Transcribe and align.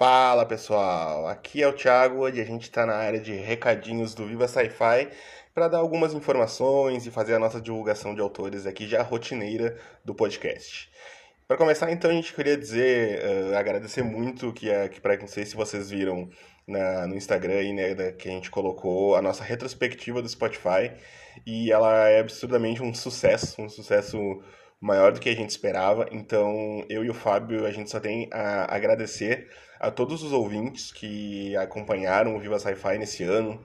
Fala 0.00 0.46
pessoal, 0.46 1.28
aqui 1.28 1.62
é 1.62 1.68
o 1.68 1.74
Thiago 1.74 2.26
e 2.26 2.40
a 2.40 2.44
gente 2.44 2.62
está 2.62 2.86
na 2.86 2.94
área 2.94 3.20
de 3.20 3.34
recadinhos 3.34 4.14
do 4.14 4.24
Viva 4.26 4.48
Sci-Fi 4.48 5.10
para 5.52 5.68
dar 5.68 5.76
algumas 5.76 6.14
informações 6.14 7.04
e 7.04 7.10
fazer 7.10 7.34
a 7.34 7.38
nossa 7.38 7.60
divulgação 7.60 8.14
de 8.14 8.20
autores 8.22 8.64
aqui 8.64 8.88
já 8.88 9.02
rotineira 9.02 9.76
do 10.02 10.14
podcast. 10.14 10.90
Para 11.46 11.58
começar, 11.58 11.92
então, 11.92 12.10
a 12.10 12.14
gente 12.14 12.32
queria 12.32 12.56
dizer, 12.56 13.20
uh, 13.22 13.58
agradecer 13.58 14.02
muito 14.02 14.54
que, 14.54 14.70
uh, 14.70 14.88
que 14.88 15.02
para 15.02 15.18
não 15.18 15.26
sei 15.26 15.44
se 15.44 15.54
vocês 15.54 15.90
viram 15.90 16.30
na, 16.66 17.06
no 17.06 17.14
Instagram 17.14 17.58
aí, 17.58 17.74
né, 17.74 18.12
que 18.12 18.26
a 18.26 18.32
gente 18.32 18.50
colocou 18.50 19.16
a 19.16 19.20
nossa 19.20 19.44
retrospectiva 19.44 20.22
do 20.22 20.28
Spotify 20.30 20.92
e 21.44 21.70
ela 21.70 22.08
é 22.08 22.20
absurdamente 22.20 22.82
um 22.82 22.94
sucesso, 22.94 23.60
um 23.60 23.68
sucesso 23.68 24.18
maior 24.80 25.12
do 25.12 25.20
que 25.20 25.28
a 25.28 25.34
gente 25.34 25.50
esperava. 25.50 26.08
Então, 26.10 26.84
eu 26.88 27.04
e 27.04 27.10
o 27.10 27.14
Fábio, 27.14 27.66
a 27.66 27.70
gente 27.70 27.90
só 27.90 28.00
tem 28.00 28.28
a 28.32 28.74
agradecer 28.74 29.48
a 29.78 29.90
todos 29.90 30.22
os 30.22 30.32
ouvintes 30.32 30.92
que 30.92 31.56
acompanharam 31.56 32.36
o 32.36 32.40
Viva 32.40 32.58
Sci-Fi 32.58 32.98
nesse 32.98 33.22
ano, 33.24 33.60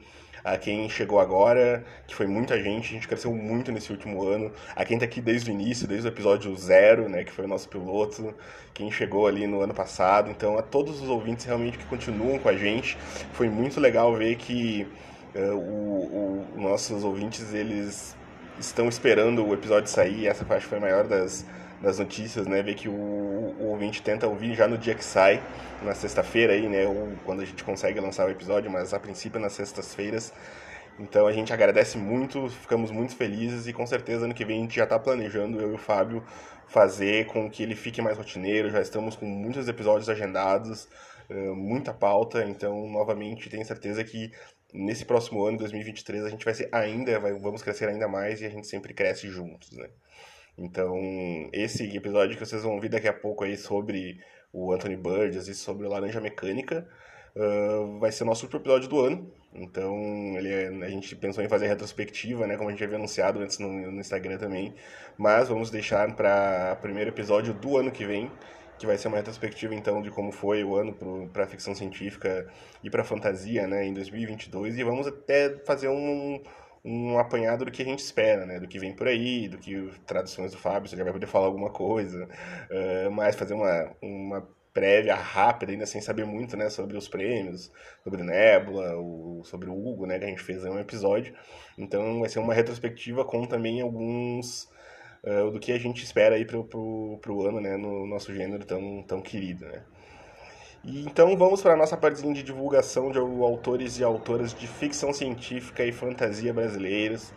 a 0.46 0.58
quem 0.58 0.88
chegou 0.88 1.20
agora, 1.20 1.84
que 2.08 2.14
foi 2.14 2.28
muita 2.28 2.62
gente, 2.62 2.90
a 2.90 2.94
gente 2.94 3.08
cresceu 3.08 3.34
muito 3.34 3.72
nesse 3.72 3.92
último 3.92 4.24
ano, 4.28 4.52
a 4.76 4.86
quem 4.86 5.00
tá 5.00 5.04
aqui 5.06 5.20
desde 5.20 5.50
o 5.50 5.52
início, 5.52 5.88
desde 5.88 6.08
o 6.08 6.12
episódio 6.12 6.56
zero, 6.56 7.10
né, 7.10 7.24
que 7.24 7.32
foi 7.32 7.46
o 7.46 7.48
nosso 7.48 7.68
piloto, 7.68 8.32
quem 8.72 8.92
chegou 8.92 9.26
ali 9.26 9.48
no 9.48 9.62
ano 9.62 9.74
passado, 9.74 10.30
então 10.30 10.56
a 10.56 10.62
todos 10.62 11.02
os 11.02 11.10
ouvintes 11.10 11.46
realmente 11.46 11.80
que 11.80 11.86
continuam 11.86 12.38
com 12.38 12.48
a 12.48 12.56
gente, 12.56 12.96
foi 13.34 13.50
muito 13.50 13.80
legal 13.80 14.16
ver 14.16 14.36
que 14.36 14.88
uh, 15.34 15.56
o, 15.56 16.46
o, 16.56 16.62
nossos 16.62 17.04
ouvintes, 17.04 17.52
eles 17.52 18.16
estão 18.60 18.88
esperando 18.88 19.46
o 19.46 19.54
episódio 19.54 19.90
sair, 19.90 20.28
essa 20.28 20.46
parte 20.46 20.66
foi 20.66 20.78
a 20.78 20.82
maior 20.82 21.08
das, 21.08 21.46
das 21.82 22.00
notícias, 22.00 22.48
né? 22.48 22.62
Ver 22.62 22.76
que 22.76 22.88
o, 22.88 22.94
o 22.94 23.68
ouvinte 23.68 24.02
tenta 24.02 24.28
ouvir 24.28 24.54
já 24.56 24.68
no 24.68 24.78
dia 24.78 24.96
que 24.96 25.04
sai, 25.04 25.42
na 25.84 25.94
sexta-feira 25.94 26.54
aí, 26.54 26.68
né? 26.68 26.86
Ou 26.88 27.14
quando 27.26 27.42
a 27.42 27.46
gente 27.46 27.64
consegue 27.64 28.00
lançar 28.00 28.28
o 28.28 28.32
episódio, 28.32 28.70
mas 28.72 28.94
a 28.94 29.00
princípio 29.00 29.40
nas 29.40 29.54
sextas-feiras. 29.54 30.34
Então 31.00 31.28
a 31.28 31.32
gente 31.34 31.52
agradece 31.52 31.98
muito, 31.98 32.50
ficamos 32.50 32.90
muito 32.90 33.16
felizes 33.16 33.68
e 33.68 33.74
com 33.74 33.86
certeza 33.86 34.26
ano 34.26 34.34
que 34.34 34.46
vem 34.46 34.60
a 34.60 34.62
gente 34.62 34.76
já 34.76 34.86
está 34.86 34.98
planejando, 34.98 35.60
eu 35.60 35.72
e 35.72 35.76
o 35.76 35.78
Fábio, 35.78 36.24
fazer 36.68 37.26
com 37.28 37.50
que 37.50 37.62
ele 37.64 37.76
fique 37.76 38.02
mais 38.02 38.18
rotineiro. 38.18 38.70
Já 38.70 38.80
estamos 38.82 39.16
com 39.16 39.26
muitos 39.26 39.68
episódios 39.68 40.10
agendados, 40.10 40.88
muita 41.30 41.94
pauta, 41.94 42.46
então 42.46 42.88
novamente 42.88 43.50
tenho 43.50 43.66
certeza 43.66 44.04
que 44.04 44.32
nesse 44.76 45.06
próximo 45.06 45.44
ano, 45.46 45.58
2023, 45.58 46.26
a 46.26 46.30
gente 46.30 46.46
vai 46.46 46.54
ser 46.54 46.70
ainda, 46.72 47.20
vai, 47.20 47.34
vamos 47.34 47.62
crescer 47.62 47.88
ainda 47.88 48.08
mais 48.08 48.42
e 48.42 48.46
a 48.46 48.50
gente 48.50 48.68
sempre 48.68 48.94
cresce 48.94 49.30
juntos, 49.30 49.72
né? 49.72 49.90
Então, 50.58 50.98
esse 51.52 51.96
episódio 51.96 52.38
que 52.38 52.46
vocês 52.46 52.64
vão 52.64 52.76
ouvir 52.76 52.90
daqui 52.90 53.08
a 53.08 53.14
pouco 53.14 53.44
aí 53.44 53.58
sobre 53.58 54.20
o 54.54 54.72
Anthony 54.72 54.96
Burgess 54.96 55.48
e 55.50 55.54
sobre 55.54 55.86
o 55.86 55.90
Laranja 55.90 56.22
Mecânica 56.22 56.88
uh, 57.36 58.00
vai 58.00 58.12
ser 58.12 58.24
o 58.24 58.26
nosso 58.26 58.46
último 58.46 58.62
episódio 58.62 58.88
do 58.88 59.00
ano. 59.02 59.32
Então, 59.54 59.94
ele 60.38 60.50
é, 60.50 60.68
a 60.68 60.90
gente 60.90 61.16
pensou 61.16 61.44
em 61.44 61.50
fazer 61.50 61.68
retrospectiva, 61.68 62.46
né, 62.46 62.58
como 62.58 62.70
a 62.70 62.72
gente 62.72 62.84
havia 62.84 62.98
anunciado 62.98 63.40
antes 63.40 63.58
no, 63.58 63.70
no 63.70 64.00
Instagram 64.00 64.38
também, 64.38 64.74
mas 65.18 65.48
vamos 65.48 65.70
deixar 65.70 66.14
para 66.16 66.76
o 66.78 66.82
primeiro 66.82 67.10
episódio 67.10 67.54
do 67.54 67.78
ano 67.78 67.92
que 67.92 68.06
vem, 68.06 68.30
que 68.78 68.86
vai 68.86 68.98
ser 68.98 69.08
uma 69.08 69.18
retrospectiva 69.18 69.74
então 69.74 70.02
de 70.02 70.10
como 70.10 70.32
foi 70.32 70.64
o 70.64 70.76
ano 70.76 70.94
para 71.32 71.44
a 71.44 71.48
ficção 71.48 71.74
científica 71.74 72.48
e 72.84 72.90
para 72.90 73.02
a 73.02 73.06
fantasia, 73.06 73.68
né, 73.68 73.86
em 73.86 73.94
2022 73.94 74.78
e 74.78 74.84
vamos 74.84 75.08
até 75.08 75.58
fazer 75.66 75.90
um 75.90 76.42
um 76.86 77.18
apanhado 77.18 77.66
do 77.66 77.72
que 77.72 77.82
a 77.82 77.86
gente 77.86 78.00
espera, 78.00 78.46
né? 78.46 78.60
Do 78.60 78.68
que 78.68 78.78
vem 78.78 78.94
por 78.94 79.08
aí, 79.08 79.48
do 79.48 79.58
que 79.58 79.92
traduções 80.06 80.52
do 80.52 80.58
Fábio, 80.60 80.88
você 80.88 80.96
já 80.96 81.04
vai 81.04 81.12
poder 81.12 81.26
falar 81.26 81.48
alguma 81.48 81.72
coisa, 81.72 82.26
uh, 82.26 83.10
mas 83.10 83.36
fazer 83.36 83.56
uma, 83.56 83.92
uma 84.00 84.48
prévia 84.72 85.16
rápida, 85.16 85.72
ainda 85.72 85.88
sem 85.88 86.00
saber 86.00 86.26
muito, 86.26 86.56
né? 86.56 86.70
Sobre 86.70 86.96
os 86.96 87.08
prêmios, 87.08 87.72
sobre 88.04 88.22
Nebula, 88.22 88.96
o, 88.98 89.42
sobre 89.44 89.68
o 89.68 89.74
Hugo, 89.74 90.06
né? 90.06 90.20
Que 90.20 90.26
a 90.26 90.28
gente 90.28 90.44
fez 90.44 90.64
em 90.64 90.70
um 90.70 90.80
episódio. 90.80 91.34
Então 91.76 92.20
vai 92.20 92.30
ser 92.30 92.38
uma 92.38 92.54
retrospectiva 92.54 93.26
com 93.26 93.46
também 93.48 93.82
alguns... 93.82 94.70
Uh, 95.26 95.50
do 95.50 95.60
que 95.60 95.72
a 95.72 95.80
gente 95.80 96.04
espera 96.04 96.36
aí 96.36 96.46
pro, 96.46 96.64
pro, 96.64 97.18
pro 97.22 97.48
ano, 97.48 97.60
né? 97.60 97.76
No 97.78 98.06
nosso 98.06 98.34
gênero 98.34 98.64
tão, 98.64 99.04
tão 99.04 99.22
querido, 99.22 99.66
né? 99.66 99.82
E 100.84 101.02
então 101.02 101.36
vamos 101.36 101.64
para 101.64 101.74
a 101.74 101.76
nossa 101.76 101.98
partezinha 101.98 102.34
de 102.34 102.44
divulgação 102.44 103.12
de 103.12 103.18
autores 103.18 103.98
e 103.98 104.04
autoras 104.04 104.54
de 104.54 104.68
ficção 104.68 105.12
científica 105.12 105.84
e 105.84 105.92
fantasia 105.92 106.54
brasileiros. 106.54 107.34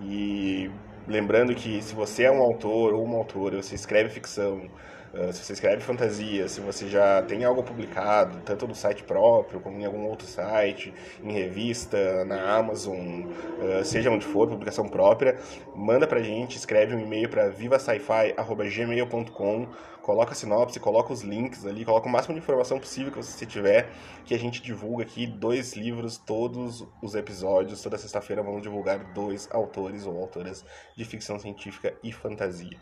E 0.00 0.70
lembrando 1.08 1.54
que 1.54 1.82
se 1.82 1.94
você 1.94 2.24
é 2.24 2.30
um 2.30 2.40
autor 2.40 2.94
ou 2.94 3.02
uma 3.04 3.16
autora, 3.18 3.60
você 3.60 3.74
escreve 3.74 4.10
ficção, 4.10 4.70
ah, 5.18 5.32
se 5.32 5.42
você 5.44 5.54
escreve 5.54 5.82
fantasia, 5.82 6.46
se 6.48 6.60
você 6.60 6.88
já 6.88 7.22
tem 7.22 7.44
algo 7.44 7.62
publicado, 7.62 8.38
tanto 8.44 8.68
no 8.68 8.74
site 8.74 9.02
próprio 9.02 9.60
como 9.60 9.78
em 9.78 9.86
algum 9.86 10.04
outro 10.06 10.26
site, 10.26 10.92
em 11.22 11.32
revista, 11.32 12.24
na 12.24 12.56
Amazon, 12.56 13.22
ah, 13.60 13.84
seja 13.84 14.10
onde 14.10 14.24
for, 14.26 14.48
publicação 14.48 14.88
própria, 14.88 15.38
manda 15.74 16.06
pra 16.06 16.22
gente, 16.22 16.56
escreve 16.56 16.94
um 16.94 17.00
e-mail 17.00 17.28
para 17.28 17.48
vivasci.gmail.com, 17.48 19.68
coloca 20.02 20.32
a 20.32 20.34
sinopse, 20.34 20.78
coloca 20.78 21.12
os 21.12 21.22
links 21.22 21.66
ali, 21.66 21.84
coloca 21.84 22.08
o 22.08 22.12
máximo 22.12 22.34
de 22.34 22.40
informação 22.40 22.78
possível 22.78 23.10
que 23.10 23.18
você 23.18 23.46
tiver, 23.46 23.88
que 24.24 24.34
a 24.34 24.38
gente 24.38 24.62
divulga 24.62 25.02
aqui 25.02 25.26
dois 25.26 25.74
livros 25.74 26.16
todos 26.18 26.86
os 27.02 27.16
episódios. 27.16 27.82
Toda 27.82 27.98
sexta-feira 27.98 28.40
vamos 28.42 28.62
divulgar 28.62 29.12
dois 29.12 29.48
autores 29.50 30.06
ou 30.06 30.16
autoras 30.16 30.64
de 30.94 31.04
ficção 31.04 31.40
científica 31.40 31.92
e 32.04 32.12
fantasia. 32.12 32.78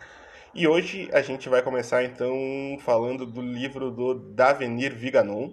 E 0.57 0.69
hoje 0.69 1.09
a 1.13 1.21
gente 1.21 1.49
vai 1.49 1.65
começar 1.65 2.05
então 2.05 2.33
falando 2.79 3.27
do 3.27 3.43
livro 3.43 3.91
do 3.91 4.15
Davenir 4.15 4.95
Viganon, 4.95 5.53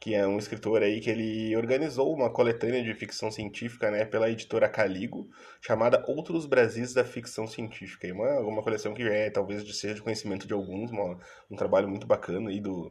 que 0.00 0.14
é 0.14 0.26
um 0.26 0.38
escritor 0.38 0.82
aí 0.82 0.98
que 0.98 1.10
ele 1.10 1.54
organizou 1.54 2.10
uma 2.10 2.30
coletânea 2.30 2.82
de 2.82 2.94
ficção 2.94 3.30
científica, 3.30 3.90
né, 3.90 4.06
pela 4.06 4.30
editora 4.30 4.66
Caligo, 4.66 5.28
chamada 5.60 6.02
Outros 6.08 6.46
Brasis 6.46 6.94
da 6.94 7.04
Ficção 7.04 7.46
Científica. 7.46 8.10
Uma, 8.14 8.40
uma 8.40 8.62
coleção 8.62 8.94
que 8.94 9.02
é 9.02 9.28
talvez 9.28 9.62
seja 9.76 9.94
de 9.94 10.00
conhecimento 10.00 10.46
de 10.46 10.54
alguns, 10.54 10.90
uma, 10.90 11.20
um 11.50 11.56
trabalho 11.56 11.86
muito 11.86 12.06
bacana 12.06 12.48
aí 12.48 12.60
do, 12.60 12.90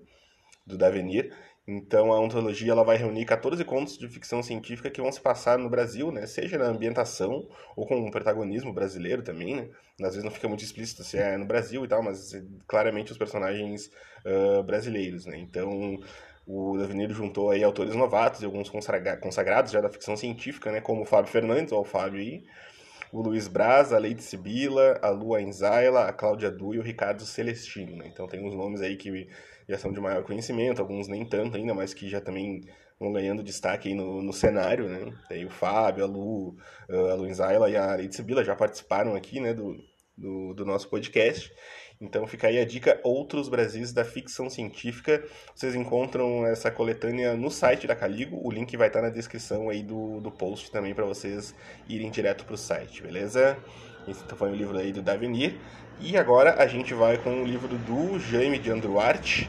do 0.67 0.77
Davenir. 0.77 1.35
Então 1.65 2.11
a 2.11 2.19
ontologia 2.19 2.73
ela 2.73 2.83
vai 2.83 2.97
reunir 2.97 3.25
14 3.25 3.63
contos 3.63 3.97
de 3.97 4.07
ficção 4.09 4.43
científica 4.43 4.89
que 4.89 5.01
vão 5.01 5.11
se 5.11 5.21
passar 5.21 5.57
no 5.57 5.69
Brasil, 5.69 6.11
né? 6.11 6.27
Seja 6.27 6.57
na 6.57 6.65
ambientação 6.65 7.47
ou 7.75 7.87
com 7.87 7.95
um 7.95 8.11
protagonismo 8.11 8.73
brasileiro 8.73 9.21
também, 9.21 9.55
né? 9.55 9.69
Às 10.01 10.09
vezes 10.09 10.23
não 10.23 10.31
fica 10.31 10.47
muito 10.49 10.63
explícito 10.63 11.03
se 11.03 11.17
é 11.17 11.37
no 11.37 11.45
Brasil 11.45 11.85
e 11.85 11.87
tal, 11.87 12.03
mas 12.03 12.33
claramente 12.67 13.13
os 13.13 13.17
personagens 13.17 13.89
uh, 14.25 14.61
brasileiros, 14.63 15.25
né? 15.25 15.37
Então 15.37 15.99
o 16.45 16.77
Davenir 16.77 17.11
juntou 17.13 17.51
aí 17.51 17.63
autores 17.63 17.95
novatos 17.95 18.41
e 18.41 18.45
alguns 18.45 18.69
consagrados 18.69 19.71
já 19.71 19.79
da 19.79 19.89
ficção 19.89 20.17
científica, 20.17 20.69
né? 20.69 20.81
Como 20.81 21.03
o 21.03 21.05
Fábio 21.05 21.31
Fernandes, 21.31 21.71
ou 21.71 21.81
o 21.81 21.85
Fábio 21.85 22.19
aí, 22.19 22.43
o 23.09 23.21
Luiz 23.21 23.47
Braz, 23.47 23.93
a 23.93 23.97
Leite 23.97 24.21
Sibila, 24.21 24.99
a 25.01 25.09
Lua 25.09 25.41
Enzaila, 25.41 26.07
a 26.09 26.13
Cláudia 26.13 26.51
Du 26.51 26.73
e 26.73 26.79
o 26.79 26.81
Ricardo 26.81 27.23
Celestino, 27.23 27.95
né? 27.95 28.05
Então 28.11 28.27
tem 28.27 28.45
uns 28.45 28.53
nomes 28.53 28.81
aí 28.81 28.97
que 28.97 29.29
já 29.67 29.77
são 29.77 29.91
de 29.91 29.99
maior 29.99 30.23
conhecimento, 30.23 30.81
alguns 30.81 31.07
nem 31.07 31.25
tanto 31.25 31.57
ainda, 31.57 31.73
mas 31.73 31.93
que 31.93 32.09
já 32.09 32.21
também 32.21 32.61
vão 32.99 33.11
ganhando 33.11 33.43
destaque 33.43 33.89
aí 33.89 33.95
no, 33.95 34.21
no 34.21 34.33
cenário, 34.33 34.87
né? 34.87 35.13
Tem 35.27 35.45
o 35.45 35.49
Fábio, 35.49 36.03
a 36.03 36.07
Lu, 36.07 36.55
a 36.89 37.13
Luiz 37.15 37.39
Ayla 37.39 37.69
e 37.69 37.75
a 37.75 37.95
Leite 37.95 38.15
Sibila 38.15 38.43
já 38.43 38.55
participaram 38.55 39.15
aqui, 39.15 39.39
né, 39.39 39.53
do, 39.53 39.75
do, 40.17 40.53
do, 40.53 40.65
nosso 40.65 40.89
podcast. 40.89 41.51
Então 41.99 42.27
fica 42.27 42.47
aí 42.47 42.59
a 42.59 42.65
dica 42.65 42.99
Outros 43.03 43.47
Brasis 43.47 43.93
da 43.93 44.03
Ficção 44.03 44.49
Científica. 44.49 45.23
Vocês 45.55 45.75
encontram 45.75 46.45
essa 46.45 46.69
coletânea 46.69 47.35
no 47.35 47.49
site 47.49 47.87
da 47.87 47.95
Caligo. 47.95 48.39
O 48.43 48.51
link 48.51 48.75
vai 48.75 48.87
estar 48.87 49.01
na 49.01 49.09
descrição 49.09 49.69
aí 49.69 49.83
do, 49.83 50.19
do 50.19 50.31
post 50.31 50.71
também 50.71 50.93
para 50.93 51.05
vocês 51.05 51.55
irem 51.87 52.11
direto 52.11 52.45
para 52.45 52.55
o 52.55 52.57
site, 52.57 53.01
beleza? 53.01 53.57
Esse 54.07 54.23
então 54.23 54.37
foi 54.37 54.51
o 54.51 54.55
livro 54.55 54.77
aí 54.77 54.91
do 54.91 55.01
Davenir. 55.01 55.55
E 55.99 56.17
agora 56.17 56.55
a 56.61 56.67
gente 56.67 56.93
vai 56.93 57.17
com 57.17 57.43
o 57.43 57.45
livro 57.45 57.77
do 57.77 58.19
Jaime 58.19 58.59
de 58.59 58.71
Andruart, 58.71 59.47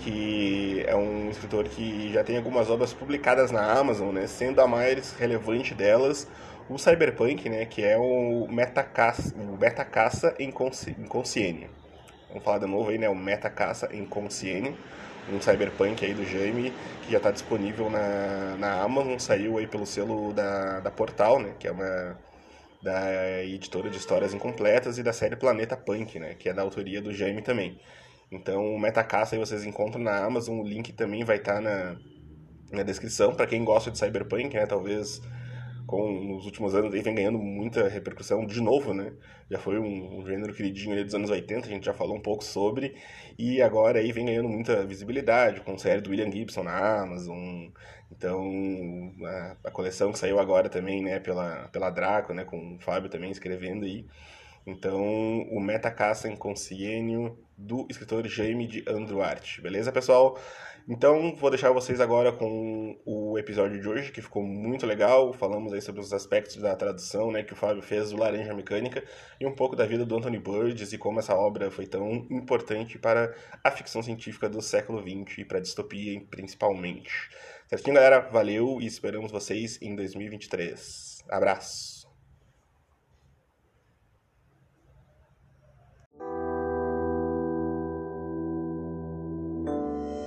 que 0.00 0.84
é 0.86 0.94
um 0.94 1.30
escritor 1.30 1.64
que 1.64 2.12
já 2.12 2.22
tem 2.22 2.36
algumas 2.36 2.68
obras 2.68 2.92
publicadas 2.92 3.50
na 3.50 3.72
Amazon, 3.72 4.12
né, 4.14 4.26
sendo 4.26 4.60
a 4.60 4.66
mais 4.66 5.14
relevante 5.14 5.74
delas 5.74 6.28
o 6.68 6.78
Cyberpunk, 6.78 7.48
né, 7.48 7.64
que 7.66 7.82
é 7.82 7.96
o 7.96 8.46
Metacaça, 8.50 9.34
o 9.36 9.56
Metacaça 9.58 10.34
em 10.38 10.50
Consciência. 10.50 11.68
Vamos 12.28 12.42
falar 12.42 12.58
de 12.58 12.66
novo 12.66 12.90
aí, 12.90 12.98
né, 12.98 13.08
o 13.08 13.14
Metacaça 13.14 13.88
em 13.92 14.04
Consciência, 14.04 14.74
um 15.32 15.40
Cyberpunk 15.40 16.04
aí 16.04 16.14
do 16.14 16.24
Jaime, 16.24 16.72
que 17.02 17.12
já 17.12 17.18
está 17.18 17.30
disponível 17.30 17.88
na, 17.90 18.56
na 18.58 18.82
Amazon, 18.82 19.18
saiu 19.18 19.58
aí 19.58 19.66
pelo 19.66 19.86
selo 19.86 20.32
da, 20.32 20.80
da 20.80 20.90
Portal, 20.90 21.38
né, 21.38 21.52
que 21.58 21.68
é 21.68 21.72
uma 21.72 22.16
da 22.84 23.42
editora 23.42 23.88
de 23.88 23.96
histórias 23.96 24.34
incompletas 24.34 24.98
e 24.98 25.02
da 25.02 25.12
série 25.12 25.36
Planeta 25.36 25.74
Punk, 25.74 26.18
né, 26.18 26.34
que 26.34 26.50
é 26.50 26.52
da 26.52 26.60
autoria 26.60 27.00
do 27.00 27.14
Jaime 27.14 27.40
também. 27.40 27.80
Então, 28.30 28.74
o 28.74 28.78
Metacaça 28.78 29.34
aí 29.34 29.40
vocês 29.40 29.64
encontram 29.64 30.02
na 30.02 30.22
Amazon, 30.22 30.60
o 30.60 30.68
link 30.68 30.92
também 30.92 31.24
vai 31.24 31.38
estar 31.38 31.54
tá 31.54 31.60
na, 31.62 31.96
na 32.70 32.82
descrição 32.82 33.34
para 33.34 33.46
quem 33.46 33.64
gosta 33.64 33.90
de 33.90 33.98
Cyberpunk, 33.98 34.54
né, 34.54 34.66
talvez 34.66 35.22
com 35.86 36.10
nos 36.12 36.44
últimos 36.44 36.74
anos, 36.74 36.94
aí 36.94 37.02
vem 37.02 37.14
ganhando 37.14 37.38
muita 37.38 37.88
repercussão 37.88 38.46
de 38.46 38.60
novo, 38.60 38.94
né? 38.94 39.12
Já 39.50 39.58
foi 39.58 39.78
um, 39.78 40.18
um 40.18 40.26
gênero 40.26 40.54
queridinho 40.54 40.94
ali 40.94 41.04
dos 41.04 41.14
anos 41.14 41.30
80, 41.30 41.66
a 41.66 41.70
gente 41.70 41.84
já 41.84 41.92
falou 41.92 42.16
um 42.16 42.20
pouco 42.20 42.42
sobre, 42.42 42.96
e 43.38 43.60
agora 43.60 43.98
aí 43.98 44.10
vem 44.10 44.26
ganhando 44.26 44.48
muita 44.48 44.84
visibilidade 44.86 45.60
com 45.60 45.76
série 45.76 46.00
do 46.00 46.10
William 46.10 46.30
Gibson 46.30 46.62
na 46.62 47.02
Amazon. 47.02 47.68
Então, 48.10 49.12
a, 49.24 49.56
a 49.64 49.70
coleção 49.70 50.12
que 50.12 50.18
saiu 50.18 50.38
agora 50.38 50.68
também, 50.68 51.02
né, 51.02 51.18
pela, 51.18 51.68
pela 51.68 51.90
Draco, 51.90 52.32
né, 52.32 52.44
com 52.44 52.76
o 52.76 52.78
Fábio 52.80 53.10
também 53.10 53.30
escrevendo 53.30 53.84
aí. 53.84 54.06
Então, 54.66 55.42
o 55.50 55.60
Metacassa 55.60 56.28
Inconsciênio 56.28 57.38
do 57.56 57.86
escritor 57.90 58.26
Jaime 58.26 58.66
de 58.66 58.84
Andruarte. 58.88 59.60
Beleza, 59.60 59.92
pessoal? 59.92 60.38
Então, 60.86 61.34
vou 61.36 61.48
deixar 61.48 61.70
vocês 61.70 61.98
agora 61.98 62.30
com 62.30 62.98
o 63.06 63.38
episódio 63.38 63.80
de 63.80 63.88
hoje, 63.88 64.12
que 64.12 64.20
ficou 64.20 64.42
muito 64.42 64.84
legal. 64.84 65.32
Falamos 65.32 65.72
aí 65.72 65.80
sobre 65.80 66.02
os 66.02 66.12
aspectos 66.12 66.56
da 66.56 66.76
tradução, 66.76 67.30
né, 67.32 67.42
que 67.42 67.54
o 67.54 67.56
Fábio 67.56 67.82
fez 67.82 68.10
do 68.10 68.18
Laranja 68.18 68.52
Mecânica 68.52 69.02
e 69.40 69.46
um 69.46 69.54
pouco 69.54 69.74
da 69.74 69.86
vida 69.86 70.04
do 70.04 70.14
Anthony 70.14 70.38
Burgess 70.38 70.92
e 70.92 70.98
como 70.98 71.20
essa 71.20 71.34
obra 71.34 71.70
foi 71.70 71.86
tão 71.86 72.26
importante 72.30 72.98
para 72.98 73.34
a 73.62 73.70
ficção 73.70 74.02
científica 74.02 74.46
do 74.46 74.60
século 74.60 75.00
XX 75.00 75.38
e 75.38 75.44
para 75.46 75.56
a 75.56 75.62
distopia 75.62 76.20
principalmente. 76.30 77.30
Certinho, 77.66 77.94
galera? 77.94 78.20
Valeu 78.30 78.78
e 78.80 78.86
esperamos 78.86 79.32
vocês 79.32 79.78
em 79.80 79.96
2023. 79.96 81.24
Abraço! 81.30 82.06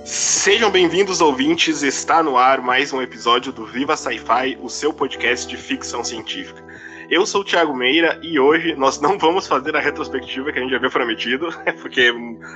Sejam 0.04 0.70
bem-vindos, 0.70 1.20
ouvintes. 1.20 1.82
Está 1.82 2.22
no 2.24 2.36
ar 2.36 2.60
mais 2.60 2.92
um 2.92 3.00
episódio 3.00 3.52
do 3.52 3.66
Viva 3.66 3.96
Sci-Fi, 3.96 4.58
o 4.60 4.68
seu 4.68 4.92
podcast 4.92 5.46
de 5.46 5.56
ficção 5.56 6.02
científica. 6.02 6.64
Eu 7.08 7.24
sou 7.24 7.42
o 7.42 7.44
Thiago 7.44 7.74
Meira 7.74 8.18
e 8.20 8.40
hoje 8.40 8.74
nós 8.74 9.00
não 9.00 9.16
vamos 9.16 9.46
fazer 9.46 9.76
a 9.76 9.80
retrospectiva 9.80 10.50
que 10.50 10.58
a 10.58 10.62
gente 10.62 10.74
havia 10.74 10.90
prometido, 10.90 11.50
porque 11.80 12.12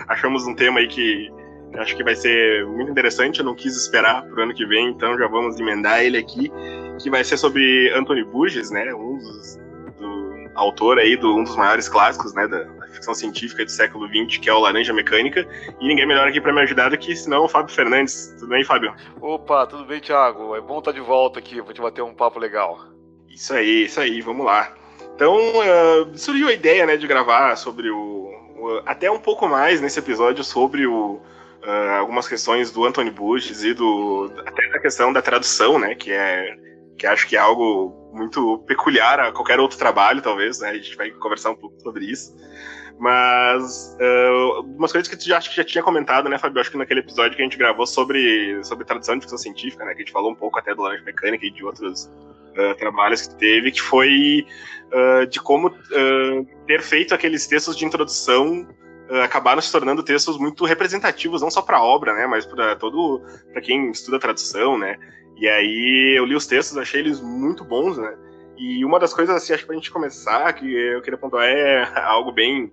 achamos 0.09 0.45
um 0.47 0.55
tema 0.55 0.81
aí 0.81 0.89
que 0.89 1.31
acho 1.77 1.97
que 1.97 2.05
vai 2.05 2.15
ser 2.15 2.67
muito 2.67 2.91
interessante. 2.91 3.41
Eu 3.41 3.47
não 3.47 3.55
quis 3.55 3.77
esperar 3.77 4.23
para 4.23 4.41
o 4.41 4.43
ano 4.43 4.55
que 4.55 4.67
vem, 4.67 4.89
então 4.89 5.19
já 5.19 5.27
vamos 5.27 5.59
emendar 5.59 6.03
ele 6.03 6.19
aqui, 6.19 6.51
que 7.01 7.11
vai 7.11 7.25
ser 7.25 7.37
sobre 7.37 7.93
Anthony 7.95 8.25
Burgess, 8.25 8.71
né, 8.71 8.95
um 8.95 9.19
dos 9.19 9.63
autor 10.55 10.99
aí 10.99 11.17
de 11.17 11.27
um 11.27 11.45
dos 11.45 11.57
maiores 11.57 11.89
clássicos, 11.89 12.35
né, 12.35 12.47
da, 12.47 12.63
da, 12.65 12.87
ficção 12.89 13.15
científica 13.15 13.65
do 13.65 13.71
século 13.71 14.07
XX, 14.09 14.39
que 14.39 14.51
é 14.51 14.53
o 14.53 14.59
Laranja 14.59 14.93
Mecânica, 14.93 15.47
e 15.81 15.89
ninguém 15.89 16.07
melhor 16.07 16.29
aqui 16.29 16.41
para 16.41 16.53
me 16.53 16.61
ajudar 16.61 16.91
do 16.91 16.99
que 16.99 17.17
senão 17.17 17.45
o 17.45 17.49
Fábio 17.49 17.75
Fernandes. 17.75 18.35
Tudo 18.39 18.49
bem, 18.49 18.65
Fábio? 18.65 18.95
Opa, 19.21 19.67
tudo 19.67 19.85
bem, 19.85 20.01
Thiago? 20.01 20.55
É 20.55 20.61
bom 20.61 20.79
estar 20.79 20.93
de 20.93 21.01
volta 21.01 21.39
aqui 21.39 21.63
para 21.63 21.73
te 21.73 21.81
bater 21.81 22.03
um 22.03 22.15
papo 22.15 22.39
legal. 22.39 22.79
Isso 23.29 23.55
aí, 23.55 23.85
isso 23.85 23.99
aí, 23.99 24.21
vamos 24.21 24.45
lá. 24.45 24.75
Então, 25.15 25.37
uh, 25.37 26.19
surgiu 26.19 26.49
a 26.49 26.53
ideia, 26.53 26.85
né, 26.85 26.97
de 26.97 27.07
gravar 27.07 27.57
sobre 27.57 27.91
o, 27.91 28.31
até 28.85 29.11
um 29.11 29.19
pouco 29.19 29.49
mais 29.49 29.81
nesse 29.81 29.99
episódio 29.99 30.45
sobre 30.45 30.87
o 30.87 31.21
uh, 31.65 31.99
algumas 31.99 32.29
questões 32.29 32.71
do 32.71 32.85
Anthony 32.85 33.11
Bush 33.11 33.51
e 33.63 33.75
do 33.75 34.33
até 34.47 34.69
da 34.69 34.79
questão 34.79 35.13
da 35.13 35.23
tradução, 35.23 35.79
né, 35.79 35.95
que 35.95 36.13
é 36.13 36.57
que 36.99 37.07
acho 37.07 37.27
que 37.27 37.37
é 37.37 37.39
algo 37.41 38.11
muito 38.13 38.59
peculiar 38.67 39.19
a 39.19 39.33
qualquer 39.33 39.59
outro 39.59 39.79
trabalho, 39.79 40.23
talvez, 40.23 40.61
né? 40.61 40.71
A 40.71 40.75
gente 40.75 40.97
vai 40.97 41.11
conversar 41.11 41.51
um 41.51 41.57
pouco 41.57 41.81
sobre 41.81 42.05
isso. 42.05 42.33
Mas 42.99 43.97
uh, 44.01 44.61
umas 44.77 44.93
coisas 44.93 45.09
que 45.09 45.17
tu 45.17 45.25
já, 45.25 45.39
acho 45.39 45.51
que 45.51 45.57
já 45.57 45.65
tinha 45.65 45.83
comentado, 45.83 46.29
né, 46.29 46.39
Fabio? 46.39 46.61
Acho 46.61 46.71
que 46.71 46.77
naquele 46.77 47.01
episódio 47.01 47.35
que 47.35 47.43
a 47.43 47.45
gente 47.45 47.57
gravou 47.57 47.87
sobre, 47.87 48.63
sobre 48.63 48.85
tradução 48.85 49.17
de 49.17 49.23
ficção 49.23 49.39
científica, 49.39 49.85
né? 49.85 49.93
Que 49.95 50.03
a 50.03 50.05
gente 50.05 50.13
falou 50.13 50.31
um 50.31 50.35
pouco 50.35 50.59
até 50.59 50.75
do 50.75 50.83
Laranja 50.83 51.03
Mecânica 51.03 51.45
e 51.45 51.51
de 51.51 51.65
outros 51.65 52.05
uh, 52.05 52.75
trabalhos 52.77 53.27
que 53.27 53.35
teve, 53.37 53.73
que 53.73 53.81
foi 53.81 54.47
uh, 54.93 55.27
de 55.27 55.41
como 55.41 55.71
ter 56.67 56.83
feito 56.83 57.15
aqueles 57.15 57.47
textos 57.47 57.77
de 57.77 57.85
introdução 57.85 58.65
acabaram 59.21 59.61
se 59.61 59.71
tornando 59.71 60.03
textos 60.03 60.39
muito 60.39 60.65
representativos, 60.65 61.43
não 61.43 61.51
só 61.51 61.61
para 61.61 61.79
a 61.79 61.83
obra, 61.83 62.15
né, 62.15 62.27
mas 62.27 62.47
para 62.47 62.77
todo 62.77 63.23
para 63.53 63.61
quem 63.61 63.91
estuda 63.91 64.19
tradução, 64.19 64.79
né. 64.79 64.99
E 65.37 65.49
aí 65.49 66.15
eu 66.17 66.25
li 66.25 66.35
os 66.35 66.47
textos, 66.47 66.79
achei 66.79 67.01
eles 67.01 67.21
muito 67.21 67.65
bons, 67.65 67.99
né? 67.99 68.17
E 68.57 68.85
uma 68.85 69.01
das 69.01 69.13
coisas, 69.13 69.35
assim, 69.35 69.53
acho 69.53 69.63
que 69.63 69.67
pra 69.67 69.75
gente 69.75 69.91
começar, 69.91 70.53
que 70.53 70.73
eu 70.73 71.03
queria 71.03 71.19
pontuar 71.19 71.45
é 71.45 71.83
algo 72.05 72.31
bem. 72.31 72.73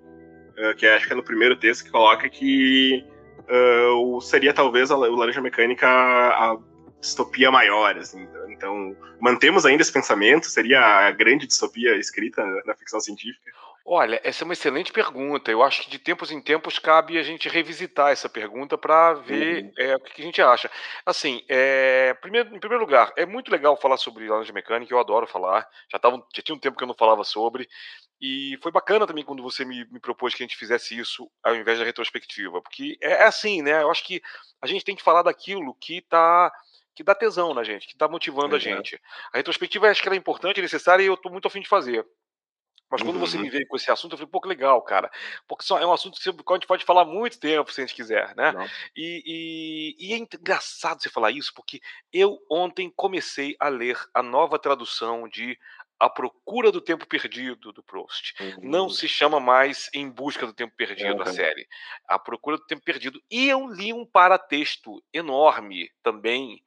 Uh, 0.57 0.75
que 0.75 0.85
acho 0.85 1.07
que 1.07 1.13
é 1.13 1.15
no 1.15 1.23
primeiro 1.23 1.55
texto 1.55 1.85
que 1.85 1.91
coloca 1.91 2.29
que 2.29 3.03
uh, 3.49 4.21
seria 4.21 4.53
talvez 4.53 4.91
a, 4.91 4.97
o 4.97 5.15
Laranja 5.15 5.41
Mecânica 5.41 5.87
a 5.87 6.57
distopia 6.99 7.49
maior, 7.49 7.97
assim. 7.97 8.27
Então, 8.49 8.95
mantemos 9.19 9.65
ainda 9.65 9.81
esse 9.81 9.91
pensamento? 9.91 10.47
Seria 10.47 10.81
a 10.81 11.11
grande 11.11 11.47
distopia 11.47 11.95
escrita 11.95 12.43
na 12.65 12.75
ficção 12.75 12.99
científica? 12.99 13.51
Olha, 13.91 14.21
essa 14.23 14.43
é 14.43 14.45
uma 14.45 14.53
excelente 14.53 14.93
pergunta. 14.93 15.49
Eu 15.49 15.63
acho 15.63 15.81
que 15.81 15.89
de 15.89 15.97
tempos 15.97 16.29
em 16.29 16.39
tempos 16.39 16.77
cabe 16.77 17.17
a 17.17 17.23
gente 17.23 17.49
revisitar 17.49 18.11
essa 18.11 18.29
pergunta 18.29 18.77
para 18.77 19.15
ver 19.15 19.63
uhum. 19.63 19.71
é, 19.79 19.95
o 19.95 19.99
que 19.99 20.21
a 20.21 20.25
gente 20.25 20.39
acha. 20.39 20.69
Assim, 21.03 21.43
é, 21.49 22.13
primeiro, 22.21 22.55
em 22.55 22.59
primeiro 22.59 22.83
lugar, 22.83 23.11
é 23.17 23.25
muito 23.25 23.49
legal 23.49 23.75
falar 23.75 23.97
sobre 23.97 24.29
laranja 24.29 24.53
mecânica, 24.53 24.93
eu 24.93 24.99
adoro 24.99 25.25
falar. 25.25 25.67
Já, 25.91 25.97
tava, 25.97 26.23
já 26.35 26.43
tinha 26.43 26.55
um 26.55 26.59
tempo 26.59 26.77
que 26.77 26.83
eu 26.83 26.87
não 26.87 26.93
falava 26.93 27.23
sobre. 27.23 27.67
E 28.21 28.59
foi 28.61 28.71
bacana 28.71 29.07
também 29.07 29.25
quando 29.25 29.41
você 29.41 29.65
me, 29.65 29.83
me 29.85 29.99
propôs 29.99 30.35
que 30.35 30.43
a 30.43 30.45
gente 30.45 30.55
fizesse 30.55 30.95
isso 30.95 31.27
ao 31.41 31.55
invés 31.55 31.79
da 31.79 31.85
retrospectiva. 31.85 32.61
Porque 32.61 32.95
é, 33.01 33.13
é 33.13 33.23
assim, 33.23 33.63
né? 33.63 33.81
Eu 33.81 33.89
acho 33.89 34.05
que 34.05 34.21
a 34.61 34.67
gente 34.67 34.85
tem 34.85 34.95
que 34.95 35.01
falar 35.01 35.23
daquilo 35.23 35.73
que 35.73 35.97
está 35.97 36.51
que 36.93 37.03
dá 37.03 37.15
tesão 37.15 37.55
na 37.55 37.63
gente, 37.63 37.87
que 37.87 37.93
está 37.93 38.07
motivando 38.07 38.55
a 38.55 38.59
gente. 38.59 39.01
A 39.33 39.37
retrospectiva 39.37 39.89
acho 39.89 40.01
que 40.01 40.07
ela 40.07 40.15
é 40.15 40.19
importante, 40.19 40.61
necessária 40.61 41.01
e 41.01 41.07
eu 41.07 41.13
estou 41.15 41.31
muito 41.31 41.47
afim 41.47 41.61
de 41.61 41.67
fazer. 41.67 42.05
Mas 42.89 43.03
quando 43.03 43.15
uhum. 43.15 43.21
você 43.21 43.37
me 43.37 43.49
veio 43.49 43.67
com 43.67 43.75
esse 43.75 43.91
assunto, 43.91 44.13
eu 44.13 44.17
falei, 44.17 44.31
pô, 44.31 44.41
que 44.41 44.47
legal, 44.47 44.81
cara. 44.81 45.11
Porque 45.47 45.63
é 45.71 45.85
um 45.85 45.93
assunto 45.93 46.19
que 46.19 46.29
a 46.29 46.53
gente 46.53 46.67
pode 46.67 46.83
falar 46.83 47.05
muito 47.05 47.39
tempo, 47.39 47.71
se 47.71 47.81
a 47.81 47.85
gente 47.85 47.95
quiser, 47.95 48.35
né? 48.35 48.53
E, 48.95 49.95
e, 49.99 50.07
e, 50.07 50.13
é 50.13 50.17
engraçado 50.17 51.01
você 51.01 51.09
falar 51.09 51.31
isso, 51.31 51.53
porque 51.53 51.79
eu 52.11 52.39
ontem 52.49 52.91
comecei 52.95 53.55
a 53.59 53.67
ler 53.67 53.97
a 54.13 54.23
nova 54.23 54.57
tradução 54.57 55.29
de 55.29 55.57
A 55.99 56.09
Procura 56.09 56.71
do 56.71 56.81
Tempo 56.81 57.05
Perdido, 57.05 57.71
do 57.71 57.83
Proust. 57.83 58.33
Uhum. 58.39 58.55
Não 58.63 58.89
se 58.89 59.07
chama 59.07 59.39
mais 59.39 59.89
Em 59.93 60.09
Busca 60.09 60.47
do 60.47 60.53
Tempo 60.53 60.75
Perdido, 60.75 61.17
uhum. 61.17 61.21
a 61.21 61.27
série. 61.27 61.67
A 62.07 62.17
Procura 62.17 62.57
do 62.57 62.65
Tempo 62.65 62.81
Perdido. 62.83 63.21
E 63.29 63.47
eu 63.47 63.67
li 63.67 63.93
um 63.93 64.05
paratexto 64.05 65.03
enorme 65.13 65.91
também, 66.01 66.63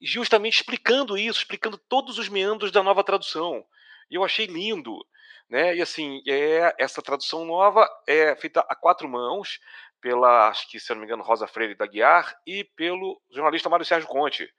justamente 0.00 0.56
explicando 0.56 1.18
isso, 1.18 1.40
explicando 1.40 1.76
todos 1.76 2.18
os 2.18 2.28
meandros 2.28 2.70
da 2.70 2.84
nova 2.84 3.02
tradução. 3.02 3.64
E 4.08 4.14
eu 4.14 4.24
achei 4.24 4.46
lindo. 4.46 5.04
Né? 5.48 5.76
E 5.76 5.82
assim, 5.82 6.22
é, 6.26 6.74
essa 6.78 7.00
tradução 7.00 7.44
nova 7.44 7.88
é 8.06 8.34
feita 8.36 8.60
a 8.68 8.74
quatro 8.74 9.08
mãos 9.08 9.60
pela, 10.00 10.48
acho 10.48 10.68
que 10.68 10.78
se 10.78 10.90
não 10.92 11.00
me 11.00 11.06
engano, 11.06 11.22
Rosa 11.22 11.46
Freire 11.46 11.74
da 11.74 11.86
Guiar 11.86 12.36
e 12.46 12.64
pelo 12.64 13.20
jornalista 13.30 13.68
Mário 13.68 13.86
Sérgio 13.86 14.08
Conte. 14.08 14.52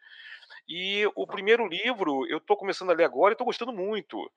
E 0.67 1.05
o 1.15 1.25
primeiro 1.25 1.67
livro 1.67 2.25
eu 2.27 2.37
estou 2.37 2.57
começando 2.57 2.89
a 2.89 2.93
ler 2.93 3.05
agora 3.05 3.31
e 3.31 3.33
estou 3.33 3.45
gostando 3.45 3.71
muito. 3.71 4.29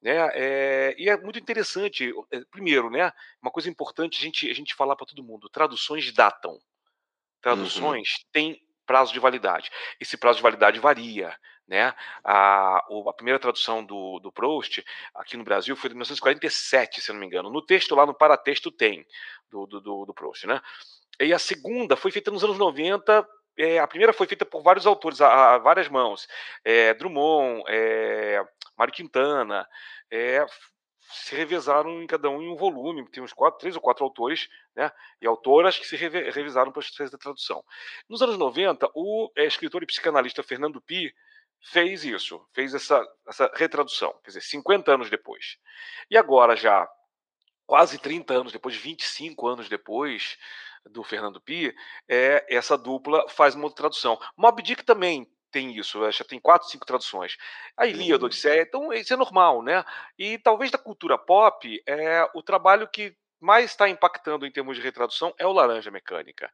Né? 0.00 0.16
É, 0.34 0.94
e 0.98 1.08
é 1.08 1.16
muito 1.16 1.38
interessante. 1.38 2.12
Eh, 2.30 2.44
primeiro, 2.50 2.90
né? 2.90 3.12
Uma 3.40 3.50
coisa 3.50 3.68
importante 3.68 4.18
a 4.18 4.22
gente, 4.22 4.50
a 4.50 4.54
gente 4.54 4.74
falar 4.74 4.96
para 4.96 5.06
todo 5.06 5.24
mundo: 5.24 5.48
traduções 5.48 6.12
datam. 6.12 6.52
Uhum. 6.52 6.60
Traduções 7.40 8.08
uhum. 8.10 8.24
têm 8.32 8.62
prazo 8.86 9.12
de 9.12 9.18
validade. 9.18 9.70
Esse 10.00 10.16
prazo 10.16 10.36
de 10.36 10.42
validade 10.42 10.78
varia. 10.78 11.36
Né? 11.66 11.94
A, 12.22 12.78
a 12.78 13.12
primeira 13.12 13.38
tradução 13.38 13.84
do, 13.84 14.20
do 14.20 14.30
Proust 14.30 14.84
aqui 15.14 15.36
no 15.36 15.44
Brasil 15.44 15.74
foi 15.74 15.90
de 15.90 15.94
1947, 15.94 17.00
se 17.00 17.12
não 17.12 17.18
me 17.18 17.26
engano. 17.26 17.50
No 17.50 17.60
texto 17.60 17.94
lá, 17.94 18.06
no 18.06 18.14
paratexto, 18.14 18.70
tem 18.70 19.06
do, 19.50 19.66
do, 19.66 20.04
do 20.04 20.14
Proust. 20.14 20.46
Né? 20.46 20.60
E 21.20 21.32
a 21.32 21.38
segunda 21.38 21.96
foi 21.96 22.10
feita 22.10 22.30
nos 22.30 22.44
anos 22.44 22.58
90 22.58 23.26
é, 23.58 23.78
a 23.78 23.86
primeira 23.86 24.12
foi 24.12 24.26
feita 24.26 24.44
por 24.44 24.62
vários 24.62 24.86
autores, 24.86 25.20
a, 25.20 25.54
a 25.54 25.58
várias 25.58 25.88
mãos. 25.88 26.28
É, 26.62 26.92
Drummond, 26.92 27.64
é, 27.68 28.44
Mário 28.76 28.92
Quintana, 28.92 29.66
é, 30.10 30.44
se 31.00 31.34
revezaram 31.34 32.02
em 32.02 32.06
cada 32.06 32.28
um 32.28 32.42
em 32.42 32.48
um 32.48 32.56
volume. 32.56 33.08
Tem 33.10 33.22
uns 33.22 33.32
quatro, 33.32 33.58
três 33.58 33.74
ou 33.74 33.80
quatro 33.80 34.04
autores 34.04 34.48
né, 34.74 34.90
e 35.22 35.26
autoras 35.26 35.78
que 35.78 35.86
se 35.86 35.96
revisaram 35.96 36.70
para 36.70 36.82
fazer 36.82 37.14
a 37.14 37.18
tradução. 37.18 37.64
Nos 38.08 38.20
anos 38.20 38.36
90, 38.36 38.90
o 38.94 39.30
escritor 39.36 39.82
e 39.82 39.86
psicanalista 39.86 40.42
Fernando 40.42 40.80
Pi 40.80 41.14
fez 41.70 42.04
isso, 42.04 42.44
fez 42.52 42.74
essa, 42.74 43.04
essa 43.26 43.50
retradução, 43.54 44.12
quer 44.22 44.30
dizer, 44.30 44.42
50 44.42 44.92
anos 44.92 45.10
depois. 45.10 45.58
E 46.10 46.16
agora, 46.16 46.54
já 46.54 46.88
quase 47.66 47.98
30 47.98 48.34
anos 48.34 48.52
depois, 48.52 48.76
25 48.76 49.48
anos 49.48 49.68
depois 49.68 50.38
do 50.84 51.02
Fernando 51.02 51.40
Pi, 51.40 51.74
é, 52.08 52.46
essa 52.48 52.78
dupla 52.78 53.28
faz 53.28 53.54
uma 53.54 53.64
outra 53.64 53.82
tradução. 53.82 54.18
Mob 54.36 54.62
Dick 54.62 54.84
também 54.84 55.28
tem 55.50 55.76
isso, 55.76 56.10
já 56.12 56.24
tem 56.24 56.38
quatro, 56.38 56.68
cinco 56.68 56.86
traduções. 56.86 57.36
A 57.76 57.86
Ilíada, 57.86 58.22
uhum. 58.22 58.26
Odisseia, 58.26 58.62
então 58.62 58.92
isso 58.92 59.12
é 59.12 59.16
normal, 59.16 59.62
né? 59.62 59.84
E 60.18 60.38
talvez 60.38 60.70
da 60.70 60.78
cultura 60.78 61.18
pop, 61.18 61.82
é, 61.86 62.30
o 62.34 62.42
trabalho 62.42 62.88
que 62.88 63.16
mais 63.40 63.70
está 63.70 63.88
impactando 63.88 64.46
em 64.46 64.52
termos 64.52 64.76
de 64.76 64.82
retradução 64.82 65.34
é 65.38 65.46
o 65.46 65.52
Laranja 65.52 65.90
Mecânica. 65.90 66.52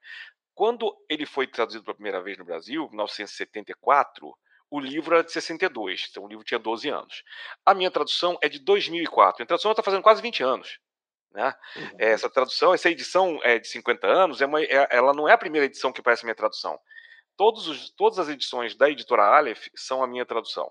Quando 0.54 0.97
ele 1.09 1.26
foi 1.26 1.47
traduzido 1.47 1.85
pela 1.85 1.95
primeira 1.95 2.23
vez 2.23 2.38
no 2.38 2.45
Brasil, 2.45 2.85
em 2.85 2.88
1974, 2.90 4.35
o 4.73 4.81
livro 4.81 5.14
era 5.14 5.23
de 5.23 5.31
62, 5.31 6.09
então 6.11 6.25
o 6.25 6.29
livro 6.29 6.43
tinha 6.43 6.59
12 6.59 6.88
anos. 6.88 7.23
A 7.64 7.75
minha 7.75 7.91
tradução 7.91 8.38
é 8.41 8.49
de 8.49 8.59
2004. 8.59 9.43
A 9.43 9.47
tradução 9.47 9.71
está 9.71 9.83
fazendo 9.83 10.02
quase 10.02 10.23
20 10.23 10.43
anos. 10.43 10.79
Né? 11.31 11.55
Uhum. 11.76 11.91
Essa 11.99 12.31
tradução, 12.31 12.73
essa 12.73 12.88
edição 12.88 13.38
é 13.43 13.59
de 13.59 13.69
50 13.69 14.07
anos, 14.07 14.41
é 14.41 14.47
uma, 14.47 14.62
é, 14.62 14.88
ela 14.91 15.12
não 15.12 15.29
é 15.29 15.33
a 15.35 15.38
primeira 15.38 15.67
edição 15.67 15.93
que 15.93 16.00
parece 16.00 16.25
a 16.25 16.26
minha 16.26 16.35
tradução. 16.35 16.81
Todos 17.37 17.69
os, 17.69 17.91
todas 17.91 18.19
as 18.19 18.31
edições 18.31 18.75
da 18.75 18.88
editora 18.88 19.25
Aleph 19.25 19.67
são 19.75 20.02
a 20.02 20.07
minha 20.07 20.25
tradução. 20.25 20.71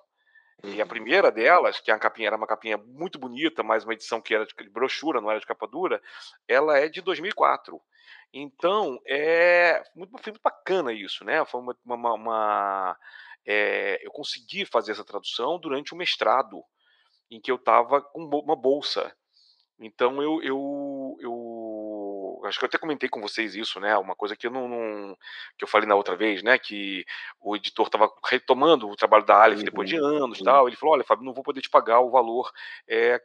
E 0.63 0.81
a 0.81 0.83
uhum. 0.83 0.89
primeira 0.89 1.31
delas, 1.31 1.79
que 1.79 1.91
é 1.91 1.99
capinha, 1.99 2.27
era 2.27 2.37
uma 2.37 2.47
capinha 2.47 2.77
muito 2.77 3.19
bonita, 3.19 3.61
mas 3.61 3.83
uma 3.83 3.93
edição 3.93 4.19
que 4.19 4.33
era 4.33 4.47
de 4.47 4.69
brochura, 4.71 5.21
não 5.21 5.29
era 5.29 5.39
de 5.39 5.45
capa 5.45 5.67
dura, 5.67 6.01
ela 6.47 6.75
é 6.79 6.89
de 6.89 7.01
2004. 7.01 7.79
Então, 8.33 8.99
é 9.05 9.83
muito, 9.95 10.11
foi 10.17 10.31
muito 10.31 10.41
bacana 10.43 10.91
isso, 10.91 11.23
né? 11.23 11.45
Foi 11.45 11.61
uma, 11.61 11.75
uma, 11.85 12.13
uma 12.13 12.97
é, 13.45 13.99
eu 14.05 14.11
consegui 14.11 14.65
fazer 14.65 14.91
essa 14.91 15.03
tradução 15.03 15.59
durante 15.59 15.93
o 15.93 15.97
mestrado, 15.97 16.63
em 17.29 17.39
que 17.39 17.51
eu 17.51 17.55
estava 17.55 18.01
com 18.01 18.23
uma 18.23 18.55
bolsa. 18.55 19.13
Então, 19.79 20.21
eu, 20.21 20.43
eu, 20.43 21.17
eu 21.19 22.41
acho 22.45 22.59
que 22.59 22.65
eu 22.65 22.67
até 22.67 22.77
comentei 22.77 23.09
com 23.09 23.21
vocês 23.21 23.55
isso, 23.55 23.79
né? 23.79 23.97
Uma 23.97 24.15
coisa 24.15 24.35
que 24.35 24.45
eu 24.45 24.51
não, 24.51 24.67
não 24.67 25.17
que 25.57 25.63
eu 25.63 25.67
falei 25.67 25.87
na 25.87 25.95
outra 25.95 26.15
vez, 26.15 26.43
né? 26.43 26.59
Que 26.59 27.03
o 27.39 27.55
editor 27.55 27.87
estava 27.87 28.11
retomando 28.25 28.87
o 28.87 28.95
trabalho 28.95 29.25
da 29.25 29.41
Aleph 29.41 29.63
depois 29.63 29.89
de 29.89 29.99
uhum, 29.99 30.23
anos, 30.25 30.39
tal. 30.39 30.67
Ele 30.67 30.75
falou: 30.75 30.93
olha, 30.93 31.03
Fábio, 31.03 31.25
não 31.25 31.33
vou 31.33 31.43
poder 31.43 31.61
te 31.61 31.69
pagar 31.69 31.99
o 31.99 32.11
valor 32.11 32.51
é, 32.87 33.19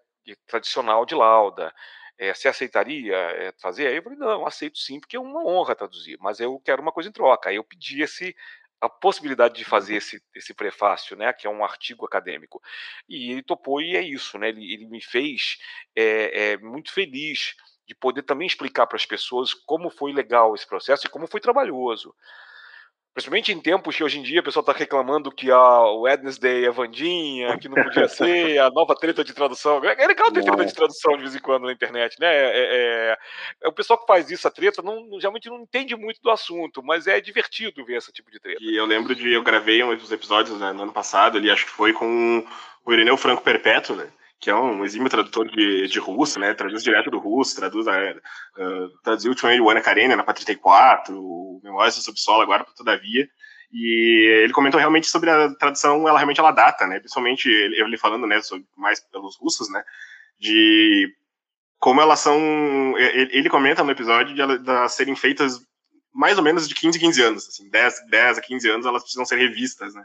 tradicional 0.46 1.04
de 1.04 1.14
lauda 1.14 1.75
é, 2.18 2.32
você 2.32 2.49
aceitaria 2.49 3.14
é, 3.14 3.52
fazer? 3.61 3.88
Aí 3.88 3.96
eu 3.96 4.02
falei, 4.02 4.18
não, 4.18 4.46
aceito 4.46 4.78
sim, 4.78 4.99
porque 4.99 5.16
é 5.16 5.20
uma 5.20 5.44
honra 5.44 5.75
traduzir, 5.75 6.16
mas 6.20 6.40
eu 6.40 6.58
quero 6.61 6.82
uma 6.82 6.92
coisa 6.92 7.08
em 7.08 7.12
troca. 7.12 7.50
Aí 7.50 7.56
eu 7.56 7.64
pedi 7.64 8.02
esse, 8.02 8.35
a 8.80 8.88
possibilidade 8.88 9.54
de 9.54 9.64
fazer 9.64 9.97
esse, 9.97 10.23
esse 10.35 10.54
prefácio, 10.54 11.16
né, 11.16 11.33
que 11.33 11.47
é 11.47 11.50
um 11.50 11.64
artigo 11.64 12.04
acadêmico. 12.04 12.61
E 13.09 13.33
ele 13.33 13.42
topou 13.42 13.80
e 13.80 13.97
é 13.97 14.02
isso, 14.02 14.38
né, 14.38 14.49
ele, 14.49 14.73
ele 14.73 14.87
me 14.87 15.00
fez 15.00 15.59
é, 15.95 16.52
é, 16.52 16.56
muito 16.59 16.92
feliz 16.92 17.54
de 17.87 17.95
poder 17.95 18.23
também 18.23 18.47
explicar 18.47 18.87
para 18.87 18.97
as 18.97 19.06
pessoas 19.06 19.54
como 19.54 19.90
foi 19.90 20.12
legal 20.12 20.54
esse 20.54 20.66
processo 20.66 21.06
e 21.06 21.11
como 21.11 21.26
foi 21.26 21.40
trabalhoso. 21.40 22.14
Principalmente 23.16 23.50
em 23.50 23.58
tempos 23.58 23.96
que 23.96 24.04
hoje 24.04 24.18
em 24.18 24.23
dia 24.23 24.40
o 24.40 24.42
pessoal 24.42 24.61
está 24.61 24.75
reclamando 24.75 25.32
que 25.32 25.50
a 25.50 25.80
Wednesday 25.92 26.66
é 26.66 26.70
Vandinha, 26.70 27.56
que 27.56 27.66
não 27.66 27.82
podia 27.82 28.06
ser, 28.12 28.58
a 28.58 28.68
nova 28.68 28.94
treta 28.94 29.25
de 29.25 29.32
tradução. 29.32 29.82
É 29.82 30.06
legal 30.06 30.30
ter 30.30 30.44
treta 30.44 30.66
de 30.66 30.75
tradução 30.75 31.16
de 31.16 31.23
vez 31.23 31.35
em 31.35 31.38
quando 31.38 31.64
na 31.64 31.73
internet, 31.73 32.20
né? 32.20 32.26
É, 32.26 32.50
é, 32.50 33.18
é, 33.62 33.68
o 33.68 33.73
pessoal 33.73 33.99
que 33.99 34.06
faz 34.06 34.30
isso, 34.30 34.46
a 34.46 34.50
treta, 34.50 34.82
não, 34.82 35.18
geralmente 35.18 35.49
não 35.49 35.61
entende 35.62 35.96
muito 35.96 36.20
do 36.20 36.30
assunto, 36.30 36.82
mas 36.82 37.06
é 37.06 37.18
divertido 37.18 37.87
ver 37.87 37.96
esse 37.96 38.12
tipo 38.12 38.30
de 38.30 38.38
treta. 38.38 38.58
E 38.61 38.76
eu 38.76 38.85
lembro 38.85 39.14
de, 39.14 39.32
eu 39.32 39.42
gravei 39.42 39.82
um 39.82 39.96
dos 39.96 40.12
episódios 40.12 40.61
né, 40.61 40.70
no 40.73 40.82
ano 40.82 40.92
passado, 40.92 41.38
ali, 41.38 41.50
acho 41.50 41.64
que 41.64 41.73
foi 41.73 41.94
com 41.94 42.46
o 42.85 42.92
Ireneu 42.92 43.16
Franco 43.16 43.42
Perpétuo, 43.42 43.96
né? 43.96 44.11
Que 44.38 44.50
é 44.50 44.55
um 44.55 44.85
exímio 44.85 45.09
tradutor 45.09 45.49
de, 45.49 45.88
de 45.88 45.99
russo, 45.99 46.38
né? 46.38 46.55
Traduz 46.55 46.83
direto 46.83 47.11
do 47.11 47.19
russo, 47.19 47.57
traduz 47.57 47.88
a, 47.88 48.12
uh, 48.12 48.99
traduziu 49.02 49.31
ultimamente 49.31 49.62
o 49.62 49.71
Ana 49.71 49.81
Karenina 49.81 50.16
na 50.16 50.23
34, 50.25 51.19
o 51.19 51.61
Memórias 51.64 51.97
do 51.97 52.02
Subsolo 52.02 52.43
agora 52.43 52.64
para 52.64 52.75
Todavia. 52.75 53.28
E 53.73 54.43
ele 54.45 54.52
comentou 54.52 54.78
realmente 54.78 55.09
sobre 55.09 55.31
a 55.31 55.52
tradução, 55.55 56.07
ela 56.09 56.19
realmente 56.19 56.38
ela 56.38 56.52
data, 56.52 56.87
né? 56.87 56.99
Principalmente 56.99 57.49
ele, 57.49 57.99
falando, 57.99 58.26
né, 58.26 58.40
sobre, 58.40 58.64
mais 58.76 59.00
pelos 59.00 59.37
russos, 59.37 59.71
né? 59.71 59.83
De 60.38 61.12
como 61.78 62.00
elas 62.00 62.21
são. 62.21 62.38
Ele, 62.99 63.49
comenta 63.49 63.83
no 63.83 63.90
episódio 63.90 64.35
de 64.35 64.40
elas 64.40 64.93
serem 64.93 65.16
feitas 65.16 65.61
mais 66.14 66.38
ou 66.38 66.45
menos 66.45 66.66
de 66.66 66.75
15 66.75 66.97
em 66.97 67.00
15 67.00 67.23
anos, 67.23 67.49
assim, 67.49 67.69
10, 67.69 68.07
10 68.09 68.38
a 68.38 68.40
15 68.40 68.71
anos 68.71 68.87
elas 68.87 69.02
precisam 69.02 69.26
ser 69.26 69.37
revistas, 69.37 69.95
né? 69.95 70.05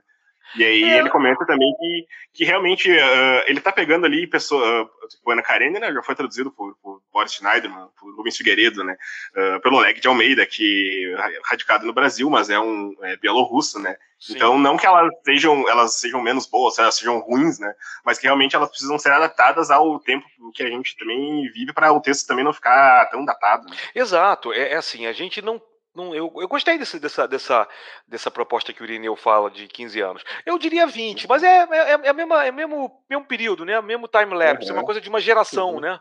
E 0.55 0.63
aí 0.63 0.84
é. 0.84 0.98
ele 1.00 1.10
comenta 1.10 1.46
também 1.46 1.74
que, 1.77 2.08
que 2.34 2.46
realmente 2.46 2.91
uh, 2.91 3.43
ele 3.48 3.62
tá 3.62 3.72
pegando 3.72 4.05
ali 4.05 4.27
pessoa, 4.27 4.84
uh, 4.84 5.08
tipo, 5.08 5.31
Ana 5.31 5.41
Karenina 5.41 5.79
né, 5.79 5.93
já 5.93 6.03
foi 6.03 6.15
traduzido 6.15 6.51
por, 6.51 6.75
por 6.81 7.01
Boris 7.12 7.34
Schneiderman, 7.34 7.88
por 8.00 8.13
Rubens 8.15 8.36
Figueiredo, 8.36 8.84
né, 8.84 8.98
uh, 9.36 9.62
pelo 9.62 9.77
Oleg 9.77 10.00
de 10.00 10.08
Almeida, 10.08 10.46
que 10.46 11.13
é 11.17 11.39
radicado 11.46 11.86
no 11.86 11.93
Brasil, 11.93 12.29
mas 12.29 12.50
é 12.50 12.60
um 12.60 12.93
é, 13.01 13.15
bielorrusso, 13.17 13.79
né, 13.79 13.96
Sim. 14.20 14.36
então 14.36 14.58
não 14.60 14.77
que 14.77 14.86
elas 14.86 15.10
sejam, 15.25 15.67
elas 15.70 16.00
sejam 16.00 16.22
menos 16.22 16.46
boas, 16.46 16.77
elas 16.77 16.96
sejam 16.96 17.20
ruins, 17.20 17.60
né, 17.60 17.74
mas 18.05 18.17
que 18.17 18.25
realmente 18.25 18.55
elas 18.55 18.70
precisam 18.70 19.00
ser 19.00 19.12
adaptadas 19.12 19.72
ao 19.72 20.00
tempo 20.00 20.25
que 20.53 20.63
a 20.63 20.70
gente 20.70 20.98
também 20.98 21.50
vive 21.53 21.72
para 21.72 21.93
o 21.93 22.01
texto 22.01 22.27
também 22.27 22.43
não 22.43 22.53
ficar 22.53 23.05
tão 23.10 23.24
datado. 23.24 23.70
Né? 23.70 23.77
Exato, 23.96 24.51
é, 24.51 24.74
é 24.74 24.75
assim, 24.75 25.05
a 25.05 25.13
gente 25.13 25.41
não 25.41 25.62
não, 25.93 26.15
eu, 26.15 26.31
eu 26.38 26.48
gostei 26.48 26.77
desse, 26.77 27.00
dessa, 27.00 27.27
dessa, 27.27 27.67
dessa 28.07 28.31
proposta 28.31 28.71
que 28.71 28.81
o 28.81 28.86
Irineu 28.86 29.15
fala 29.15 29.51
de 29.51 29.67
15 29.67 30.00
anos. 30.00 30.24
Eu 30.45 30.57
diria 30.57 30.88
20, 30.88 31.27
mas 31.27 31.43
é, 31.43 31.67
é, 31.69 31.91
é, 31.91 32.10
a 32.10 32.13
mesma, 32.13 32.45
é 32.45 32.51
mesmo, 32.51 33.03
mesmo 33.10 33.25
período, 33.25 33.65
né? 33.65 33.79
Mesmo 33.81 34.07
time-lapse, 34.07 34.69
uhum. 34.69 34.77
é 34.77 34.79
uma 34.79 34.86
coisa 34.86 35.01
de 35.01 35.10
uma 35.10 35.19
geração, 35.19 35.75
uhum. 35.75 35.79
né? 35.81 36.00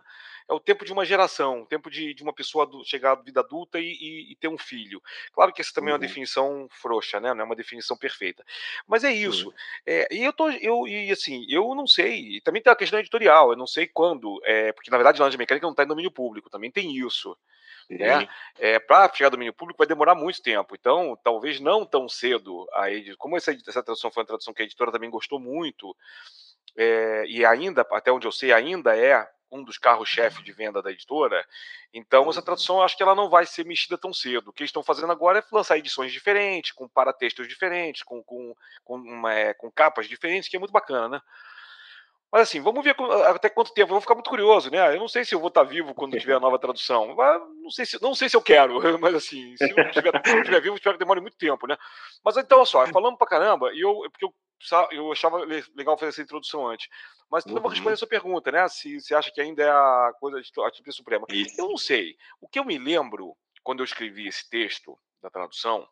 É 0.48 0.52
o 0.52 0.60
tempo 0.60 0.84
de 0.84 0.92
uma 0.92 1.04
geração, 1.04 1.62
o 1.62 1.66
tempo 1.66 1.88
de, 1.88 2.12
de 2.12 2.22
uma 2.24 2.32
pessoa 2.32 2.68
chegar 2.84 3.12
à 3.12 3.14
vida 3.14 3.40
adulta 3.40 3.78
e, 3.78 3.84
e, 3.84 4.32
e, 4.32 4.36
ter 4.36 4.48
um 4.48 4.58
filho. 4.58 5.00
Claro 5.32 5.52
que 5.52 5.60
essa 5.60 5.72
também 5.72 5.90
uhum. 5.90 5.94
é 5.94 5.98
uma 5.98 6.02
uhum. 6.02 6.08
definição 6.08 6.68
frouxa, 6.70 7.20
né? 7.20 7.34
Não 7.34 7.42
é 7.42 7.44
uma 7.44 7.56
definição 7.56 7.96
perfeita. 7.96 8.44
Mas 8.86 9.02
é 9.02 9.12
isso. 9.12 9.52
É, 9.86 10.08
e 10.12 10.24
eu 10.24 10.32
tô, 10.32 10.50
eu, 10.50 10.86
e 10.86 11.10
assim, 11.10 11.46
eu 11.48 11.72
não 11.74 11.86
sei. 11.86 12.40
Também 12.42 12.62
tem 12.62 12.72
a 12.72 12.76
questão 12.76 12.98
editorial, 12.98 13.50
eu 13.50 13.56
não 13.56 13.66
sei 13.66 13.88
quando, 13.88 14.40
é, 14.44 14.72
porque 14.72 14.90
na 14.90 14.96
verdade 14.96 15.18
a 15.18 15.22
Laranja 15.22 15.38
Mecânica 15.38 15.66
não 15.66 15.72
está 15.72 15.84
em 15.84 15.88
domínio 15.88 16.10
público, 16.10 16.50
também 16.50 16.70
tem 16.70 16.96
isso. 16.96 17.36
Né? 17.98 18.28
É, 18.58 18.78
para 18.78 19.12
chegar 19.12 19.26
ao 19.26 19.32
domínio 19.32 19.52
público 19.52 19.78
vai 19.78 19.86
demorar 19.86 20.14
muito 20.14 20.40
tempo, 20.40 20.76
então 20.78 21.18
talvez 21.24 21.58
não 21.58 21.84
tão 21.84 22.08
cedo. 22.08 22.68
A 22.72 22.86
como 23.18 23.36
essa, 23.36 23.52
essa 23.52 23.82
tradução 23.82 24.10
foi 24.10 24.22
uma 24.22 24.26
tradução 24.28 24.54
que 24.54 24.62
a 24.62 24.64
editora 24.64 24.92
também 24.92 25.10
gostou 25.10 25.40
muito, 25.40 25.96
é, 26.76 27.24
e 27.26 27.44
ainda, 27.44 27.86
até 27.90 28.12
onde 28.12 28.26
eu 28.26 28.32
sei, 28.32 28.52
ainda 28.52 28.96
é 28.96 29.28
um 29.50 29.64
dos 29.64 29.78
carros-chefe 29.78 30.42
de 30.42 30.52
venda 30.52 30.80
da 30.80 30.92
editora. 30.92 31.44
Então, 31.92 32.30
essa 32.30 32.40
tradução 32.40 32.80
acho 32.80 32.96
que 32.96 33.02
ela 33.02 33.16
não 33.16 33.28
vai 33.28 33.44
ser 33.44 33.64
mexida 33.64 33.98
tão 33.98 34.12
cedo. 34.12 34.48
O 34.48 34.52
que 34.52 34.62
eles 34.62 34.68
estão 34.68 34.82
fazendo 34.82 35.10
agora 35.10 35.40
é 35.40 35.44
lançar 35.52 35.76
edições 35.76 36.12
diferentes, 36.12 36.70
com 36.70 36.88
paratextos 36.88 37.48
diferentes, 37.48 38.02
com, 38.04 38.22
com, 38.22 38.54
com, 38.84 39.28
é, 39.28 39.52
com 39.54 39.70
capas 39.70 40.08
diferentes, 40.08 40.48
que 40.48 40.56
é 40.56 40.58
muito 40.58 40.72
bacana, 40.72 41.08
né? 41.08 41.20
Mas 42.32 42.42
assim, 42.42 42.60
vamos 42.60 42.84
ver 42.84 42.94
até 43.26 43.48
quanto 43.48 43.74
tempo. 43.74 43.88
Eu 43.88 43.94
vou 43.94 44.00
ficar 44.00 44.14
muito 44.14 44.30
curioso, 44.30 44.70
né? 44.70 44.94
Eu 44.94 45.00
não 45.00 45.08
sei 45.08 45.24
se 45.24 45.34
eu 45.34 45.40
vou 45.40 45.48
estar 45.48 45.64
vivo 45.64 45.94
quando 45.94 46.18
tiver 46.18 46.34
a 46.34 46.40
nova 46.40 46.58
tradução. 46.58 47.16
Não 47.60 47.70
sei 47.70 47.86
se, 47.86 48.02
não 48.02 48.16
sei 48.16 48.28
se 48.28 48.36
eu 48.36 48.42
quero, 48.42 48.80
mas 48.98 49.14
assim, 49.14 49.56
se 49.56 49.70
eu 49.70 49.84
estiver, 49.84 50.12
estiver 50.16 50.60
vivo, 50.60 50.74
espero 50.74 50.96
que 50.96 50.98
demore 50.98 51.20
muito 51.20 51.36
tempo, 51.36 51.68
né? 51.68 51.76
Mas 52.24 52.36
então, 52.36 52.58
olha 52.58 52.66
só, 52.66 52.84
falando 52.88 53.16
pra 53.16 53.28
caramba, 53.28 53.72
e 53.72 53.80
eu, 53.80 53.94
porque 54.10 54.24
eu, 54.24 54.34
eu 54.90 55.12
achava 55.12 55.38
legal 55.76 55.96
fazer 55.96 56.08
essa 56.08 56.22
introdução 56.22 56.66
antes. 56.66 56.88
Mas 57.30 57.44
uhum. 57.44 57.54
eu 57.54 57.60
vou 57.60 57.70
responder 57.70 57.94
a 57.94 57.96
sua 57.96 58.08
pergunta, 58.08 58.50
né? 58.50 58.66
Se 58.68 59.00
você 59.00 59.14
acha 59.14 59.30
que 59.30 59.40
ainda 59.40 59.62
é 59.62 59.70
a 59.70 60.12
coisa 60.18 60.38
a 60.38 60.70
Título 60.70 60.92
Suprema. 60.92 61.26
Isso. 61.30 61.60
Eu 61.60 61.68
não 61.68 61.76
sei. 61.76 62.16
O 62.40 62.48
que 62.48 62.58
eu 62.58 62.64
me 62.64 62.76
lembro 62.76 63.36
quando 63.62 63.80
eu 63.80 63.84
escrevi 63.84 64.26
esse 64.26 64.50
texto 64.50 64.98
da 65.22 65.30
tradução, 65.30 65.86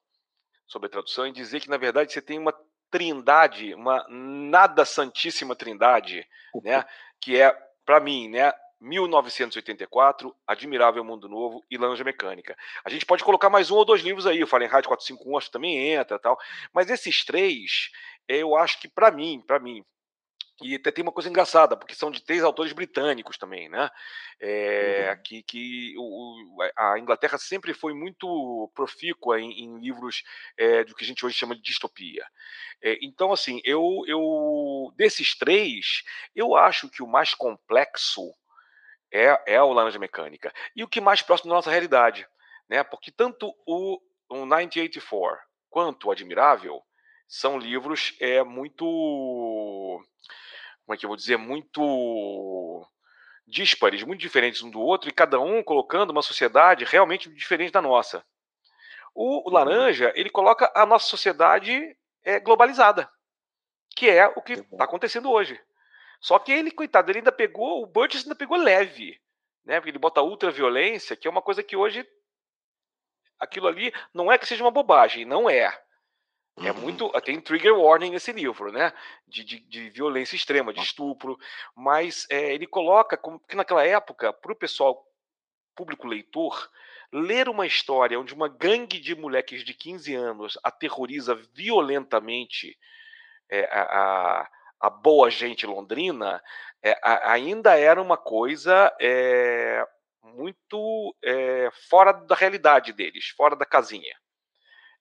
sobre 0.69 0.87
a 0.87 0.91
tradução, 0.91 1.25
é 1.25 1.31
dizer 1.31 1.61
que, 1.61 1.71
na 1.71 1.79
verdade, 1.79 2.13
você 2.13 2.21
tem 2.21 2.39
uma 2.39 2.55
trindade, 2.91 3.75
uma 3.75 4.07
nada 4.09 4.85
santíssima 4.85 5.55
trindade, 5.55 6.27
né? 6.63 6.85
Que 7.21 7.41
é, 7.41 7.57
para 7.85 8.01
mim, 8.01 8.29
né? 8.29 8.53
1984, 8.81 10.35
Admirável 10.47 11.03
Mundo 11.03 11.29
Novo 11.29 11.65
e 11.71 11.77
Laranja 11.77 12.05
Mecânica. 12.05 12.57
A 12.85 12.91
gente 12.91 13.05
pode 13.05 13.25
colocar 13.25 13.51
mais 13.51 13.71
um 13.71 13.77
ou 13.77 13.85
dois 13.85 14.03
livros 14.03 14.27
aí, 14.27 14.43
o 14.43 14.47
Fahrenheit 14.47 14.87
451 14.87 15.37
acho 15.37 15.47
que 15.47 15.53
também 15.53 15.93
entra 15.93 16.19
tal, 16.19 16.39
mas 16.73 16.89
esses 16.89 17.25
três, 17.25 17.91
eu 18.29 18.57
acho 18.57 18.81
que 18.81 18.89
para 18.89 19.11
mim, 19.11 19.43
para 19.45 19.59
mim, 19.59 19.85
e 20.61 20.75
até 20.75 20.91
tem 20.91 21.03
uma 21.03 21.13
coisa 21.13 21.29
engraçada, 21.29 21.77
porque 21.77 21.95
são 21.95 22.11
de 22.11 22.23
três 22.23 22.43
autores 22.43 22.73
britânicos 22.73 23.39
também, 23.39 23.69
né? 23.69 23.89
É, 24.41 25.13
uhum. 25.15 25.23
Que, 25.23 25.43
que 25.43 25.95
o, 25.97 26.59
a 26.77 26.99
Inglaterra 26.99 27.39
sempre 27.39 27.73
foi 27.73 27.95
muito 27.95 28.71
profícua 28.75 29.41
em, 29.41 29.65
em 29.65 29.79
livros 29.79 30.25
é, 30.57 30.83
do 30.83 30.95
que 30.95 31.05
a 31.05 31.07
gente 31.07 31.25
hoje 31.25 31.37
chama 31.37 31.55
de 31.55 31.63
distopia. 31.63 32.27
É, 32.83 32.99
então, 33.03 33.33
assim, 33.33 33.61
eu, 33.65 34.03
eu 34.07 34.93
desses 34.97 35.37
três, 35.37 36.03
eu 36.35 36.57
acho 36.57 36.89
que 36.89 37.03
o 37.03 37.09
mais 37.09 37.35
complexo 37.35 38.35
é, 39.13 39.55
é 39.55 39.63
o 39.63 39.73
Laranja 39.73 39.99
Mecânica 39.99 40.53
e 40.75 40.83
o 40.83 40.89
que 40.89 41.01
mais 41.01 41.23
próximo 41.23 41.51
da 41.51 41.57
nossa 41.57 41.71
realidade, 41.71 42.27
né? 42.69 42.83
Porque 42.83 43.13
tanto 43.13 43.55
o, 43.65 44.01
o 44.29 44.35
1984 44.35 45.39
quanto 45.71 46.09
o 46.09 46.11
Admirável 46.11 46.83
são 47.29 47.59
livros 47.59 48.15
é 48.19 48.43
muito 48.43 50.03
como 50.89 50.95
é 50.95 50.97
que 50.97 51.05
eu 51.05 51.09
vou 51.09 51.19
dizer, 51.19 51.37
muito 51.37 52.89
díspares, 53.47 54.03
muito 54.05 54.21
diferentes 54.21 54.63
um 54.63 54.71
do 54.71 54.81
outro, 54.81 55.11
e 55.11 55.13
cada 55.13 55.39
um 55.39 55.63
colocando 55.63 56.13
uma 56.13 56.23
sociedade 56.23 56.87
realmente 56.87 57.29
diferente 57.29 57.71
da 57.71 57.83
nossa. 57.83 58.25
O, 59.15 59.43
o 59.43 59.49
uhum. 59.49 59.53
laranja, 59.53 60.11
ele 60.17 60.31
coloca 60.31 60.73
a 60.75 60.87
nossa 60.87 61.07
sociedade 61.07 61.95
é, 62.25 62.41
globalizada, 62.41 63.07
que 63.95 64.09
é 64.09 64.29
o 64.29 64.41
que 64.41 64.55
está 64.55 64.85
acontecendo 64.85 65.31
hoje. 65.31 65.61
Só 66.23 66.39
que 66.39 66.53
ele, 66.53 66.71
coitado, 66.71 67.11
ele 67.11 67.19
ainda 67.19 67.33
pegou, 67.33 67.83
o 67.83 67.87
Burgess 67.87 68.25
ainda 68.25 68.35
pegou 68.35 68.57
leve, 68.57 69.21
né? 69.67 69.81
Porque 69.81 69.91
ele 69.91 69.99
bota 69.99 70.23
ultraviolência, 70.23 71.15
que 71.15 71.29
é 71.29 71.31
uma 71.31 71.43
coisa 71.43 71.63
que 71.63 71.77
hoje 71.77 72.09
aquilo 73.39 73.67
ali 73.67 73.93
não 74.15 74.33
é 74.33 74.39
que 74.39 74.47
seja 74.47 74.65
uma 74.65 74.71
bobagem, 74.71 75.27
não 75.27 75.51
é. 75.51 75.71
É 76.63 76.73
uhum. 76.73 76.81
muito. 76.81 77.11
Tem 77.23 77.41
trigger 77.41 77.77
warning 77.77 78.11
nesse 78.11 78.33
livro, 78.33 78.73
né? 78.73 78.93
De, 79.27 79.45
de, 79.45 79.61
de 79.61 79.91
violência 79.91 80.37
extrema, 80.37 80.73
de 80.73 80.81
estupro. 80.81 81.39
Mas 81.75 82.27
é, 82.31 82.55
ele 82.55 82.67
coloca 82.67 83.17
como 83.17 83.39
que 83.41 83.57
naquela 83.57 83.85
época, 83.85 84.33
para 84.33 84.53
o 84.53 84.57
pessoal, 84.57 85.07
público 85.75 86.09
leitor, 86.09 86.69
ler 87.13 87.49
uma 87.49 87.67
história 87.67 88.19
onde 88.19 88.35
uma 88.35 88.49
gangue 88.49 88.99
de 88.99 89.15
moleques 89.15 89.65
de 89.65 89.73
15 89.73 90.15
anos 90.15 90.59
aterroriza 90.63 91.35
violentamente 91.55 92.77
é, 93.51 93.65
a, 93.73 93.83
a, 93.83 94.51
a, 94.81 94.91
boa 94.91 95.31
gente 95.31 95.67
londrina, 95.67 96.43
é, 96.83 96.99
a, 97.03 97.33
ainda 97.33 97.79
era 97.79 98.03
uma 98.03 98.17
coisa 98.17 98.95
é, 99.01 99.87
muito 100.23 101.15
fora 101.89 102.13
da 102.13 102.35
realidade 102.35 102.93
deles, 102.93 103.29
fora 103.37 103.57
da 103.57 103.65
casinha. 103.65 104.15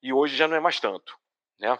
E 0.01 0.13
hoje 0.13 0.35
já 0.35 0.47
não 0.47 0.55
é 0.55 0.59
mais 0.59 0.79
tanto. 0.79 1.17
Né? 1.59 1.77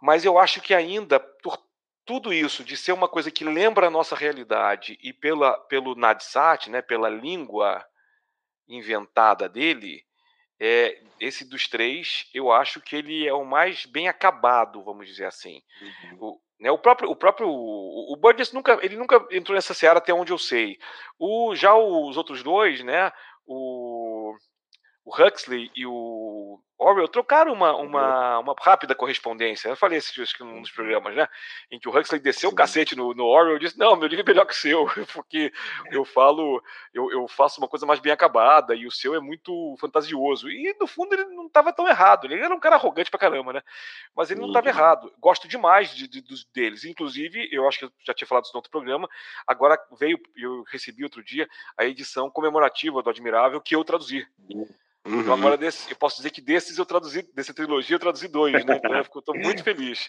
Mas 0.00 0.24
eu 0.24 0.38
acho 0.38 0.60
que 0.60 0.74
ainda, 0.74 1.20
por 1.20 1.58
tudo 2.04 2.32
isso, 2.32 2.64
de 2.64 2.76
ser 2.76 2.92
uma 2.92 3.08
coisa 3.08 3.30
que 3.30 3.44
lembra 3.44 3.86
a 3.86 3.90
nossa 3.90 4.16
realidade 4.16 4.98
e 5.02 5.12
pela, 5.12 5.56
pelo 5.66 5.94
Nadsat, 5.94 6.68
né, 6.68 6.82
pela 6.82 7.08
língua 7.08 7.84
inventada 8.68 9.48
dele, 9.48 10.04
é, 10.60 11.02
esse 11.20 11.44
dos 11.44 11.68
três, 11.68 12.28
eu 12.32 12.52
acho 12.52 12.80
que 12.80 12.96
ele 12.96 13.26
é 13.26 13.32
o 13.32 13.44
mais 13.44 13.86
bem 13.86 14.08
acabado, 14.08 14.82
vamos 14.82 15.06
dizer 15.06 15.26
assim. 15.26 15.62
Uhum. 15.80 16.18
O, 16.20 16.40
né, 16.60 16.70
o 16.70 16.78
próprio, 16.78 17.10
o 17.10 17.16
próprio, 17.16 17.48
o, 17.48 18.16
Burgess 18.16 18.52
nunca, 18.52 18.78
ele 18.82 18.96
nunca 18.96 19.26
entrou 19.30 19.54
nessa 19.54 19.74
seara 19.74 19.98
até 19.98 20.12
onde 20.14 20.32
eu 20.32 20.38
sei. 20.38 20.78
O, 21.18 21.54
já 21.54 21.74
os 21.74 22.16
outros 22.16 22.42
dois, 22.42 22.82
né, 22.84 23.12
o, 23.44 24.34
o 25.04 25.22
Huxley 25.22 25.70
e 25.74 25.84
o 25.84 26.60
Orwell 26.82 27.08
trocaram 27.08 27.52
uma, 27.52 27.74
uma, 27.76 28.38
uma 28.40 28.54
rápida 28.60 28.94
correspondência. 28.94 29.68
Eu 29.68 29.76
falei 29.76 29.98
isso 29.98 30.20
acho 30.22 30.36
que 30.36 30.44
num 30.44 30.60
dos 30.60 30.70
programas, 30.70 31.14
né? 31.14 31.28
Em 31.70 31.78
que 31.78 31.88
o 31.88 31.96
Huxley 31.96 32.20
desceu 32.20 32.50
Sim. 32.50 32.54
o 32.54 32.56
cacete 32.56 32.96
no, 32.96 33.14
no 33.14 33.24
Orwell 33.24 33.56
e 33.56 33.60
disse: 33.60 33.78
Não, 33.78 33.96
meu 33.96 34.08
livro 34.08 34.24
é 34.24 34.28
melhor 34.28 34.46
que 34.46 34.52
o 34.52 34.56
seu, 34.56 34.86
porque 35.12 35.52
eu 35.90 36.04
falo, 36.04 36.62
eu, 36.92 37.10
eu 37.10 37.28
faço 37.28 37.60
uma 37.60 37.68
coisa 37.68 37.86
mais 37.86 38.00
bem 38.00 38.12
acabada 38.12 38.74
e 38.74 38.86
o 38.86 38.90
seu 38.90 39.14
é 39.14 39.20
muito 39.20 39.76
fantasioso. 39.80 40.50
E 40.50 40.76
no 40.80 40.86
fundo 40.86 41.14
ele 41.14 41.24
não 41.26 41.46
estava 41.46 41.72
tão 41.72 41.88
errado. 41.88 42.26
Ele 42.26 42.42
era 42.42 42.54
um 42.54 42.60
cara 42.60 42.76
arrogante 42.76 43.10
pra 43.10 43.20
caramba, 43.20 43.52
né? 43.52 43.62
Mas 44.14 44.30
ele 44.30 44.40
não 44.40 44.48
estava 44.48 44.66
uhum. 44.66 44.74
errado. 44.74 45.12
Gosto 45.18 45.48
demais 45.48 45.94
de, 45.94 46.08
de, 46.08 46.20
dos 46.20 46.44
deles. 46.44 46.84
Inclusive, 46.84 47.48
eu 47.52 47.66
acho 47.68 47.78
que 47.78 47.84
eu 47.84 47.92
já 48.04 48.14
tinha 48.14 48.26
falado 48.26 48.44
isso 48.44 48.52
no 48.52 48.58
outro 48.58 48.70
programa. 48.70 49.08
Agora 49.46 49.78
veio, 49.98 50.18
eu 50.36 50.62
recebi 50.70 51.04
outro 51.04 51.22
dia 51.22 51.48
a 51.76 51.84
edição 51.84 52.30
comemorativa 52.30 53.02
do 53.02 53.10
Admirável 53.10 53.60
que 53.60 53.74
eu 53.74 53.84
traduzi. 53.84 54.26
Uhum. 54.50 54.66
Então, 55.04 55.12
uhum. 55.12 55.20
Então 55.20 55.34
agora 55.34 55.56
desse, 55.56 55.90
eu 55.90 55.96
posso 55.96 56.16
dizer 56.16 56.30
que 56.30 56.40
desses 56.40 56.78
eu 56.78 56.86
traduzi, 56.86 57.28
dessa 57.34 57.52
trilogia 57.52 57.96
eu 57.96 58.00
traduzi 58.00 58.28
dois, 58.28 58.64
né? 58.64 58.76
Então 58.76 58.94
eu 58.94 59.00
estou 59.02 59.34
muito 59.34 59.62
feliz. 59.64 60.08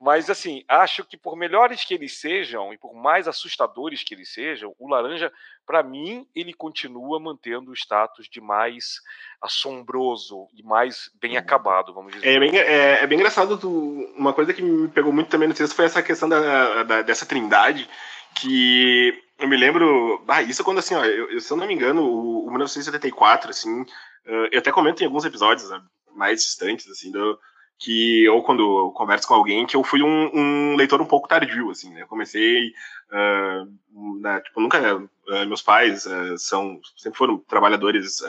Mas 0.00 0.28
assim, 0.28 0.64
acho 0.66 1.04
que 1.04 1.16
por 1.16 1.36
melhores 1.36 1.84
que 1.84 1.94
eles 1.94 2.18
sejam 2.18 2.72
e 2.72 2.78
por 2.78 2.92
mais 2.92 3.28
assustadores 3.28 4.02
que 4.02 4.14
eles 4.14 4.32
sejam, 4.32 4.74
o 4.80 4.88
laranja, 4.88 5.32
para 5.64 5.82
mim, 5.82 6.26
ele 6.34 6.52
continua 6.52 7.20
mantendo 7.20 7.70
o 7.70 7.74
status 7.74 8.28
de 8.28 8.40
mais 8.40 9.00
assombroso 9.40 10.48
e 10.54 10.62
mais 10.62 11.08
bem 11.20 11.32
uhum. 11.32 11.38
acabado, 11.38 11.94
vamos 11.94 12.12
dizer. 12.12 12.26
É 12.26 12.40
bem, 12.40 12.56
é, 12.56 13.02
é 13.02 13.06
bem 13.06 13.18
engraçado. 13.18 13.56
Tu, 13.56 13.68
uma 14.16 14.32
coisa 14.32 14.52
que 14.52 14.62
me 14.62 14.88
pegou 14.88 15.12
muito 15.12 15.30
também 15.30 15.46
no 15.46 15.54
texto 15.54 15.76
foi 15.76 15.84
essa 15.84 16.02
questão 16.02 16.28
da, 16.28 16.82
da 16.82 17.02
dessa 17.02 17.24
trindade 17.24 17.88
que 18.34 19.22
eu 19.38 19.48
me 19.48 19.56
lembro, 19.56 20.24
ah, 20.28 20.42
isso 20.42 20.64
quando 20.64 20.78
assim, 20.78 20.94
ó, 20.94 21.04
eu, 21.04 21.40
se 21.40 21.52
eu 21.52 21.56
não 21.56 21.66
me 21.66 21.74
engano, 21.74 22.02
o, 22.02 22.46
o 22.46 22.50
1974, 22.50 23.50
assim, 23.50 23.84
Uh, 24.26 24.48
eu 24.52 24.58
até 24.58 24.70
comento 24.70 25.02
em 25.02 25.06
alguns 25.06 25.24
episódios 25.24 25.68
né, 25.70 25.82
mais 26.14 26.42
distantes, 26.42 26.88
assim, 26.88 27.10
do, 27.10 27.38
que 27.78 28.28
ou 28.28 28.42
quando 28.42 28.62
eu 28.62 28.90
converso 28.92 29.26
com 29.26 29.34
alguém, 29.34 29.66
que 29.66 29.76
eu 29.76 29.82
fui 29.82 30.02
um, 30.02 30.30
um 30.32 30.76
leitor 30.76 31.00
um 31.00 31.06
pouco 31.06 31.28
tardio, 31.28 31.70
assim, 31.70 31.90
né? 31.90 32.02
Eu 32.02 32.06
comecei, 32.06 32.68
uh, 33.10 34.20
na, 34.20 34.40
tipo, 34.40 34.60
nunca, 34.60 34.96
uh, 34.96 35.46
meus 35.46 35.62
pais 35.62 36.06
são, 36.38 36.80
sempre 36.96 37.18
foram 37.18 37.38
trabalhadores, 37.38 38.22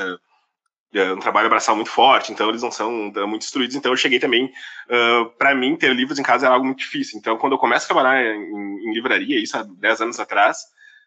um 1.16 1.20
trabalho 1.20 1.48
abraçal 1.48 1.76
muito 1.76 1.90
forte, 1.90 2.32
então 2.32 2.50
eles 2.50 2.62
não 2.62 2.72
são 2.72 2.92
muito 3.28 3.44
instruídos, 3.44 3.76
então 3.76 3.92
eu 3.92 3.98
cheguei 3.98 4.20
também, 4.20 4.52
para 5.40 5.56
mim, 5.56 5.76
ter 5.76 5.92
livros 5.94 6.20
em 6.20 6.24
casa 6.24 6.46
era 6.46 6.54
algo 6.54 6.68
muito 6.68 6.80
difícil, 6.80 7.18
então 7.18 7.36
quando 7.36 7.54
eu 7.54 7.58
começo 7.58 7.86
a 7.86 7.94
trabalhar 7.94 8.24
em, 8.24 8.90
em 8.90 8.94
livraria, 8.94 9.42
isso 9.42 9.58
há 9.58 9.64
10 9.64 10.02
anos 10.02 10.20
atrás, 10.20 10.58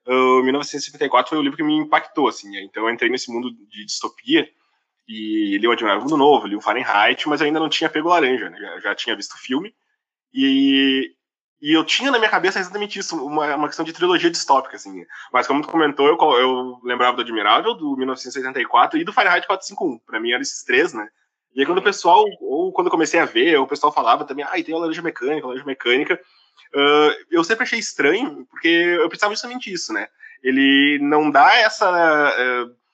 uh, 0.07 0.43
1954 0.43 1.31
foi 1.31 1.39
o 1.39 1.43
livro 1.43 1.57
que 1.57 1.63
me 1.63 1.77
impactou, 1.77 2.27
assim, 2.27 2.51
né? 2.51 2.63
então 2.63 2.85
eu 2.85 2.91
entrei 2.93 3.11
nesse 3.11 3.31
mundo 3.31 3.51
de 3.71 3.85
distopia, 3.85 4.49
e 5.09 5.59
li 5.59 5.69
o 5.69 5.71
Admirável 5.71 6.03
Mundo 6.03 6.17
Novo, 6.17 6.47
li 6.47 6.57
o 6.57 6.61
Fahrenheit, 6.61 7.29
mas 7.29 7.41
ainda 7.41 7.61
não 7.61 7.69
tinha 7.69 7.89
pego 7.89 8.09
laranja, 8.09 8.51
né? 8.51 8.59
já, 8.59 8.81
já 8.81 8.95
tinha 8.95 9.17
visto 9.17 9.33
o 9.33 9.39
filme. 9.39 9.75
E, 10.35 11.13
e 11.61 11.73
eu 11.73 11.85
tinha 11.85 12.11
na 12.11 12.19
minha 12.19 12.31
cabeça 12.31 12.59
exatamente 12.59 12.99
isso, 12.99 13.17
uma, 13.25 13.55
uma 13.55 13.69
questão 13.69 13.85
de 13.85 13.93
trilogia 13.93 14.31
distópica, 14.31 14.77
assim. 14.77 15.05
Mas 15.33 15.47
como 15.47 15.63
tu 15.63 15.69
comentou, 15.69 16.09
eu, 16.09 16.19
eu 16.39 16.81
lembrava 16.83 17.17
do 17.17 17.23
Admirável, 17.23 17.75
do 17.75 17.97
1984 17.97 18.99
e 18.99 19.05
do 19.05 19.13
Fahrenheit 19.13 19.47
451. 19.47 19.99
Pra 20.01 20.21
mim 20.21 20.33
eram 20.33 20.43
esses 20.43 20.65
três, 20.65 20.93
né? 20.93 21.09
E 21.55 21.61
aí 21.61 21.67
quando 21.67 21.79
o 21.79 21.83
pessoal, 21.83 22.25
ou 22.41 22.73
quando 22.73 22.89
eu 22.89 22.91
comecei 22.91 23.19
a 23.19 23.25
ver, 23.25 23.59
o 23.59 23.67
pessoal 23.67 23.93
falava 23.93 24.25
também, 24.25 24.45
ah, 24.45 24.63
tem 24.63 24.75
a 24.75 24.79
laranja 24.79 25.01
mecânica, 25.01 25.47
a 25.47 25.49
laranja 25.49 25.65
mecânica. 25.65 26.21
Uh, 26.75 27.15
eu 27.31 27.45
sempre 27.45 27.63
achei 27.63 27.79
estranho, 27.79 28.45
porque 28.51 28.69
eu 28.69 29.09
pensava 29.09 29.33
justamente 29.33 29.73
isso, 29.73 29.93
né? 29.93 30.09
Ele 30.43 30.99
não 31.01 31.31
dá 31.31 31.55
essa... 31.55 31.89
Uh, 31.89 32.86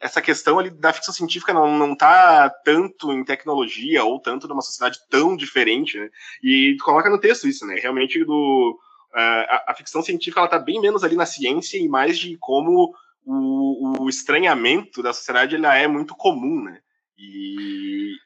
essa 0.00 0.22
questão 0.22 0.58
ali 0.58 0.70
da 0.70 0.92
ficção 0.92 1.12
científica 1.12 1.52
não, 1.52 1.76
não 1.76 1.94
tá 1.94 2.48
tanto 2.64 3.12
em 3.12 3.22
tecnologia 3.22 4.02
ou 4.02 4.18
tanto 4.18 4.48
numa 4.48 4.62
sociedade 4.62 4.98
tão 5.10 5.36
diferente, 5.36 5.98
né? 5.98 6.08
E 6.42 6.76
coloca 6.82 7.10
no 7.10 7.20
texto 7.20 7.46
isso, 7.46 7.66
né? 7.66 7.76
Realmente 7.76 8.24
do 8.24 8.78
a, 9.12 9.72
a 9.72 9.74
ficção 9.74 10.02
científica 10.02 10.40
ela 10.40 10.48
tá 10.48 10.58
bem 10.58 10.80
menos 10.80 11.04
ali 11.04 11.16
na 11.16 11.26
ciência 11.26 11.76
e 11.76 11.88
mais 11.88 12.18
de 12.18 12.36
como 12.38 12.94
o, 13.24 14.02
o 14.02 14.08
estranhamento 14.08 15.02
da 15.02 15.12
sociedade 15.12 15.56
ela 15.56 15.76
é 15.76 15.86
muito 15.86 16.16
comum, 16.16 16.62
né? 16.62 16.80
E, 17.18 18.16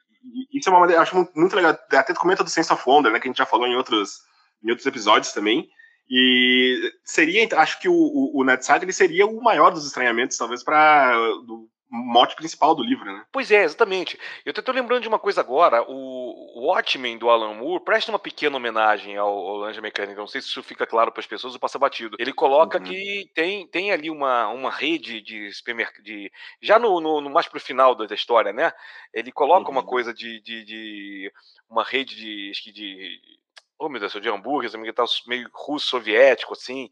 e 0.52 0.58
isso 0.58 0.68
é 0.68 0.72
uma 0.72 0.80
maneira, 0.80 1.02
acho 1.02 1.28
muito 1.34 1.56
legal. 1.56 1.72
Até 1.72 2.14
comenta 2.14 2.44
do 2.44 2.50
Sense 2.50 2.72
of 2.72 2.82
Wonder, 2.86 3.10
né? 3.10 3.18
Que 3.18 3.26
a 3.26 3.30
gente 3.30 3.38
já 3.38 3.46
falou 3.46 3.66
em 3.66 3.74
outros 3.74 4.20
em 4.62 4.70
outros 4.70 4.86
episódios 4.86 5.32
também. 5.32 5.68
E 6.08 6.92
seria, 7.02 7.48
acho 7.58 7.80
que 7.80 7.88
o, 7.88 7.94
o, 7.94 8.42
o 8.42 8.50
ele 8.82 8.92
seria 8.92 9.26
o 9.26 9.42
maior 9.42 9.70
dos 9.70 9.86
estranhamentos, 9.86 10.36
talvez, 10.36 10.62
para 10.62 11.16
mote 11.94 12.34
principal 12.34 12.74
do 12.74 12.82
livro, 12.82 13.04
né? 13.04 13.24
Pois 13.30 13.50
é, 13.52 13.62
exatamente. 13.62 14.18
Eu 14.44 14.50
estou 14.50 14.74
lembrando 14.74 15.02
de 15.02 15.08
uma 15.08 15.18
coisa 15.18 15.40
agora, 15.40 15.84
o 15.88 16.66
Watchmen 16.66 17.16
do 17.16 17.30
Alan 17.30 17.54
Moore 17.54 17.84
presta 17.84 18.10
uma 18.10 18.18
pequena 18.18 18.56
homenagem 18.56 19.16
ao, 19.16 19.28
ao 19.28 19.56
Laranja 19.58 19.80
Mecânica, 19.80 20.20
não 20.20 20.26
sei 20.26 20.40
se 20.40 20.48
isso 20.48 20.62
fica 20.62 20.86
claro 20.86 21.12
para 21.12 21.20
as 21.20 21.26
pessoas 21.26 21.54
ou 21.54 21.60
passa 21.60 21.78
batido. 21.78 22.16
Ele 22.18 22.32
coloca 22.32 22.78
uhum. 22.78 22.84
que 22.84 23.30
tem, 23.32 23.66
tem 23.68 23.92
ali 23.92 24.10
uma, 24.10 24.48
uma 24.48 24.70
rede 24.70 25.20
de 25.20 25.52
supermercado, 25.52 26.02
de, 26.02 26.30
já 26.60 26.78
no, 26.78 27.00
no, 27.00 27.20
no 27.20 27.30
mais 27.30 27.46
pro 27.46 27.60
final 27.60 27.94
da, 27.94 28.06
história, 28.14 28.52
né? 28.52 28.72
Ele 29.12 29.30
coloca 29.30 29.66
uhum. 29.66 29.76
uma 29.76 29.82
coisa 29.84 30.12
de, 30.12 30.40
de, 30.42 30.64
de, 30.64 31.32
uma 31.70 31.84
rede 31.84 32.16
de, 32.16 32.72
de 32.72 33.18
oh 33.78 33.88
meu 33.88 34.00
Deus, 34.00 34.12
de 34.12 34.28
hambúrgueres, 34.28 34.74
meio 35.26 35.48
russo 35.52 35.88
soviético, 35.88 36.52
assim. 36.52 36.90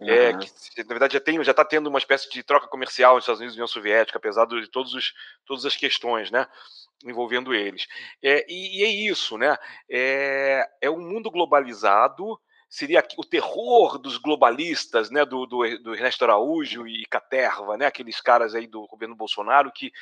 Uhum. 0.00 0.08
É, 0.08 0.32
que, 0.38 0.82
na 0.82 0.88
verdade 0.88 1.12
já 1.12 1.20
tem, 1.20 1.42
já 1.44 1.50
está 1.50 1.64
tendo 1.64 1.88
uma 1.88 1.98
espécie 1.98 2.30
de 2.30 2.42
troca 2.42 2.66
comercial 2.68 3.14
nos 3.14 3.24
Estados 3.24 3.40
Unidos 3.40 3.54
e 3.54 3.58
União 3.58 3.66
Soviética, 3.66 4.16
apesar 4.16 4.46
de 4.46 4.66
todos 4.70 4.94
os, 4.94 5.12
todas 5.44 5.66
as 5.66 5.76
questões, 5.76 6.30
né, 6.30 6.46
envolvendo 7.04 7.54
eles. 7.54 7.86
É, 8.22 8.46
e, 8.48 8.80
e, 8.80 8.84
é 8.84 9.10
isso, 9.10 9.36
né? 9.36 9.56
É, 9.90 10.66
é 10.80 10.90
um 10.90 11.00
mundo 11.00 11.30
globalizado 11.30 12.40
seria 12.70 13.04
o 13.18 13.24
terror 13.24 13.98
dos 13.98 14.16
globalistas, 14.16 15.10
né, 15.10 15.24
do, 15.24 15.44
do, 15.44 15.78
do, 15.82 15.92
Ernesto 15.92 16.24
Araújo 16.24 16.86
e 16.86 17.04
Caterva, 17.04 17.76
né, 17.76 17.86
aqueles 17.86 18.20
caras 18.20 18.54
aí 18.54 18.68
do 18.68 18.86
governo 18.86 19.16
Bolsonaro 19.16 19.72
que 19.74 19.92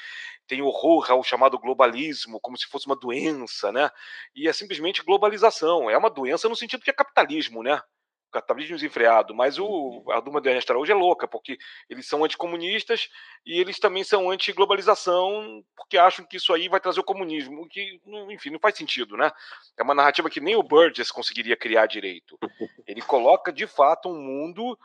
tem 0.47 0.61
horror 0.61 1.11
ao 1.11 1.25
chamado 1.25 1.59
globalismo, 1.59 2.39
como 2.39 2.59
se 2.59 2.67
fosse 2.67 2.87
uma 2.87 2.95
doença, 2.95 3.73
né, 3.73 3.91
e 4.37 4.47
é 4.47 4.53
simplesmente 4.53 5.03
globalização, 5.03 5.89
é 5.89 5.97
uma 5.97 6.11
doença 6.11 6.47
no 6.47 6.55
sentido 6.55 6.83
que 6.83 6.91
é 6.91 6.93
capitalismo, 6.93 7.63
né, 7.63 7.81
capitalismo 8.31 8.77
desenfreado, 8.77 9.35
mas 9.35 9.59
o, 9.59 9.67
uhum. 9.67 10.11
a 10.13 10.21
Duma 10.21 10.41
de 10.41 10.49
Ernesto 10.49 10.73
Araújo 10.73 10.93
é 10.93 10.95
louca, 10.95 11.27
porque 11.27 11.59
eles 11.89 12.07
são 12.07 12.25
anticomunistas 12.25 13.09
e 13.45 13.61
eles 13.61 13.79
também 13.79 14.05
são 14.05 14.31
anti-globalização, 14.31 15.63
porque 15.77 15.99
acham 15.99 16.25
que 16.25 16.37
isso 16.37 16.53
aí 16.53 16.69
vai 16.69 16.81
trazer 16.81 17.01
o 17.01 17.05
comunismo, 17.05 17.69
que, 17.69 18.01
enfim, 18.31 18.51
não 18.51 18.59
faz 18.59 18.77
sentido, 18.77 19.17
né? 19.17 19.31
É 19.77 19.83
uma 19.83 19.95
narrativa 19.95 20.31
que 20.31 20.41
nem 20.41 20.57
o 20.57 20.63
Burgess 20.63 21.11
conseguiria 21.11 21.57
criar 21.57 21.87
direito. 21.87 22.39
Ele 22.87 23.03
coloca, 23.03 23.53
de 23.53 23.67
fato, 23.67 24.09
um 24.09 24.21
mundo 24.21 24.79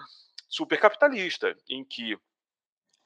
supercapitalista, 0.47 1.56
em 1.69 1.84
que 1.84 2.17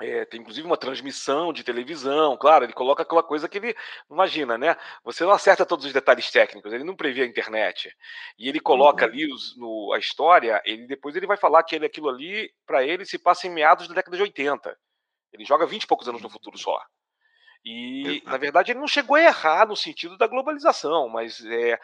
é, 0.02 0.26
tem 0.26 0.42
inclusive 0.42 0.68
uma 0.68 0.78
transmissão 0.78 1.52
de 1.52 1.64
televisão, 1.64 2.38
claro, 2.38 2.66
ele 2.66 2.74
coloca 2.74 3.02
aquela 3.02 3.24
coisa 3.24 3.50
que 3.50 3.58
ele. 3.58 3.76
Imagina, 4.10 4.58
né? 4.58 4.78
Você 5.04 5.24
não 5.24 5.32
acerta 5.32 5.66
todos 5.66 5.86
os 5.86 5.94
detalhes 5.94 6.30
técnicos, 6.30 6.72
ele 6.72 6.84
não 6.84 6.96
prevê 6.96 7.24
a 7.24 7.26
internet. 7.26 7.92
E 8.38 8.48
ele 8.48 8.60
coloca 8.60 9.06
uhum. 9.06 9.12
ali 9.12 9.34
os, 9.34 9.58
no, 9.58 9.94
a 9.94 10.00
história, 10.00 10.62
ele 10.66 10.86
depois 10.86 11.16
ele 11.16 11.26
vai 11.26 11.38
falar 11.38 11.64
que 11.64 11.76
ele, 11.76 11.86
aquilo 11.86 12.10
ali, 12.10 12.52
para 12.66 12.84
ele, 12.84 13.06
se 13.06 13.18
passa 13.18 13.48
em 13.48 13.50
meados 13.50 13.88
da 13.88 13.96
década 13.96 14.16
de 14.16 14.24
80. 14.24 14.78
Ele 15.34 15.46
joga 15.46 15.66
20 15.66 15.84
e 15.84 15.88
poucos 15.88 16.08
anos 16.08 16.22
no 16.22 16.30
futuro 16.30 16.58
só. 16.58 16.80
E, 17.66 18.22
na 18.26 18.38
verdade, 18.38 18.72
ele 18.72 18.80
não 18.80 18.88
chegou 18.88 19.18
a 19.18 19.22
errar 19.22 19.68
no 19.68 19.76
sentido 19.76 20.18
da 20.18 20.28
globalização, 20.28 21.10
mas 21.10 21.44
é, 21.44 21.78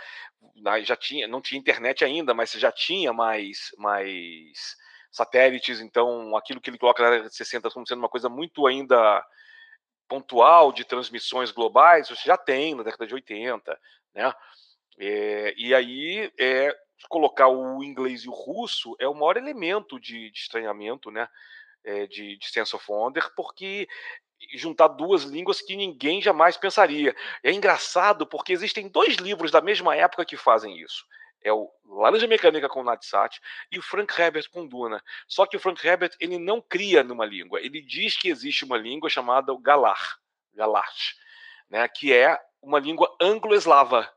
já 0.84 0.96
tinha, 0.96 1.28
não 1.28 1.42
tinha 1.42 1.60
internet 1.60 2.06
ainda, 2.06 2.34
mas 2.34 2.52
já 2.52 2.72
tinha 2.72 3.12
mais, 3.12 3.72
mais 3.78 4.78
satélites, 5.14 5.80
então 5.80 6.36
aquilo 6.36 6.60
que 6.60 6.72
ele 6.72 6.80
coloca 6.80 7.04
na 7.04 7.12
década 7.12 7.30
de 7.30 7.36
60 7.36 7.70
como 7.70 7.88
sendo 7.88 8.00
uma 8.00 8.10
coisa 8.10 8.28
muito 8.28 8.66
ainda 8.66 9.24
pontual 10.08 10.74
de 10.74 10.84
transmissões 10.84 11.52
globais, 11.52 12.10
você 12.10 12.24
já 12.26 12.36
tem 12.36 12.74
na 12.74 12.84
década 12.84 13.06
de 13.06 13.14
80, 13.14 13.80
né? 14.14 14.34
É, 15.00 15.54
e 15.56 15.74
aí 15.74 16.32
é, 16.40 16.76
colocar 17.08 17.48
o 17.48 17.84
inglês 17.84 18.24
e 18.24 18.30
o 18.30 18.34
russo 18.34 18.96
é 19.00 19.08
o 19.08 19.14
maior 19.14 19.38
elemento 19.38 20.00
de, 20.00 20.32
de 20.32 20.40
estranhamento, 20.40 21.12
né? 21.12 21.30
É, 21.86 22.08
de, 22.08 22.38
de 22.38 22.50
sense 22.50 22.76
of 22.76 22.86
wonder, 22.90 23.30
porque 23.36 23.88
juntar 24.56 24.88
duas 24.88 25.24
línguas 25.24 25.62
que 25.62 25.76
ninguém 25.76 26.22
jamais 26.22 26.58
pensaria. 26.58 27.16
É 27.44 27.52
engraçado 27.52 28.26
porque 28.26 28.52
existem 28.52 28.88
dois 28.88 29.16
livros 29.18 29.52
da 29.52 29.62
mesma 29.62 29.96
época 29.96 30.26
que 30.26 30.38
fazem 30.38 30.80
isso. 30.80 31.06
É 31.44 31.52
o 31.52 31.70
Laranja 31.86 32.28
Mecânica 32.28 32.70
com 32.70 32.84
Nadsat 32.84 33.40
e 33.72 33.78
o 33.78 33.82
Frank 33.82 34.20
Herbert 34.20 34.50
com 34.50 34.66
Duna. 34.66 35.04
Só 35.28 35.46
que 35.46 35.58
o 35.58 35.60
Frank 35.60 35.86
Herbert 35.86 36.12
ele 36.20 36.38
não 36.38 36.62
cria 36.62 37.04
numa 37.04 37.26
língua. 37.26 37.60
Ele 37.60 37.82
diz 37.82 38.16
que 38.16 38.30
existe 38.30 38.64
uma 38.64 38.78
língua 38.78 39.10
chamada 39.10 39.54
Galar, 39.62 40.18
Galar, 40.54 40.90
né, 41.70 41.88
que 41.88 42.14
é 42.14 42.40
uma 42.62 42.80
língua 42.80 43.14
anglo-eslava, 43.20 44.10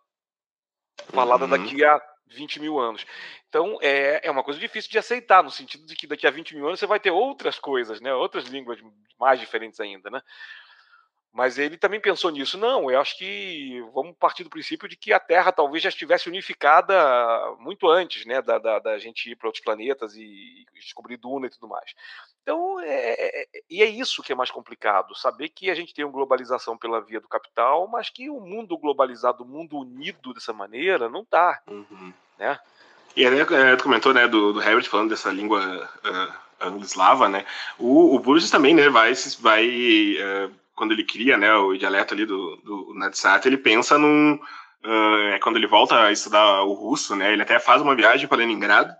falada 1.13 1.45
uhum. 1.45 1.51
daqui 1.51 1.85
a 1.85 2.01
20 2.29 2.61
mil 2.61 2.79
anos. 2.79 3.05
Então 3.49 3.79
é, 3.83 4.27
é 4.27 4.31
uma 4.31 4.43
coisa 4.43 4.59
difícil 4.59 4.91
de 4.91 4.99
aceitar, 4.99 5.43
no 5.43 5.51
sentido 5.51 5.87
de 5.87 5.95
que 5.95 6.07
daqui 6.07 6.27
a 6.27 6.31
20 6.31 6.55
mil 6.55 6.67
anos 6.67 6.79
você 6.79 6.87
vai 6.87 7.01
ter 7.01 7.11
outras 7.11 7.59
coisas, 7.59 8.01
né? 8.01 8.13
outras 8.15 8.45
línguas 8.45 8.79
mais 9.19 9.41
diferentes 9.41 9.81
ainda. 9.81 10.11
Né? 10.11 10.21
Mas 11.37 11.59
ele 11.59 11.77
também 11.77 12.01
pensou 12.01 12.31
nisso. 12.31 12.57
Não, 12.57 12.91
eu 12.91 12.99
acho 12.99 13.19
que 13.19 13.85
vamos 13.93 14.17
partir 14.19 14.43
do 14.43 14.49
princípio 14.49 14.89
de 14.89 14.97
que 14.97 15.13
a 15.13 15.21
Terra 15.21 15.53
talvez 15.53 15.83
já 15.83 15.91
estivesse 15.91 16.31
unificada 16.31 16.95
muito 17.59 17.87
antes 17.91 18.25
né, 18.25 18.41
da, 18.41 18.59
da, 18.59 18.79
da 18.79 18.99
gente 18.99 19.31
ir 19.31 19.37
para 19.37 19.47
outros 19.47 19.63
planetas 19.63 20.17
e 20.17 20.65
descobrir 20.75 21.19
Duna 21.19 21.47
e 21.47 21.51
tudo 21.51 21.69
mais. 21.69 21.93
Então, 22.41 22.81
é, 22.81 22.87
é, 22.89 23.43
é, 23.43 23.47
e 23.69 23.83
é 23.83 23.87
isso 23.87 24.23
que 24.23 24.33
é 24.33 24.35
mais 24.35 24.51
complicado, 24.51 25.15
saber 25.15 25.51
que 25.51 25.69
a 25.69 25.75
gente 25.75 25.93
tem 25.93 26.07
uma 26.07 26.13
globalização 26.13 26.79
pela 26.79 27.03
via 27.03 27.21
do 27.21 27.29
capital, 27.29 27.87
mas 27.87 28.09
que 28.09 28.31
o 28.31 28.41
mundo 28.41 28.79
globalizado, 28.79 29.45
o 29.45 29.47
mundo 29.47 29.77
unido 29.77 30.33
dessa 30.33 30.55
maneira, 30.55 31.07
não 31.07 31.21
está. 31.21 31.61
Uhum. 31.69 32.15
Né? 32.39 32.59
E 33.15 33.27
aí, 33.27 33.41
é, 33.41 33.77
tu 33.77 33.85
comentou 33.85 34.15
né, 34.15 34.27
do, 34.27 34.55
do 34.55 34.63
Herbert 34.63 34.89
falando 34.89 35.11
dessa 35.11 35.31
língua 35.31 35.87
uh, 36.03 36.67
anglo-eslava, 36.67 37.29
né? 37.29 37.45
O, 37.79 38.15
o 38.15 38.19
Burgess 38.19 38.51
também 38.51 38.75
né, 38.75 38.89
vai, 38.89 39.13
vai 39.41 39.67
uh, 39.67 40.66
quando 40.77 40.93
ele 40.93 41.03
cria 41.03 41.37
né, 41.37 41.53
o 41.55 41.77
dialeto 41.77 42.15
ali 42.15 42.27
do, 42.27 42.57
do 42.57 42.95
Nadsat, 42.95 43.47
ele 43.47 43.57
pensa 43.57 43.99
num. 43.99 44.39
Uh, 44.85 45.33
é 45.33 45.39
quando 45.41 45.57
ele 45.57 45.67
volta 45.67 46.03
a 46.03 46.13
estudar 46.13 46.63
o 46.63 46.75
russo, 46.75 47.17
né? 47.17 47.33
Ele 47.33 47.43
até 47.43 47.59
faz 47.59 47.83
uma 47.83 47.97
viagem 47.97 48.29
para 48.29 48.37
Leningrado, 48.37 48.95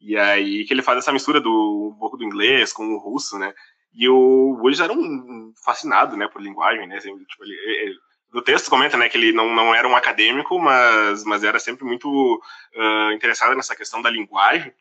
e 0.00 0.16
aí 0.16 0.64
que 0.64 0.72
ele 0.72 0.82
faz 0.82 0.98
essa 0.98 1.12
mistura 1.12 1.40
do 1.40 1.92
um 1.94 1.98
pouco 1.98 2.16
do 2.16 2.24
inglês 2.24 2.72
com 2.72 2.94
o 2.94 2.98
russo, 2.98 3.38
né? 3.38 3.52
E 3.92 4.08
o 4.08 4.56
Wood 4.62 4.80
era 4.80 4.92
um 4.92 5.52
fascinado, 5.64 6.16
né, 6.16 6.28
por 6.28 6.40
linguagem, 6.40 6.86
né? 6.86 6.96
Assim, 6.96 7.12
tipo, 7.24 7.44
ele, 7.44 7.54
ele, 7.82 7.94
no 8.32 8.40
texto 8.40 8.70
comenta, 8.70 8.96
né, 8.96 9.08
que 9.08 9.18
ele 9.18 9.32
não, 9.32 9.52
não 9.52 9.74
era 9.74 9.88
um 9.88 9.96
acadêmico, 9.96 10.58
mas, 10.60 11.24
mas 11.24 11.42
era 11.42 11.58
sempre 11.58 11.84
muito 11.84 12.08
uh, 12.08 13.12
interessado 13.12 13.54
nessa 13.56 13.74
questão 13.74 14.00
da 14.00 14.08
linguagem. 14.08 14.72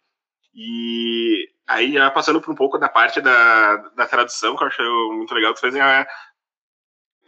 E 0.61 1.47
aí, 1.65 1.93
já 1.93 2.11
passando 2.11 2.41
por 2.41 2.51
um 2.51 2.55
pouco 2.55 2.77
da 2.77 2.89
parte 2.89 3.21
da, 3.21 3.77
da 3.95 4.05
tradução, 4.05 4.57
que 4.57 4.63
eu 4.63 4.67
achei 4.67 4.85
muito 5.13 5.33
legal, 5.33 5.53
que 5.53 5.61
fazem 5.61 5.81
a, 5.81 6.05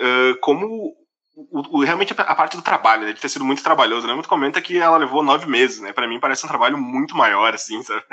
uh, 0.02 0.38
como 0.42 0.94
o, 1.34 1.80
o, 1.80 1.84
realmente 1.86 2.14
a 2.18 2.36
parte 2.36 2.58
do 2.58 2.62
trabalho, 2.62 3.04
né, 3.04 3.14
de 3.14 3.22
ter 3.22 3.30
sido 3.30 3.46
muito 3.46 3.64
trabalhoso, 3.64 4.06
né? 4.06 4.14
Muito 4.14 4.28
comenta 4.28 4.62
que 4.62 4.78
ela 4.78 4.98
levou 4.98 5.24
nove 5.24 5.46
meses, 5.48 5.80
né? 5.80 5.94
Para 5.94 6.10
mim 6.10 6.20
parece 6.20 6.46
um 6.46 6.50
trabalho 6.50 6.78
muito 6.78 7.16
maior, 7.16 7.54
assim, 7.54 7.82
sabe? 7.84 8.04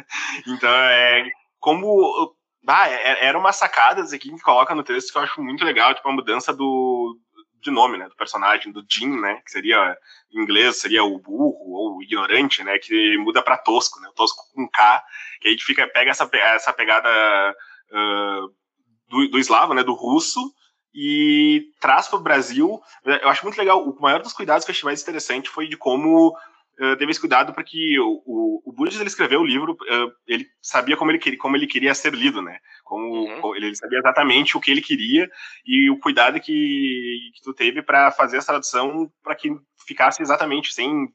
Então 0.46 0.70
é 0.70 1.28
como 1.58 2.32
ah, 2.68 2.88
é, 2.88 3.26
era 3.26 3.36
uma 3.36 3.52
sacada 3.52 4.02
aqui 4.02 4.30
que 4.30 4.40
coloca 4.40 4.72
no 4.72 4.84
texto 4.84 5.10
que 5.10 5.18
eu 5.18 5.22
acho 5.22 5.42
muito 5.42 5.64
legal, 5.64 5.94
tipo 5.94 6.08
a 6.08 6.12
mudança 6.12 6.54
do 6.54 7.18
de 7.60 7.70
nome, 7.70 7.98
né, 7.98 8.08
do 8.08 8.16
personagem, 8.16 8.72
do 8.72 8.84
Jim, 8.88 9.20
né, 9.20 9.40
que 9.44 9.50
seria 9.50 9.96
em 10.32 10.42
inglês 10.42 10.80
seria 10.80 11.04
o 11.04 11.18
burro 11.18 11.72
ou 11.72 11.96
o 11.96 12.02
ignorante, 12.02 12.62
né, 12.62 12.78
que 12.78 13.16
muda 13.18 13.42
para 13.42 13.58
tosco, 13.58 14.00
né, 14.00 14.08
tosco 14.14 14.42
com 14.54 14.68
K, 14.68 15.02
que 15.40 15.48
a 15.48 15.50
gente 15.50 15.64
fica 15.64 15.86
pega 15.88 16.10
essa 16.10 16.28
essa 16.32 16.72
pegada 16.72 17.08
uh, 17.90 18.48
do, 19.08 19.28
do 19.28 19.38
eslavo, 19.38 19.74
né, 19.74 19.82
do 19.82 19.94
russo 19.94 20.40
e 20.94 21.70
traz 21.80 22.08
para 22.08 22.18
o 22.18 22.22
Brasil. 22.22 22.80
Eu 23.04 23.28
acho 23.28 23.44
muito 23.44 23.58
legal. 23.58 23.86
O 23.86 24.00
maior 24.00 24.22
dos 24.22 24.32
cuidados 24.32 24.64
que 24.64 24.70
eu 24.70 24.72
achei 24.72 24.84
mais 24.84 25.02
interessante 25.02 25.48
foi 25.48 25.68
de 25.68 25.76
como 25.76 26.34
uh, 26.80 26.96
teve 26.96 27.10
esse 27.10 27.20
cuidado 27.20 27.52
para 27.52 27.64
que 27.64 27.98
o, 27.98 28.22
o, 28.24 28.62
o 28.66 28.72
Burgess 28.72 29.00
ele 29.00 29.08
escreveu 29.08 29.40
o 29.40 29.46
livro, 29.46 29.72
uh, 29.72 30.12
ele 30.26 30.46
sabia 30.60 30.96
como 30.96 31.10
ele 31.10 31.18
queria, 31.18 31.38
como 31.38 31.56
ele 31.56 31.66
queria 31.66 31.94
ser 31.94 32.14
lido, 32.14 32.42
né? 32.42 32.58
Como, 32.84 33.04
uhum. 33.04 33.56
ele, 33.56 33.66
ele, 33.66 33.76
sabia 33.76 33.98
exatamente 33.98 34.56
o 34.56 34.60
que 34.60 34.70
ele 34.70 34.80
queria 34.80 35.30
e 35.66 35.90
o 35.90 35.98
cuidado 35.98 36.40
que, 36.40 37.30
que 37.34 37.42
tu 37.42 37.52
teve 37.52 37.82
para 37.82 38.10
fazer 38.10 38.38
essa 38.38 38.52
tradução 38.52 39.10
para 39.22 39.34
que 39.34 39.50
ficasse 39.86 40.22
exatamente 40.22 40.72
sem 40.72 41.08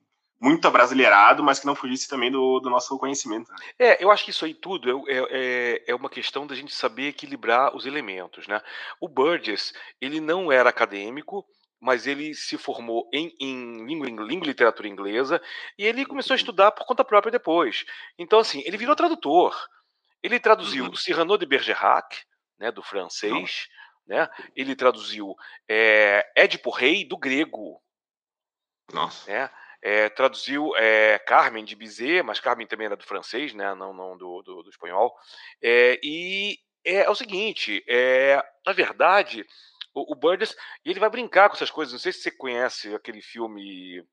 muito 0.43 0.67
abrasileirado, 0.67 1.41
mas 1.41 1.61
que 1.61 1.65
não 1.65 1.73
fugisse 1.73 2.09
também 2.09 2.29
do, 2.29 2.59
do 2.59 2.69
nosso 2.69 2.97
conhecimento. 2.97 3.49
Né? 3.49 3.55
É, 3.79 4.03
eu 4.03 4.11
acho 4.11 4.25
que 4.25 4.31
isso 4.31 4.43
aí 4.43 4.53
tudo 4.53 5.09
é, 5.09 5.17
é, 5.31 5.83
é 5.87 5.95
uma 5.95 6.09
questão 6.09 6.45
da 6.45 6.53
gente 6.53 6.75
saber 6.75 7.07
equilibrar 7.07 7.73
os 7.73 7.85
elementos. 7.85 8.45
Né? 8.45 8.61
O 8.99 9.07
Burgess, 9.07 9.73
ele 10.01 10.19
não 10.19 10.51
era 10.51 10.69
acadêmico, 10.69 11.45
mas 11.83 12.07
ele 12.07 12.33
se 12.33 12.57
formou 12.57 13.09
em, 13.13 13.35
em 13.37 13.85
língua, 13.85 14.07
língua 14.07 14.45
e 14.45 14.47
literatura 14.47 14.87
inglesa 14.87 15.41
e 15.77 15.85
ele 15.85 16.05
começou 16.05 16.33
a 16.33 16.37
estudar 16.37 16.71
por 16.71 16.85
conta 16.85 17.03
própria 17.03 17.29
depois. 17.29 17.83
Então, 18.17 18.39
assim, 18.39 18.63
ele 18.65 18.77
virou 18.77 18.95
tradutor. 18.95 19.53
Ele 20.23 20.39
traduziu 20.39 20.85
uhum. 20.85 20.95
Cyrano 20.95 21.37
de 21.37 21.45
Bergerac, 21.45 22.23
né, 22.57 22.71
do 22.71 22.81
francês, 22.81 23.67
né? 24.07 24.29
ele 24.55 24.77
traduziu 24.77 25.35
é, 25.67 26.25
Édipo 26.37 26.69
Rei, 26.69 27.03
do 27.03 27.17
grego. 27.17 27.83
Nossa. 28.93 29.29
Né? 29.29 29.49
É, 29.81 30.07
traduziu 30.07 30.73
é, 30.77 31.19
Carmen 31.19 31.65
de 31.65 31.75
Bizet, 31.75 32.23
mas 32.23 32.39
Carmen 32.39 32.65
também 32.65 32.85
era 32.85 32.95
do 32.95 33.03
francês, 33.03 33.53
né? 33.53 33.75
não, 33.75 33.93
não 33.93 34.17
do, 34.17 34.41
do, 34.41 34.63
do 34.63 34.69
espanhol. 34.69 35.13
É, 35.61 35.99
e 36.01 36.57
é, 36.85 37.03
é, 37.03 37.09
o 37.09 37.15
seguinte, 37.15 37.83
é, 37.87 38.43
na 38.65 38.73
verdade, 38.73 39.45
o, 39.93 40.13
o 40.13 40.15
Burgess, 40.15 40.55
e 40.83 40.89
ele 40.89 40.99
vai 40.99 41.09
brincar 41.09 41.49
com 41.49 41.55
essas 41.55 41.71
coisas. 41.71 41.93
Não 41.93 41.99
sei 41.99 42.11
se 42.11 42.21
você 42.21 42.31
conhece 42.31 42.93
aquele 42.93 43.21
filme 43.21 44.03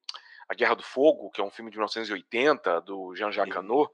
A 0.49 0.55
Guerra 0.55 0.75
do 0.75 0.83
Fogo, 0.83 1.31
que 1.31 1.41
é 1.41 1.45
um 1.45 1.51
filme 1.51 1.71
de 1.71 1.77
1980, 1.77 2.81
do 2.83 3.15
Jean-Jacques 3.15 3.57
Hano, 3.57 3.91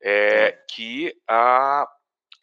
é, 0.00 0.52
que 0.68 1.14
a, 1.28 1.86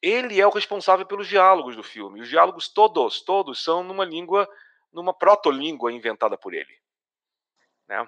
ele 0.02 0.39
é 0.39 0.48
o 0.48 0.52
responsável 0.52 1.06
pelos 1.06 1.28
diálogos 1.28 1.76
do 1.76 1.84
filme. 1.84 2.22
Os 2.22 2.30
diálogos 2.30 2.70
todos, 2.70 3.22
todos 3.22 3.63
são 3.63 3.84
numa 3.84 4.06
língua, 4.06 4.48
numa 4.94 5.13
proto-língua 5.13 5.92
inventada 5.92 6.38
por 6.38 6.54
ele. 6.54 6.80
Né? 7.88 8.08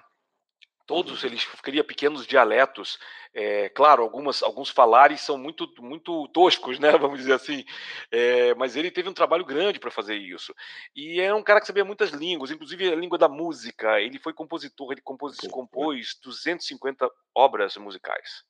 Todos 0.92 1.24
eles 1.24 1.46
cria 1.62 1.82
pequenos 1.82 2.26
dialetos. 2.26 2.98
É, 3.32 3.70
claro, 3.70 4.02
algumas, 4.02 4.42
alguns 4.42 4.68
falares 4.68 5.22
são 5.22 5.38
muito, 5.38 5.66
muito 5.80 6.28
toscos, 6.28 6.78
né? 6.78 6.92
Vamos 7.00 7.18
dizer 7.18 7.32
assim. 7.32 7.64
É, 8.10 8.54
mas 8.56 8.76
ele 8.76 8.90
teve 8.90 9.08
um 9.08 9.14
trabalho 9.14 9.42
grande 9.42 9.80
para 9.80 9.90
fazer 9.90 10.16
isso. 10.16 10.54
E 10.94 11.18
é 11.18 11.32
um 11.32 11.42
cara 11.42 11.62
que 11.62 11.66
sabia 11.66 11.82
muitas 11.82 12.10
línguas, 12.10 12.50
inclusive 12.50 12.92
a 12.92 12.94
língua 12.94 13.16
da 13.16 13.26
música. 13.26 14.02
Ele 14.02 14.18
foi 14.18 14.34
compositor, 14.34 14.92
ele 14.92 15.00
compôs, 15.00 15.38
compôs 15.50 16.14
250 16.22 17.10
obras 17.34 17.74
musicais. 17.78 18.44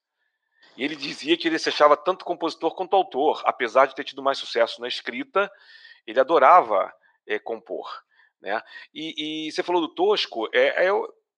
E 0.76 0.82
ele 0.82 0.96
dizia 0.96 1.36
que 1.36 1.46
ele 1.46 1.60
se 1.60 1.68
achava 1.68 1.96
tanto 1.96 2.24
compositor 2.24 2.74
quanto 2.74 2.96
autor, 2.96 3.40
apesar 3.44 3.86
de 3.86 3.94
ter 3.94 4.02
tido 4.02 4.20
mais 4.20 4.38
sucesso 4.38 4.80
na 4.80 4.88
escrita, 4.88 5.48
ele 6.04 6.18
adorava 6.18 6.92
é, 7.24 7.38
compor. 7.38 7.88
Né? 8.40 8.60
E, 8.92 9.46
e, 9.46 9.52
você 9.52 9.62
falou 9.62 9.80
do 9.80 9.94
Tosco, 9.94 10.48
é, 10.52 10.86
é, 10.86 10.90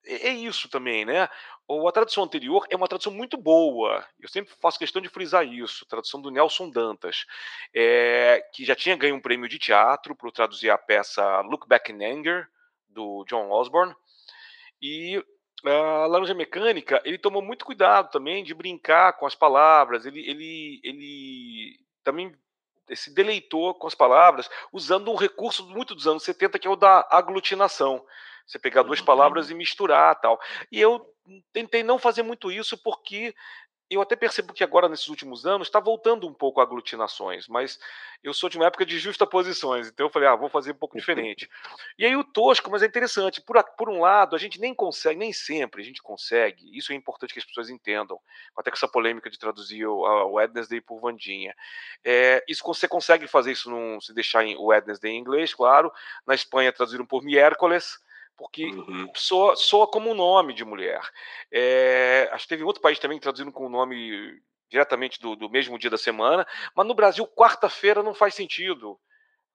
é, 0.07 0.29
é 0.29 0.33
isso 0.33 0.69
também, 0.69 1.05
né? 1.05 1.29
A 1.69 1.93
tradução 1.93 2.25
anterior 2.25 2.67
é 2.71 2.77
uma 2.77 2.88
tradução 2.88 3.12
muito 3.12 3.37
boa. 3.37 4.05
Eu 4.21 4.29
sempre 4.29 4.53
faço 4.61 4.79
questão 4.79 5.01
de 5.01 5.09
frisar 5.09 5.47
isso. 5.47 5.87
Tradução 5.87 6.21
do 6.21 6.31
Nelson 6.31 6.69
Dantas, 6.69 7.25
é, 7.75 8.45
que 8.53 8.64
já 8.64 8.75
tinha 8.75 8.97
ganho 8.97 9.14
um 9.14 9.21
prêmio 9.21 9.49
de 9.49 9.59
teatro 9.59 10.14
por 10.14 10.31
traduzir 10.31 10.71
a 10.71 10.79
peça 10.79 11.40
Look 11.40 11.67
Back 11.67 11.90
in 11.90 12.05
Anger, 12.05 12.47
do 12.88 13.25
John 13.27 13.51
Osborne. 13.51 13.95
E 14.81 15.25
a 15.64 16.07
Laranja 16.07 16.35
Mecânica, 16.35 17.01
ele 17.05 17.17
tomou 17.17 17.40
muito 17.40 17.64
cuidado 17.64 18.11
também 18.11 18.45
de 18.45 18.53
brincar 18.53 19.14
com 19.14 19.27
as 19.27 19.35
palavras. 19.35 20.05
Ele, 20.05 20.21
ele, 20.21 20.81
ele 20.85 21.81
também 22.03 22.37
se 22.94 23.14
deleitou 23.14 23.75
com 23.75 23.87
as 23.87 23.94
palavras, 23.94 24.49
usando 24.73 25.11
um 25.11 25.16
recurso 25.16 25.66
muito 25.68 25.94
dos 25.94 26.07
anos 26.07 26.23
70, 26.23 26.59
que 26.59 26.66
é 26.66 26.70
o 26.70 26.77
da 26.77 27.07
aglutinação. 27.11 28.05
Você 28.47 28.59
pegar 28.59 28.83
duas 28.83 29.01
uhum. 29.01 29.07
palavras 29.07 29.51
e 29.51 29.55
misturar 29.55 30.20
tal. 30.20 30.38
E 30.70 30.81
eu 30.81 31.05
tentei 31.53 31.83
não 31.83 31.99
fazer 31.99 32.23
muito 32.23 32.53
isso 32.53 32.77
porque 32.77 33.35
eu 33.90 34.01
até 34.01 34.16
percebo 34.16 34.53
que 34.53 34.64
agora, 34.64 34.88
nesses 34.88 35.09
últimos 35.09 35.44
anos, 35.47 35.68
está 35.68 35.79
voltando 35.79 36.27
um 36.27 36.33
pouco 36.33 36.61
a 36.61 36.62
aglutinações, 36.62 37.47
mas 37.49 37.79
eu 38.23 38.33
sou 38.33 38.49
de 38.49 38.57
uma 38.57 38.66
época 38.66 38.87
de 38.87 38.99
justaposições, 38.99 39.88
então 39.88 40.07
eu 40.07 40.11
falei, 40.11 40.29
ah, 40.29 40.35
vou 40.35 40.49
fazer 40.49 40.73
um 40.73 40.77
pouco 40.77 40.97
diferente. 40.97 41.49
E 41.97 42.05
aí 42.05 42.16
o 42.16 42.25
tosco, 42.25 42.70
mas 42.70 42.83
é 42.83 42.87
interessante, 42.87 43.40
por, 43.40 43.62
por 43.77 43.88
um 43.88 44.01
lado, 44.01 44.35
a 44.35 44.38
gente 44.38 44.61
nem 44.61 44.75
consegue, 44.75 45.18
nem 45.18 45.33
sempre 45.33 45.81
a 45.81 45.85
gente 45.85 46.03
consegue, 46.03 46.77
isso 46.77 46.92
é 46.92 46.97
importante 46.97 47.33
que 47.33 47.38
as 47.38 47.44
pessoas 47.44 47.70
entendam, 47.70 48.18
até 48.57 48.70
com 48.70 48.77
essa 48.77 48.88
polêmica 48.88 49.31
de 49.31 49.38
traduzir 49.38 49.87
o, 49.87 49.99
o 49.99 50.33
Wednesday 50.33 50.81
por 50.81 51.01
Vandinha. 51.01 51.55
É, 52.05 52.42
isso 52.49 52.64
você 52.64 52.88
consegue 52.88 53.29
fazer 53.29 53.53
isso, 53.53 53.70
num, 53.70 54.01
se 54.01 54.12
deixar 54.12 54.44
em, 54.44 54.57
o 54.57 54.66
Wednesday 54.66 55.12
em 55.12 55.18
inglês, 55.18 55.55
claro, 55.55 55.92
na 56.27 56.35
Espanha 56.35 56.73
traduziram 56.73 57.07
por 57.07 57.23
miércoles, 57.23 57.99
porque 58.37 58.66
uhum. 58.66 59.09
soa, 59.14 59.57
soa 59.57 59.87
como 59.87 60.11
um 60.11 60.14
nome 60.14 60.55
de 60.55 60.64
mulher. 60.64 61.01
É, 61.53 62.29
acho 62.33 62.44
que 62.44 62.49
teve 62.49 62.64
outro 62.64 62.83
país 62.83 62.99
também 62.99 63.18
traduzindo 63.18 63.53
com 63.53 63.66
o 63.66 63.70
nome 63.70 64.40
diretamente 64.68 65.20
do, 65.20 65.37
do 65.37 65.49
mesmo 65.49 65.79
dia 65.79 65.90
da 65.90 65.99
semana, 65.99 66.47
mas 66.75 66.87
no 66.87 66.94
Brasil, 66.94 67.27
quarta-feira 67.29 68.03
não 68.03 68.14
faz 68.14 68.35
sentido. 68.35 68.99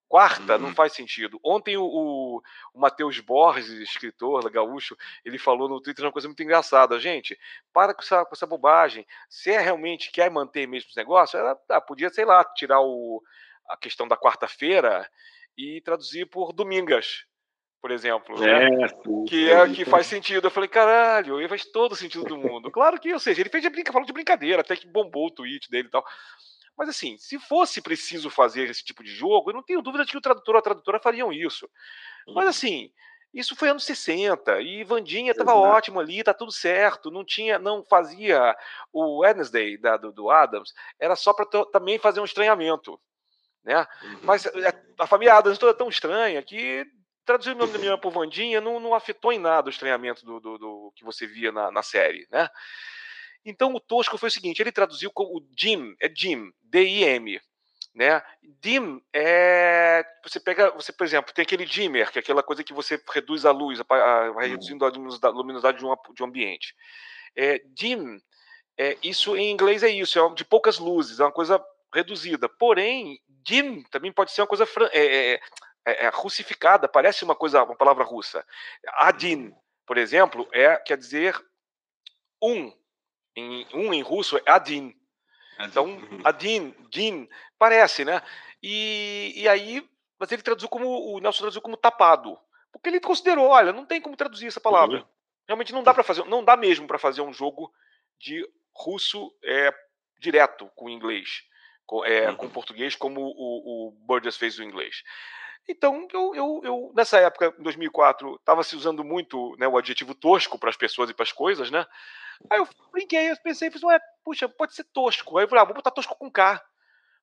Quarta 0.08 0.56
uhum. 0.56 0.62
não 0.62 0.74
faz 0.74 0.94
sentido. 0.94 1.40
Ontem 1.44 1.78
o, 1.78 1.84
o, 1.84 2.42
o 2.74 2.80
Matheus 2.80 3.20
Borges, 3.20 3.70
escritor 3.70 4.50
gaúcho, 4.50 4.98
ele 5.24 5.38
falou 5.38 5.70
no 5.70 5.80
Twitter 5.80 6.04
uma 6.04 6.12
coisa 6.12 6.28
muito 6.28 6.42
engraçada. 6.42 7.00
Gente, 7.00 7.38
para 7.72 7.94
com 7.94 8.02
essa, 8.02 8.26
com 8.26 8.34
essa 8.34 8.48
bobagem. 8.48 9.06
Se 9.30 9.52
é 9.52 9.60
realmente 9.60 10.12
quer 10.12 10.32
manter 10.32 10.68
mesmo 10.68 10.90
esse 10.90 10.98
negócio, 10.98 11.38
ela 11.38 11.56
ah, 11.70 11.80
podia, 11.80 12.10
sei 12.10 12.26
lá, 12.26 12.44
tirar 12.44 12.82
o, 12.82 13.22
a 13.68 13.78
questão 13.78 14.08
da 14.08 14.18
quarta-feira 14.18 15.08
e 15.56 15.80
traduzir 15.82 16.26
por 16.26 16.54
domingas 16.54 17.26
por 17.82 17.92
exemplo, 17.92 18.40
né? 18.40 18.84
É, 18.84 18.88
sim, 18.88 19.26
que 19.26 19.50
é 19.50 19.70
que 19.70 19.86
faz 19.86 20.06
sentido. 20.06 20.48
Eu 20.48 20.52
falei, 20.52 20.68
caralho, 20.68 21.38
aí 21.38 21.48
faz 21.48 21.66
todo 21.66 21.96
sentido 21.96 22.26
do 22.26 22.38
mundo. 22.38 22.70
Claro 22.80 23.00
que, 23.00 23.12
ou 23.14 23.20
seja, 23.20 23.42
ele 23.42 23.50
fez 23.50 23.64
de 23.64 23.70
brinca, 23.70 23.92
falou 23.92 24.06
de 24.06 24.14
brincadeira, 24.14 24.62
até 24.62 24.76
que 24.76 24.88
bombou 24.88 25.28
o 25.28 25.32
tweet 25.32 25.70
dele 25.70 25.88
e 25.88 25.92
tal. 25.92 26.04
Mas 26.78 26.88
assim, 26.90 27.18
se 27.18 27.38
fosse 27.40 27.82
preciso 27.82 28.30
fazer 28.30 28.70
esse 28.70 28.84
tipo 28.84 29.04
de 29.04 29.12
jogo, 29.12 29.50
eu 29.50 29.54
não 29.54 29.64
tenho 29.64 29.82
dúvida 29.82 30.06
de 30.06 30.12
que 30.12 30.18
o 30.18 30.22
tradutor 30.22 30.56
ou 30.56 30.60
a 30.60 30.64
tradutora 30.64 31.00
fariam 31.00 31.32
isso. 31.34 31.70
Mas 32.28 32.44
uhum. 32.46 32.50
assim, 32.50 32.92
isso 33.34 33.56
foi 33.56 33.70
anos 33.70 33.84
60 33.84 34.62
e 34.62 34.84
Vandinha 34.84 35.32
estava 35.32 35.54
ótimo 35.54 36.00
ali, 36.00 36.24
tá 36.24 36.34
tudo 36.34 36.52
certo, 36.52 37.12
não 37.12 37.26
tinha, 37.26 37.60
não 37.60 37.84
fazia 37.84 38.56
o 38.92 39.20
Wednesday 39.20 39.78
da, 39.78 39.98
do, 39.98 40.12
do 40.12 40.30
Adams, 40.30 40.74
era 41.00 41.16
só 41.16 41.34
para 41.34 41.46
também 41.66 42.00
fazer 42.00 42.22
um 42.22 42.26
estranhamento, 42.26 43.00
né? 43.64 43.86
Uhum. 44.02 44.20
Mas 44.24 44.46
é, 44.46 44.84
a 44.98 45.06
família 45.06 45.36
Adams 45.36 45.60
toda 45.60 45.74
tão 45.74 45.90
estranha 45.90 46.42
que 46.42 46.86
traduzir 47.30 47.52
o 47.52 47.56
nome 47.56 47.72
da 47.72 47.78
menina 47.78 47.98
por 47.98 48.12
Vandinha 48.12 48.60
não, 48.60 48.80
não 48.80 48.96
afetou 48.96 49.32
em 49.32 49.38
nada 49.38 49.68
o 49.68 49.70
estranhamento 49.70 50.26
do, 50.26 50.40
do, 50.40 50.58
do 50.58 50.94
que 50.96 51.04
você 51.04 51.28
via 51.28 51.52
na, 51.52 51.70
na, 51.70 51.84
série, 51.84 52.28
né? 52.32 52.50
Então 53.46 53.72
o 53.72 53.80
Tosco 53.80 54.18
foi 54.18 54.30
o 54.30 54.32
seguinte, 54.32 54.60
ele 54.60 54.72
traduziu 54.72 55.12
como 55.12 55.38
o 55.38 55.48
Jim, 55.56 55.96
é 56.02 56.12
Jim, 56.14 56.52
D-I-M, 56.64 57.40
né? 57.94 58.24
Dim 58.42 59.00
é 59.14 60.04
você 60.24 60.40
pega, 60.40 60.72
você 60.72 60.92
por 60.92 61.06
exemplo 61.06 61.32
tem 61.32 61.44
aquele 61.44 61.66
dimmer, 61.66 62.12
que 62.12 62.18
é 62.18 62.22
aquela 62.22 62.42
coisa 62.42 62.64
que 62.64 62.74
você 62.74 63.00
reduz 63.14 63.46
a 63.46 63.52
luz, 63.52 63.80
vai 63.88 64.30
uhum. 64.30 64.38
reduzindo 64.40 64.84
a 64.84 64.90
luminosidade 65.30 65.78
de 65.78 65.86
um, 65.86 65.96
de 66.16 66.24
um 66.24 66.26
ambiente. 66.26 66.76
É, 67.36 67.62
dim, 67.68 68.20
é, 68.76 68.98
isso 69.04 69.38
em 69.38 69.52
inglês 69.52 69.84
é 69.84 69.90
isso, 69.90 70.18
é 70.18 70.34
de 70.34 70.44
poucas 70.44 70.80
luzes, 70.80 71.20
é 71.20 71.24
uma 71.24 71.32
coisa 71.32 71.64
reduzida. 71.94 72.50
Porém, 72.50 73.20
dim 73.28 73.84
também 73.92 74.12
pode 74.12 74.32
ser 74.32 74.42
uma 74.42 74.48
coisa 74.48 74.68
é, 74.92 75.34
é, 75.34 75.42
é, 75.90 76.06
é 76.06 76.10
russificada, 76.10 76.88
parece 76.88 77.24
uma 77.24 77.36
coisa, 77.36 77.64
uma 77.64 77.76
palavra 77.76 78.04
russa. 78.04 78.46
Adin, 78.94 79.54
por 79.86 79.98
exemplo, 79.98 80.48
é 80.52 80.76
quer 80.78 80.98
dizer 80.98 81.36
um. 82.42 82.72
Em, 83.36 83.68
um 83.74 83.94
em 83.94 84.02
russo 84.02 84.38
é 84.38 84.44
Adin. 84.46 84.96
Então. 85.60 85.98
Adin, 86.24 86.74
Din, 86.90 87.28
parece, 87.58 88.06
né? 88.06 88.22
E, 88.62 89.34
e 89.36 89.48
aí, 89.48 89.88
mas 90.18 90.32
ele 90.32 90.42
traduziu 90.42 90.70
como, 90.70 90.88
o 90.88 91.20
Nelson 91.20 91.40
traduziu 91.40 91.62
como 91.62 91.78
tapado. 91.78 92.38
Porque 92.72 92.90
ele 92.90 93.00
considerou, 93.00 93.48
olha, 93.48 93.74
não 93.74 93.86
tem 93.86 94.02
como 94.02 94.16
traduzir 94.16 94.48
essa 94.48 94.62
palavra. 94.62 94.98
Uhum. 95.00 95.06
Realmente 95.48 95.74
não 95.74 95.84
dá 95.84 95.94
para 95.94 96.04
fazer, 96.04 96.24
não 96.26 96.44
dá 96.44 96.56
mesmo 96.56 96.88
para 96.88 97.00
fazer 97.00 97.22
um 97.22 97.34
jogo 97.34 97.74
de 98.20 98.48
russo 98.74 99.36
é, 99.44 99.74
direto 100.20 100.70
com 100.76 100.90
inglês, 100.90 101.44
com, 101.86 102.06
é, 102.06 102.30
uhum. 102.30 102.36
com 102.36 102.50
português, 102.50 102.96
como 102.96 103.22
o, 103.22 103.88
o 103.88 103.92
Burgess 103.92 104.38
fez 104.38 104.60
o 104.60 104.64
inglês. 104.64 105.04
Então, 105.68 106.08
eu, 106.12 106.34
eu, 106.36 106.62
eu, 106.64 106.92
nessa 106.96 107.20
época, 107.20 107.54
em 107.60 107.64
2004, 107.64 108.36
estava 108.36 108.64
se 108.64 108.76
usando 108.76 109.04
muito 109.04 109.56
né, 109.60 109.68
o 109.68 109.78
adjetivo 109.78 110.16
tosco 110.16 110.58
para 110.58 110.70
as 110.70 110.78
pessoas 110.78 111.10
e 111.10 111.14
para 111.14 111.24
as 111.24 111.32
coisas, 111.32 111.70
né? 111.70 111.86
Aí 112.52 112.60
eu 112.60 112.68
brinquei, 112.92 113.32
eu 113.32 113.38
pensei, 113.44 113.72
fiz, 113.72 113.84
ué, 113.84 114.00
puxa, 114.24 114.50
pode 114.50 114.76
ser 114.76 114.86
tosco. 114.94 115.38
Aí 115.38 115.46
eu 115.46 115.50
falei, 115.50 115.64
ah, 115.64 115.66
vou 115.66 115.76
botar 115.76 115.92
tosco 115.92 116.16
com 116.18 116.32
K. 116.32 116.64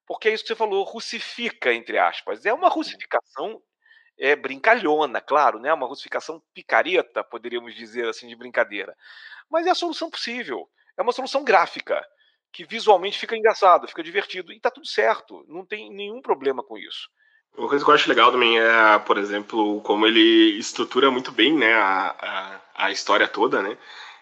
Porque 0.07 0.29
é 0.29 0.35
isso 0.35 0.45
que 0.45 0.49
você 0.49 0.57
falou, 0.57 0.85
russifica, 0.85 1.73
entre 1.75 1.99
aspas. 1.99 2.47
É 2.47 2.53
uma 2.55 2.69
russificação 2.69 3.63
é, 4.19 4.37
brincalhona, 4.37 5.21
claro, 5.21 5.61
né? 5.61 5.73
Uma 5.73 5.87
russificação 5.89 6.43
picareta, 6.55 7.25
poderíamos 7.25 7.75
dizer 7.75 8.09
assim, 8.09 8.29
de 8.29 8.37
brincadeira. 8.37 8.97
Mas 9.51 9.67
é 9.67 9.71
a 9.71 9.75
solução 9.75 10.11
possível. 10.11 10.69
É 10.99 11.03
uma 11.03 11.13
solução 11.13 11.45
gráfica, 11.45 12.05
que 12.53 12.65
visualmente 12.65 13.19
fica 13.19 13.37
engraçado, 13.37 13.89
fica 13.89 14.03
divertido. 14.03 14.53
E 14.53 14.61
tá 14.61 14.71
tudo 14.71 14.87
certo, 14.87 15.45
não 15.49 15.67
tem 15.67 15.93
nenhum 15.93 16.23
problema 16.23 16.63
com 16.65 16.79
isso. 16.79 17.09
Uma 17.57 17.69
coisa 17.69 17.85
que 17.85 17.91
eu 17.91 17.95
acho 17.95 18.09
legal 18.09 18.31
também 18.31 18.59
é, 18.59 18.99
por 18.99 19.17
exemplo, 19.17 19.81
como 19.81 20.07
ele 20.07 20.59
estrutura 20.59 21.11
muito 21.11 21.33
bem 21.33 21.57
né, 21.57 21.73
a, 21.75 22.15
a, 22.77 22.87
a 22.87 22.91
história 22.91 23.27
toda, 23.27 23.63
né? 23.63 23.79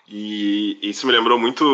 E 0.07 0.79
isso 0.83 1.07
me 1.07 1.13
lembrou 1.13 1.39
muito. 1.39 1.65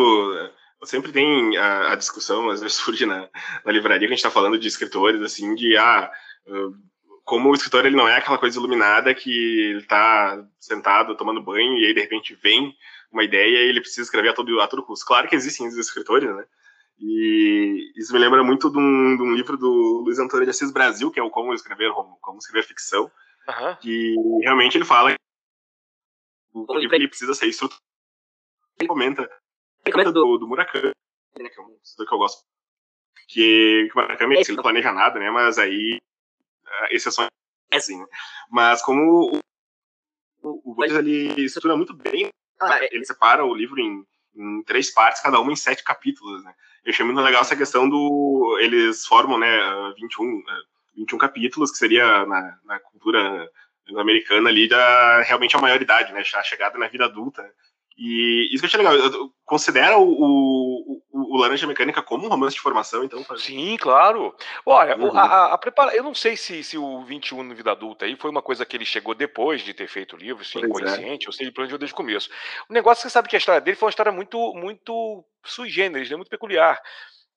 Sempre 0.83 1.11
tem 1.11 1.55
a, 1.57 1.91
a 1.91 1.95
discussão, 1.95 2.49
às 2.49 2.61
vezes 2.61 2.77
surge 2.81 3.05
na, 3.05 3.29
na 3.63 3.71
livraria 3.71 4.07
que 4.07 4.13
a 4.13 4.15
gente 4.15 4.25
está 4.25 4.31
falando 4.31 4.57
de 4.57 4.67
escritores, 4.67 5.21
assim, 5.21 5.53
de 5.53 5.77
ah, 5.77 6.09
como 7.23 7.49
o 7.49 7.53
escritor 7.53 7.85
ele 7.85 7.95
não 7.95 8.07
é 8.07 8.17
aquela 8.17 8.37
coisa 8.37 8.57
iluminada 8.57 9.13
que 9.13 9.29
ele 9.69 9.79
está 9.79 10.43
sentado 10.59 11.15
tomando 11.15 11.41
banho 11.41 11.77
e 11.77 11.85
aí 11.85 11.93
de 11.93 12.01
repente 12.01 12.35
vem 12.41 12.75
uma 13.11 13.23
ideia 13.23 13.65
e 13.65 13.69
ele 13.69 13.81
precisa 13.81 14.01
escrever 14.01 14.29
a 14.29 14.33
todo, 14.33 14.59
a 14.59 14.67
todo 14.67 14.83
custo. 14.83 15.05
Claro 15.05 15.27
que 15.27 15.35
existem 15.35 15.67
os 15.67 15.77
escritores, 15.77 16.33
né? 16.35 16.43
E 17.01 17.91
isso 17.95 18.13
me 18.13 18.19
lembra 18.19 18.43
muito 18.43 18.69
de 18.69 18.77
um, 18.77 19.17
de 19.17 19.23
um, 19.23 19.33
livro 19.33 19.57
do 19.57 20.03
Luiz 20.05 20.19
Antônio 20.19 20.45
de 20.45 20.51
Assis 20.51 20.71
Brasil, 20.71 21.09
que 21.09 21.19
é 21.19 21.23
o 21.23 21.31
Como 21.31 21.51
Escrever, 21.51 21.91
como 22.21 22.37
escrever 22.37 22.67
Ficção, 22.67 23.11
uhum. 23.49 23.75
que 23.81 24.15
realmente 24.43 24.77
ele 24.77 24.85
fala 24.85 25.11
que 25.11 25.17
o 26.53 26.77
livro 26.77 26.95
ele 26.95 27.07
precisa 27.07 27.33
ser 27.33 27.47
estruturado. 27.47 27.81
Ele 28.79 28.87
comenta, 28.87 29.23
ele 29.83 29.91
comenta 29.91 30.11
do, 30.11 30.37
do 30.37 30.47
Murakami, 30.47 30.91
né, 31.39 31.49
que 31.49 31.59
é 31.59 31.63
um 31.63 31.75
escritor 31.83 32.07
que 32.07 32.13
eu 32.13 32.17
gosto, 32.19 32.43
que, 33.27 33.89
que 33.91 33.97
o 33.97 34.01
Murakami 34.01 34.35
ele 34.35 34.55
não 34.55 34.63
planeja 34.63 34.91
nada, 34.91 35.19
né, 35.19 35.31
mas 35.31 35.57
aí 35.57 35.99
exceções 36.91 37.29
é 37.71 37.77
assim, 37.77 37.99
né? 37.99 38.05
Mas 38.49 38.81
como 38.83 39.41
o, 40.43 40.75
o 40.75 40.83
ele 40.83 41.45
estrutura 41.45 41.75
muito 41.75 41.95
bem, 41.95 42.29
ele 42.91 43.05
separa 43.05 43.43
o 43.43 43.55
livro 43.55 43.79
em 43.79 44.05
em 44.35 44.63
três 44.63 44.91
partes, 44.93 45.21
cada 45.21 45.39
uma 45.39 45.51
em 45.51 45.55
sete 45.55 45.83
capítulos, 45.83 46.43
né? 46.43 46.53
Eu 46.83 46.91
achei 46.91 47.05
muito 47.05 47.21
legal 47.21 47.41
essa 47.41 47.55
questão 47.55 47.87
do... 47.87 48.57
Eles 48.59 49.05
formam, 49.05 49.37
né, 49.37 49.47
21, 49.99 50.43
21 50.95 51.17
capítulos, 51.17 51.71
que 51.71 51.77
seria 51.77 52.25
na, 52.25 52.57
na 52.65 52.79
cultura 52.79 53.49
americana 53.97 54.49
ali, 54.49 54.67
da, 54.67 55.21
realmente 55.21 55.55
a 55.55 55.59
maioridade, 55.59 56.13
né? 56.13 56.21
A 56.21 56.43
chegada 56.43 56.77
na 56.77 56.87
vida 56.87 57.05
adulta. 57.05 57.43
E 58.03 58.49
isso 58.51 58.67
que 58.67 58.75
eu 58.75 58.81
achei 58.81 58.99
legal. 58.99 59.29
Considera 59.45 59.95
o, 59.95 60.09
o, 60.09 61.01
o, 61.11 61.37
Laranja 61.37 61.67
Mecânica 61.67 62.01
como 62.01 62.25
um 62.25 62.29
romance 62.29 62.55
de 62.55 62.61
formação, 62.61 63.03
então? 63.03 63.23
Sim, 63.37 63.77
claro. 63.77 64.35
Olha, 64.65 64.97
uhum. 64.97 65.15
a, 65.15 65.53
a, 65.53 65.57
prepara... 65.59 65.95
eu 65.95 66.01
não 66.03 66.15
sei 66.15 66.35
se, 66.35 66.63
se 66.63 66.79
o 66.79 67.03
21 67.03 67.43
no 67.43 67.53
Vida 67.53 67.71
Adulta 67.71 68.05
aí 68.05 68.15
foi 68.15 68.31
uma 68.31 68.41
coisa 68.41 68.65
que 68.65 68.75
ele 68.75 68.85
chegou 68.85 69.13
depois 69.13 69.61
de 69.61 69.71
ter 69.71 69.87
feito 69.87 70.15
o 70.15 70.19
livro, 70.19 70.43
se 70.43 70.57
inconsciente, 70.57 71.27
é. 71.27 71.29
ou 71.29 71.31
se 71.31 71.43
ele 71.43 71.51
planejou 71.51 71.77
desde 71.77 71.93
o 71.93 71.95
começo. 71.95 72.27
O 72.67 72.73
negócio 72.73 73.01
é 73.01 73.03
que 73.03 73.09
você 73.09 73.13
sabe 73.13 73.29
que 73.29 73.35
a 73.35 73.39
história 73.39 73.61
dele 73.61 73.77
foi 73.77 73.85
uma 73.85 73.91
história 73.91 74.11
muito, 74.11 74.51
muito 74.55 75.23
sui 75.45 75.69
generis, 75.69 76.09
né? 76.09 76.15
muito 76.15 76.31
peculiar 76.31 76.81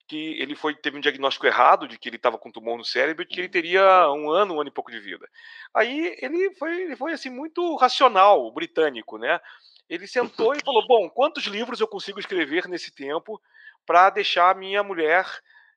que 0.06 0.40
ele 0.40 0.54
foi 0.54 0.74
teve 0.74 0.96
um 0.96 1.00
diagnóstico 1.00 1.46
errado 1.46 1.88
de 1.88 1.98
que 1.98 2.08
ele 2.08 2.16
estava 2.16 2.36
com 2.38 2.50
tumor 2.50 2.76
no 2.76 2.84
cérebro 2.84 3.22
e 3.22 3.26
que 3.26 3.40
ele 3.40 3.46
uhum. 3.46 3.52
teria 3.52 4.10
um 4.12 4.30
ano, 4.30 4.54
um 4.54 4.60
ano 4.60 4.68
e 4.68 4.72
pouco 4.72 4.90
de 4.90 5.00
vida. 5.00 5.26
Aí 5.74 6.16
ele 6.20 6.54
foi, 6.54 6.82
ele 6.82 6.96
foi 6.96 7.12
assim 7.12 7.30
muito 7.30 7.74
racional, 7.76 8.50
britânico, 8.52 9.18
né? 9.18 9.40
Ele 9.88 10.06
sentou 10.06 10.54
e 10.54 10.64
falou: 10.64 10.86
Bom, 10.86 11.08
quantos 11.10 11.44
livros 11.44 11.80
eu 11.80 11.88
consigo 11.88 12.18
escrever 12.18 12.66
nesse 12.68 12.94
tempo 12.94 13.40
para 13.86 14.10
deixar 14.10 14.50
a 14.50 14.54
minha 14.54 14.82
mulher 14.82 15.26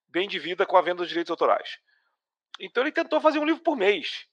bem 0.07 0.27
de 0.27 0.39
vida 0.39 0.65
com 0.65 0.77
a 0.77 0.81
venda 0.81 0.97
dos 0.97 1.09
direitos 1.09 1.31
autorais? 1.31 1.79
Então 2.59 2.83
ele 2.83 2.91
tentou 2.91 3.21
fazer 3.21 3.39
um 3.39 3.45
livro 3.45 3.61
por 3.61 3.75
mês, 3.75 4.25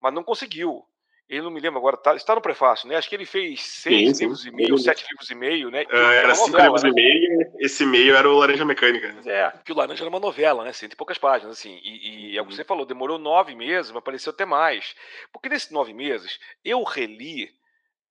mas 0.00 0.12
não 0.12 0.24
conseguiu. 0.24 0.84
Ele 1.26 1.40
não 1.40 1.50
me 1.50 1.58
lembra 1.58 1.78
agora, 1.78 1.96
tá, 1.96 2.14
está 2.14 2.34
no 2.34 2.40
prefácio, 2.42 2.86
né? 2.86 2.96
Acho 2.96 3.08
que 3.08 3.14
ele 3.14 3.24
fez 3.24 3.62
seis 3.62 4.08
sim, 4.08 4.14
sim. 4.14 4.24
livros 4.24 4.44
e 4.44 4.50
meio, 4.50 4.76
sete 4.76 5.06
livros 5.10 5.30
e 5.30 5.34
meio, 5.34 5.70
né? 5.70 5.84
Uh, 5.84 5.96
era 5.96 6.34
cinco 6.34 6.50
novela, 6.50 6.66
livros 6.66 6.82
né? 6.82 6.90
e 6.90 6.92
meio, 6.92 7.52
esse 7.60 7.86
meio 7.86 8.14
era 8.14 8.28
o 8.28 8.36
Laranja 8.36 8.64
Mecânica. 8.66 9.10
Né? 9.10 9.22
É, 9.24 9.50
que 9.64 9.72
o 9.72 9.74
Laranja 9.74 10.02
era 10.02 10.10
uma 10.10 10.20
novela, 10.20 10.62
né? 10.64 10.72
Cento 10.74 10.92
e 10.92 10.96
poucas 10.96 11.16
páginas, 11.16 11.58
assim. 11.58 11.80
E, 11.82 12.32
e 12.32 12.36
é 12.36 12.42
o 12.42 12.44
que 12.44 12.50
uhum. 12.50 12.56
você 12.56 12.62
falou, 12.62 12.84
demorou 12.84 13.18
nove 13.18 13.54
meses, 13.54 13.90
mas 13.90 14.04
pareceu 14.04 14.32
até 14.32 14.44
mais. 14.44 14.94
Porque 15.32 15.48
nesses 15.48 15.70
nove 15.70 15.94
meses, 15.94 16.38
eu 16.62 16.82
reli 16.82 17.50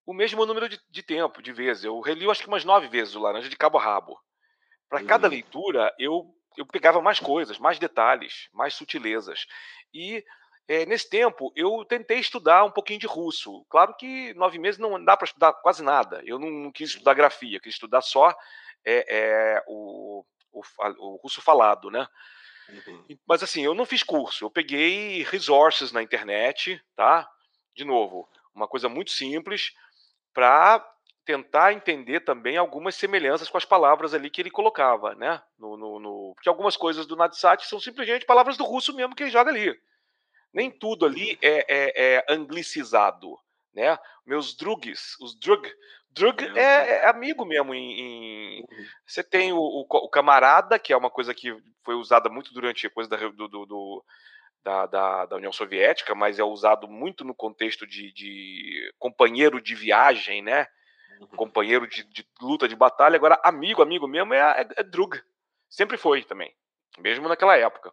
o 0.05 0.13
mesmo 0.13 0.45
número 0.45 0.67
de, 0.67 0.79
de, 0.89 1.03
tempo, 1.03 1.41
de 1.41 1.51
vezes. 1.51 1.83
Eu 1.83 1.99
reli, 1.99 2.29
acho 2.29 2.41
que 2.41 2.47
umas 2.47 2.65
nove 2.65 2.87
vezes 2.87 3.15
o 3.15 3.19
Laranja 3.19 3.49
de 3.49 3.55
cabo 3.55 3.77
a 3.77 3.81
rabo. 3.81 4.19
Para 4.89 5.03
cada 5.03 5.27
uhum. 5.27 5.33
leitura, 5.33 5.93
eu, 5.97 6.25
eu 6.57 6.65
pegava 6.65 7.01
mais 7.01 7.19
coisas, 7.19 7.57
mais 7.57 7.79
detalhes, 7.79 8.47
mais 8.53 8.73
sutilezas. 8.73 9.45
E 9.93 10.23
é, 10.67 10.85
nesse 10.85 11.09
tempo, 11.09 11.51
eu 11.55 11.83
tentei 11.85 12.19
estudar 12.19 12.63
um 12.63 12.71
pouquinho 12.71 12.99
de 12.99 13.07
russo. 13.07 13.65
Claro 13.69 13.95
que 13.95 14.33
nove 14.35 14.59
meses 14.59 14.79
não 14.79 15.03
dá 15.03 15.17
para 15.17 15.25
estudar 15.25 15.53
quase 15.53 15.83
nada. 15.83 16.21
Eu 16.25 16.39
não, 16.39 16.49
não, 16.49 16.71
quis 16.71 16.89
estudar 16.89 17.13
grafia, 17.13 17.59
quis 17.59 17.73
estudar 17.73 18.01
só 18.01 18.29
é, 18.85 19.05
é, 19.09 19.63
o, 19.67 20.25
o, 20.51 20.61
o, 20.99 21.15
russo 21.17 21.41
falado, 21.41 21.89
né? 21.89 22.07
Uhum. 22.69 23.05
Mas 23.27 23.43
assim, 23.43 23.63
eu 23.63 23.73
não 23.73 23.85
fiz 23.85 24.03
curso. 24.03 24.45
Eu 24.45 24.49
peguei 24.51 25.23
resources 25.23 25.91
na 25.91 26.01
internet, 26.01 26.81
tá? 26.95 27.29
De 27.75 27.83
novo, 27.83 28.29
uma 28.53 28.67
coisa 28.67 28.87
muito 28.87 29.11
simples 29.11 29.73
para 30.33 30.83
tentar 31.25 31.73
entender 31.73 32.21
também 32.21 32.57
algumas 32.57 32.95
semelhanças 32.95 33.49
com 33.49 33.57
as 33.57 33.65
palavras 33.65 34.13
ali 34.13 34.29
que 34.29 34.41
ele 34.41 34.51
colocava, 34.51 35.15
né? 35.15 35.41
No, 35.57 35.77
no, 35.77 35.99
no... 35.99 36.33
Porque 36.35 36.49
algumas 36.49 36.75
coisas 36.75 37.05
do 37.05 37.15
Nadsat 37.15 37.65
são 37.65 37.79
simplesmente 37.79 38.25
palavras 38.25 38.57
do 38.57 38.65
russo 38.65 38.93
mesmo 38.93 39.15
que 39.15 39.23
ele 39.23 39.31
joga 39.31 39.49
ali. 39.49 39.73
Nem 40.53 40.69
tudo 40.69 41.05
ali 41.05 41.37
é, 41.41 41.65
é, 41.67 42.15
é 42.15 42.25
anglicizado, 42.29 43.37
né? 43.73 43.97
Meus 44.25 44.55
drugs, 44.55 45.15
os 45.21 45.37
drug, 45.39 45.71
drug 46.11 46.43
é, 46.57 47.03
é, 47.03 47.07
amigo 47.07 47.45
mesmo. 47.45 47.73
Em, 47.73 47.99
em... 47.99 48.61
Uhum. 48.61 48.85
Você 49.05 49.23
tem 49.23 49.53
o, 49.53 49.59
o, 49.59 49.85
o, 49.89 50.09
camarada, 50.09 50.77
que 50.77 50.91
é 50.91 50.97
uma 50.97 51.09
coisa 51.09 51.33
que 51.33 51.55
foi 51.83 51.95
usada 51.95 52.29
muito 52.29 52.53
durante 52.53 52.85
a 52.85 52.89
coisa 52.89 53.09
da, 53.09 53.17
do, 53.17 53.47
do, 53.47 53.65
do 53.65 54.05
da, 54.63 54.85
da, 54.85 55.25
da, 55.25 55.35
União 55.35 55.51
Soviética, 55.51 56.15
mas 56.15 56.39
é 56.39 56.43
usado 56.43 56.87
muito 56.87 57.23
no 57.23 57.35
contexto 57.35 57.85
de, 57.85 58.11
de 58.13 58.93
companheiro 58.97 59.61
de 59.61 59.75
viagem, 59.75 60.41
né? 60.41 60.67
Uhum. 61.19 61.27
Companheiro 61.27 61.87
de, 61.87 62.03
de, 62.05 62.25
luta, 62.41 62.67
de 62.67 62.75
batalha. 62.75 63.15
Agora, 63.15 63.39
amigo, 63.43 63.81
amigo 63.81 64.07
mesmo 64.07 64.33
é, 64.33 64.39
é, 64.39 64.67
é 64.77 64.83
drug. 64.83 65.21
Sempre 65.69 65.97
foi 65.97 66.23
também, 66.23 66.55
mesmo 66.99 67.27
naquela 67.27 67.57
época. 67.57 67.91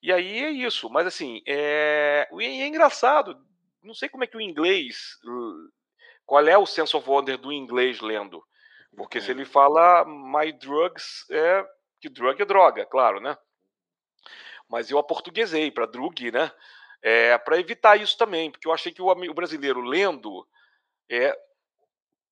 E 0.00 0.12
aí 0.12 0.44
é 0.44 0.50
isso. 0.50 0.88
Mas 0.88 1.06
assim, 1.06 1.42
é, 1.46 2.28
é 2.30 2.66
engraçado. 2.66 3.36
Não 3.82 3.94
sei 3.94 4.08
como 4.08 4.24
é 4.24 4.26
que 4.26 4.36
o 4.36 4.40
inglês. 4.40 5.18
Qual 6.24 6.46
é 6.46 6.56
o 6.56 6.66
sense 6.66 6.96
of 6.96 7.08
wonder 7.08 7.38
do 7.38 7.52
inglês 7.52 8.00
lendo? 8.00 8.42
Porque 8.96 9.20
se 9.20 9.30
ele 9.30 9.44
fala 9.44 10.04
my 10.04 10.52
drugs, 10.52 11.24
é 11.30 11.64
que 12.00 12.08
drug 12.08 12.40
é 12.40 12.44
droga, 12.44 12.86
claro, 12.86 13.20
né? 13.20 13.36
Mas 14.68 14.90
eu 14.90 14.98
aportuguesei 14.98 15.70
para 15.70 15.86
drug, 15.86 16.30
né? 16.30 16.52
É, 17.00 17.38
para 17.38 17.58
evitar 17.58 17.96
isso 17.96 18.18
também, 18.18 18.50
porque 18.50 18.66
eu 18.66 18.72
achei 18.72 18.92
que 18.92 19.00
o, 19.00 19.08
o 19.08 19.34
brasileiro 19.34 19.80
lendo, 19.80 20.46
é, 21.08 21.36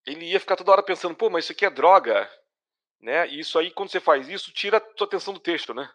ele 0.05 0.27
ia 0.27 0.41
ficar 0.41 0.57
toda 0.57 0.73
hora 0.73 0.83
pensando, 0.83 1.15
pô, 1.15 1.31
mas 1.31 1.45
isso 1.45 1.53
aqui 1.53 1.65
é 1.65 1.71
droga, 1.71 2.29
né? 3.01 3.29
E 3.29 3.41
isso 3.41 3.59
aí, 3.59 3.71
quando 3.71 3.91
você 3.91 4.01
faz 4.01 4.29
isso, 4.29 4.53
tira 4.53 4.79
a 4.79 4.97
sua 4.97 5.07
atenção 5.07 5.33
do 5.33 5.41
texto, 5.41 5.73
né? 5.73 5.89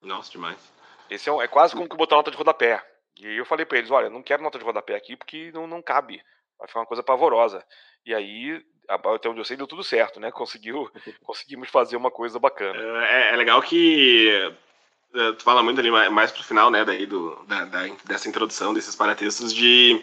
Nossa, 0.00 0.30
demais. 0.30 0.72
Esse 1.08 1.30
é, 1.30 1.32
é 1.36 1.48
quase 1.48 1.74
como 1.74 1.88
que 1.88 1.96
botar 1.96 2.16
nota 2.16 2.30
de 2.30 2.36
rodapé. 2.36 2.84
E 3.16 3.36
eu 3.36 3.44
falei 3.44 3.64
para 3.64 3.78
eles, 3.78 3.90
olha, 3.90 4.10
não 4.10 4.22
quero 4.22 4.42
nota 4.42 4.58
de 4.58 4.64
rodapé 4.64 4.94
aqui 4.94 5.16
porque 5.16 5.50
não, 5.52 5.66
não 5.66 5.82
cabe. 5.82 6.22
Vai 6.58 6.68
ficar 6.68 6.80
uma 6.80 6.86
coisa 6.86 7.02
pavorosa. 7.02 7.64
E 8.04 8.14
aí, 8.14 8.64
até 8.88 9.28
onde 9.28 9.40
eu 9.40 9.44
sei, 9.44 9.56
deu 9.56 9.66
tudo 9.66 9.84
certo, 9.84 10.18
né? 10.18 10.30
Conseguiu, 10.32 10.90
conseguimos 11.22 11.68
fazer 11.68 11.96
uma 11.96 12.10
coisa 12.10 12.38
bacana. 12.38 12.78
É, 13.06 13.32
é 13.32 13.36
legal 13.36 13.62
que 13.62 14.54
tu 15.12 15.42
fala 15.42 15.62
muito 15.62 15.78
ali 15.78 15.90
mais 15.90 16.30
pro 16.30 16.42
final, 16.42 16.70
né, 16.70 16.84
daí 16.84 17.06
do, 17.06 17.44
da, 17.46 17.64
da 17.64 17.80
dessa 18.04 18.28
introdução, 18.28 18.72
desses 18.72 18.96
paratextos 18.96 19.52
de... 19.52 20.02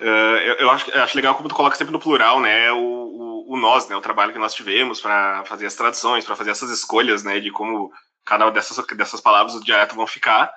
Uh, 0.00 0.38
eu, 0.38 0.54
eu, 0.54 0.70
acho, 0.70 0.90
eu 0.90 1.02
acho 1.02 1.16
legal 1.16 1.34
como 1.34 1.48
tu 1.48 1.54
coloca 1.54 1.76
sempre 1.76 1.92
no 1.92 2.00
plural, 2.00 2.40
né, 2.40 2.72
o, 2.72 2.78
o, 2.78 3.54
o 3.54 3.56
nós, 3.56 3.88
né, 3.88 3.96
o 3.96 4.00
trabalho 4.00 4.32
que 4.32 4.38
nós 4.38 4.54
tivemos 4.54 5.00
para 5.00 5.44
fazer 5.44 5.66
as 5.66 5.74
traduções, 5.74 6.24
para 6.24 6.36
fazer 6.36 6.50
essas 6.50 6.70
escolhas, 6.70 7.22
né, 7.22 7.40
de 7.40 7.50
como 7.50 7.90
cada 8.24 8.44
uma 8.44 8.52
dessas, 8.52 8.84
dessas 8.96 9.20
palavras 9.20 9.54
do 9.54 9.64
dialeto 9.64 9.94
vão 9.94 10.06
ficar. 10.06 10.52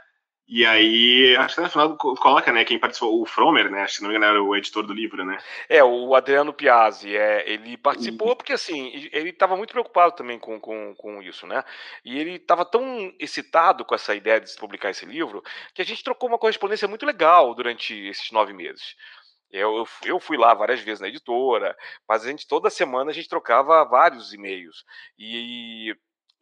E 0.47 0.63
aí, 0.63 1.35
acho 1.37 1.55
que 1.55 1.61
no 1.61 1.69
final 1.69 1.97
coloca, 1.97 2.51
né, 2.51 2.63
quem 2.63 2.77
participou, 2.77 3.19
o 3.19 3.25
Fromer, 3.25 3.69
né, 3.71 3.81
acho 3.81 3.97
que 3.97 4.03
não 4.03 4.09
me 4.09 4.15
engano 4.15 4.31
era 4.31 4.43
o 4.43 4.55
editor 4.55 4.85
do 4.85 4.93
livro, 4.93 5.25
né? 5.25 5.39
É, 5.67 5.83
o 5.83 6.13
Adriano 6.13 6.53
Piazzi, 6.53 7.17
é, 7.17 7.49
ele 7.49 7.75
participou 7.77 8.29
uhum. 8.29 8.35
porque, 8.35 8.53
assim, 8.53 9.09
ele 9.11 9.29
estava 9.29 9.57
muito 9.57 9.71
preocupado 9.71 10.15
também 10.15 10.37
com, 10.37 10.59
com, 10.59 10.93
com 10.95 11.21
isso, 11.23 11.47
né? 11.47 11.63
E 12.03 12.19
ele 12.19 12.35
estava 12.35 12.63
tão 12.63 13.11
excitado 13.19 13.83
com 13.83 13.95
essa 13.95 14.13
ideia 14.13 14.39
de 14.39 14.55
publicar 14.55 14.91
esse 14.91 15.05
livro, 15.05 15.43
que 15.73 15.81
a 15.81 15.85
gente 15.85 16.03
trocou 16.03 16.29
uma 16.29 16.37
correspondência 16.37 16.87
muito 16.87 17.07
legal 17.07 17.55
durante 17.55 17.95
esses 18.07 18.29
nove 18.29 18.53
meses. 18.53 18.95
Eu, 19.51 19.77
eu, 19.77 19.87
eu, 20.03 20.19
fui 20.19 20.37
lá 20.37 20.53
várias 20.53 20.81
vezes 20.81 20.99
na 20.99 21.07
editora, 21.07 21.75
mas 22.07 22.23
a 22.23 22.29
gente 22.29 22.47
toda 22.47 22.69
semana 22.69 23.09
a 23.09 23.13
gente 23.13 23.29
trocava 23.29 23.83
vários 23.85 24.33
e-mails. 24.33 24.83
E 25.17 25.95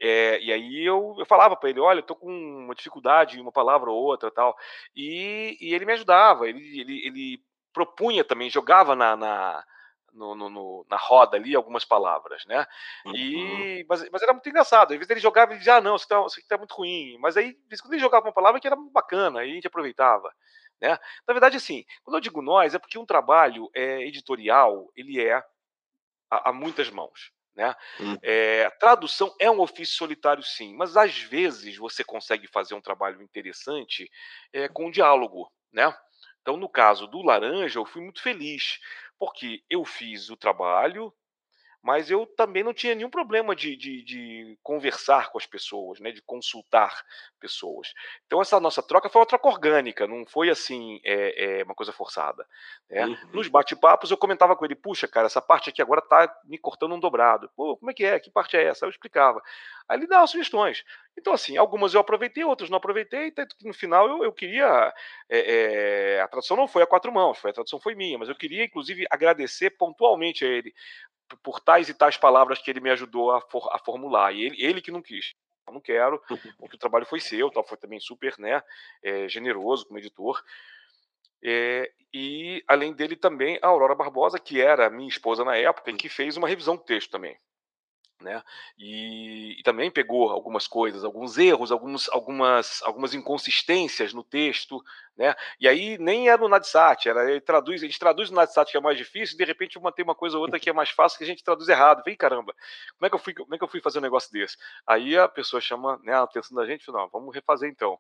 é, 0.05 0.37
e 0.41 0.51
aí 0.51 0.83
eu, 0.85 1.15
eu 1.17 1.25
falava 1.25 1.55
para 1.55 1.69
ele, 1.69 1.79
olha, 1.79 1.99
eu 1.99 2.03
tô 2.03 2.13
com 2.13 2.29
uma 2.29 2.75
dificuldade 2.75 3.37
em 3.37 3.41
uma 3.41 3.53
palavra 3.53 3.89
ou 3.89 4.03
outra 4.03 4.29
tal. 4.29 4.53
E, 4.93 5.57
e 5.61 5.73
ele 5.73 5.85
me 5.85 5.93
ajudava, 5.93 6.45
ele, 6.45 6.81
ele, 6.81 7.07
ele 7.07 7.43
propunha 7.71 8.21
também, 8.21 8.49
jogava 8.49 8.97
na, 8.97 9.15
na, 9.15 9.63
no, 10.11 10.35
no, 10.35 10.49
no, 10.49 10.85
na 10.89 10.97
roda 10.97 11.37
ali 11.37 11.55
algumas 11.55 11.85
palavras, 11.85 12.45
né? 12.45 12.67
Uhum. 13.05 13.15
E, 13.15 13.85
mas, 13.87 14.09
mas 14.11 14.21
era 14.21 14.33
muito 14.33 14.49
engraçado. 14.49 14.91
Às 14.91 14.97
vezes 14.97 15.09
ele 15.09 15.21
jogava 15.21 15.53
e 15.53 15.57
dizia, 15.57 15.75
ah, 15.75 15.81
não, 15.81 15.95
isso, 15.95 16.05
tá, 16.05 16.19
aqui 16.19 16.47
tá 16.49 16.57
muito 16.57 16.75
ruim. 16.75 17.17
Mas 17.21 17.37
aí, 17.37 17.57
quando 17.81 17.93
ele 17.93 18.01
jogava 18.01 18.27
uma 18.27 18.33
palavra 18.33 18.59
que 18.59 18.67
era 18.67 18.75
bacana, 18.75 19.39
aí 19.39 19.51
a 19.51 19.53
gente 19.53 19.67
aproveitava. 19.67 20.35
Né? 20.81 20.99
Na 21.25 21.33
verdade, 21.33 21.55
assim, 21.55 21.85
quando 22.03 22.17
eu 22.17 22.21
digo 22.21 22.41
nós, 22.41 22.75
é 22.75 22.77
porque 22.77 22.99
um 22.99 23.05
trabalho 23.05 23.69
é, 23.73 24.05
editorial, 24.05 24.91
ele 24.97 25.21
é 25.21 25.41
a, 26.29 26.49
a 26.49 26.51
muitas 26.51 26.89
mãos. 26.89 27.31
Né? 27.55 27.75
Hum. 27.99 28.17
É, 28.23 28.69
tradução 28.79 29.33
é 29.39 29.49
um 29.49 29.59
ofício 29.59 29.95
solitário, 29.95 30.41
sim, 30.43 30.75
mas 30.75 30.97
às 30.97 31.17
vezes 31.17 31.77
você 31.77 32.03
consegue 32.03 32.47
fazer 32.47 32.73
um 32.73 32.81
trabalho 32.81 33.21
interessante 33.21 34.09
é, 34.51 34.67
com 34.67 34.89
diálogo. 34.89 35.51
Né? 35.71 35.93
Então, 36.41 36.57
no 36.57 36.67
caso 36.67 37.07
do 37.07 37.21
Laranja, 37.21 37.79
eu 37.79 37.85
fui 37.85 38.01
muito 38.01 38.21
feliz, 38.21 38.79
porque 39.19 39.63
eu 39.69 39.85
fiz 39.85 40.29
o 40.29 40.35
trabalho, 40.37 41.13
mas 41.83 42.09
eu 42.09 42.25
também 42.25 42.63
não 42.63 42.73
tinha 42.73 42.95
nenhum 42.95 43.09
problema 43.09 43.53
de, 43.53 43.75
de, 43.75 44.01
de, 44.03 44.57
conversar 44.63 45.29
com 45.29 45.37
as 45.37 45.45
pessoas, 45.45 45.99
né, 45.99 46.11
de 46.11 46.21
consultar 46.21 47.03
pessoas. 47.37 47.93
Então 48.25 48.41
essa 48.41 48.57
nossa 48.57 48.81
troca 48.81 49.09
foi 49.09 49.19
uma 49.19 49.27
troca 49.27 49.49
orgânica, 49.49 50.07
não 50.07 50.25
foi 50.25 50.49
assim 50.49 51.01
é, 51.03 51.59
é 51.59 51.63
uma 51.65 51.75
coisa 51.75 51.91
forçada. 51.91 52.47
Né? 52.89 53.05
Uhum. 53.05 53.17
Nos 53.33 53.49
bate-papos 53.49 54.09
eu 54.09 54.17
comentava 54.17 54.55
com 54.55 54.63
ele, 54.63 54.75
puxa, 54.75 55.09
cara, 55.09 55.25
essa 55.25 55.41
parte 55.41 55.69
aqui 55.69 55.81
agora 55.81 56.01
tá 56.01 56.33
me 56.45 56.57
cortando 56.57 56.95
um 56.95 56.99
dobrado. 56.99 57.51
Pô, 57.53 57.75
como 57.75 57.91
é 57.91 57.93
que 57.93 58.05
é? 58.05 58.17
Que 58.17 58.31
parte 58.31 58.55
é 58.55 58.63
essa? 58.63 58.85
Eu 58.85 58.89
explicava. 58.89 59.41
Aí 59.89 59.97
ele 59.97 60.07
dava 60.07 60.25
sugestões. 60.25 60.85
Então 61.17 61.33
assim, 61.33 61.57
algumas 61.57 61.93
eu 61.93 61.99
aproveitei, 61.99 62.45
outras 62.45 62.69
não 62.69 62.77
aproveitei, 62.77 63.29
tanto 63.29 63.57
que 63.57 63.67
no 63.67 63.73
final 63.73 64.07
eu, 64.07 64.23
eu 64.23 64.31
queria 64.31 64.93
é, 65.29 66.21
a 66.23 66.29
tradução 66.29 66.55
não 66.55 66.67
foi 66.67 66.81
a 66.81 66.87
quatro 66.87 67.11
mãos, 67.11 67.37
foi 67.37 67.51
a 67.51 67.53
tradução 67.53 67.77
foi 67.77 67.93
minha, 67.93 68.17
mas 68.17 68.29
eu 68.29 68.35
queria 68.35 68.63
inclusive 68.63 69.05
agradecer 69.11 69.71
pontualmente 69.71 70.45
a 70.45 70.47
ele 70.47 70.73
por 71.37 71.59
tais 71.59 71.89
e 71.89 71.93
tais 71.93 72.17
palavras 72.17 72.59
que 72.59 72.69
ele 72.69 72.79
me 72.79 72.89
ajudou 72.91 73.31
a, 73.31 73.41
for, 73.41 73.69
a 73.71 73.79
formular. 73.79 74.33
E 74.33 74.43
ele, 74.43 74.63
ele 74.63 74.81
que 74.81 74.91
não 74.91 75.01
quis. 75.01 75.33
Eu 75.67 75.73
não 75.73 75.81
quero, 75.81 76.21
porque 76.59 76.75
o 76.75 76.79
trabalho 76.79 77.05
foi 77.05 77.19
seu, 77.19 77.49
tal, 77.49 77.65
foi 77.65 77.77
também 77.77 77.99
super 77.99 78.37
né, 78.37 78.61
é, 79.01 79.27
generoso 79.27 79.85
como 79.85 79.99
editor. 79.99 80.43
É, 81.43 81.91
e 82.13 82.63
além 82.67 82.93
dele 82.93 83.15
também 83.15 83.59
a 83.61 83.67
Aurora 83.67 83.95
Barbosa, 83.95 84.39
que 84.39 84.61
era 84.61 84.89
minha 84.89 85.09
esposa 85.09 85.43
na 85.43 85.55
época, 85.55 85.91
e 85.91 85.95
que 85.95 86.09
fez 86.09 86.37
uma 86.37 86.47
revisão 86.47 86.75
do 86.75 86.83
texto 86.83 87.11
também 87.11 87.37
né? 88.23 88.41
E, 88.77 89.59
e, 89.59 89.63
também 89.63 89.91
pegou 89.91 90.29
algumas 90.29 90.65
coisas, 90.67 91.03
alguns 91.03 91.38
erros, 91.38 91.71
alguns, 91.71 92.09
algumas, 92.09 92.81
algumas 92.83 93.13
inconsistências 93.13 94.13
no 94.13 94.23
texto, 94.23 94.81
né? 95.15 95.36
E 95.59 95.67
aí 95.67 95.97
nem 95.99 96.29
era 96.29 96.41
no 96.41 96.49
Nadsat, 96.49 97.07
era 97.07 97.29
ele 97.29 97.41
traduz, 97.41 97.83
a 97.83 97.86
gente 97.86 97.99
traduz 97.99 98.29
no 98.29 98.38
Nadsat 98.38 98.71
que 98.71 98.77
é 98.77 98.81
mais 98.81 98.97
difícil, 98.97 99.36
e 99.36 99.38
de 99.38 99.45
repente 99.45 99.79
mantém 99.79 100.03
uma 100.03 100.15
coisa 100.15 100.38
ou 100.38 100.43
outra 100.43 100.59
que 100.59 100.69
é 100.69 100.73
mais 100.73 100.89
fácil 100.89 101.17
que 101.17 101.23
a 101.23 101.27
gente 101.27 101.43
traduz 101.43 101.69
errado. 101.69 102.01
Vem 102.03 102.15
caramba, 102.15 102.55
como 102.97 103.05
é 103.05 103.09
que 103.09 103.15
eu 103.15 103.19
fui, 103.19 103.33
como 103.33 103.53
é 103.53 103.57
que 103.57 103.63
eu 103.63 103.67
fui 103.67 103.81
fazer 103.81 103.99
um 103.99 104.03
negócio 104.03 104.31
desse? 104.31 104.57
Aí 104.88 105.17
a 105.17 105.27
pessoa 105.27 105.62
chama 105.62 105.99
né, 106.03 106.13
a 106.13 106.23
atenção 106.23 106.55
da 106.55 106.65
gente, 106.65 106.91
não, 106.91 107.07
vamos 107.09 107.36
refazer 107.36 107.69
então. 107.69 107.99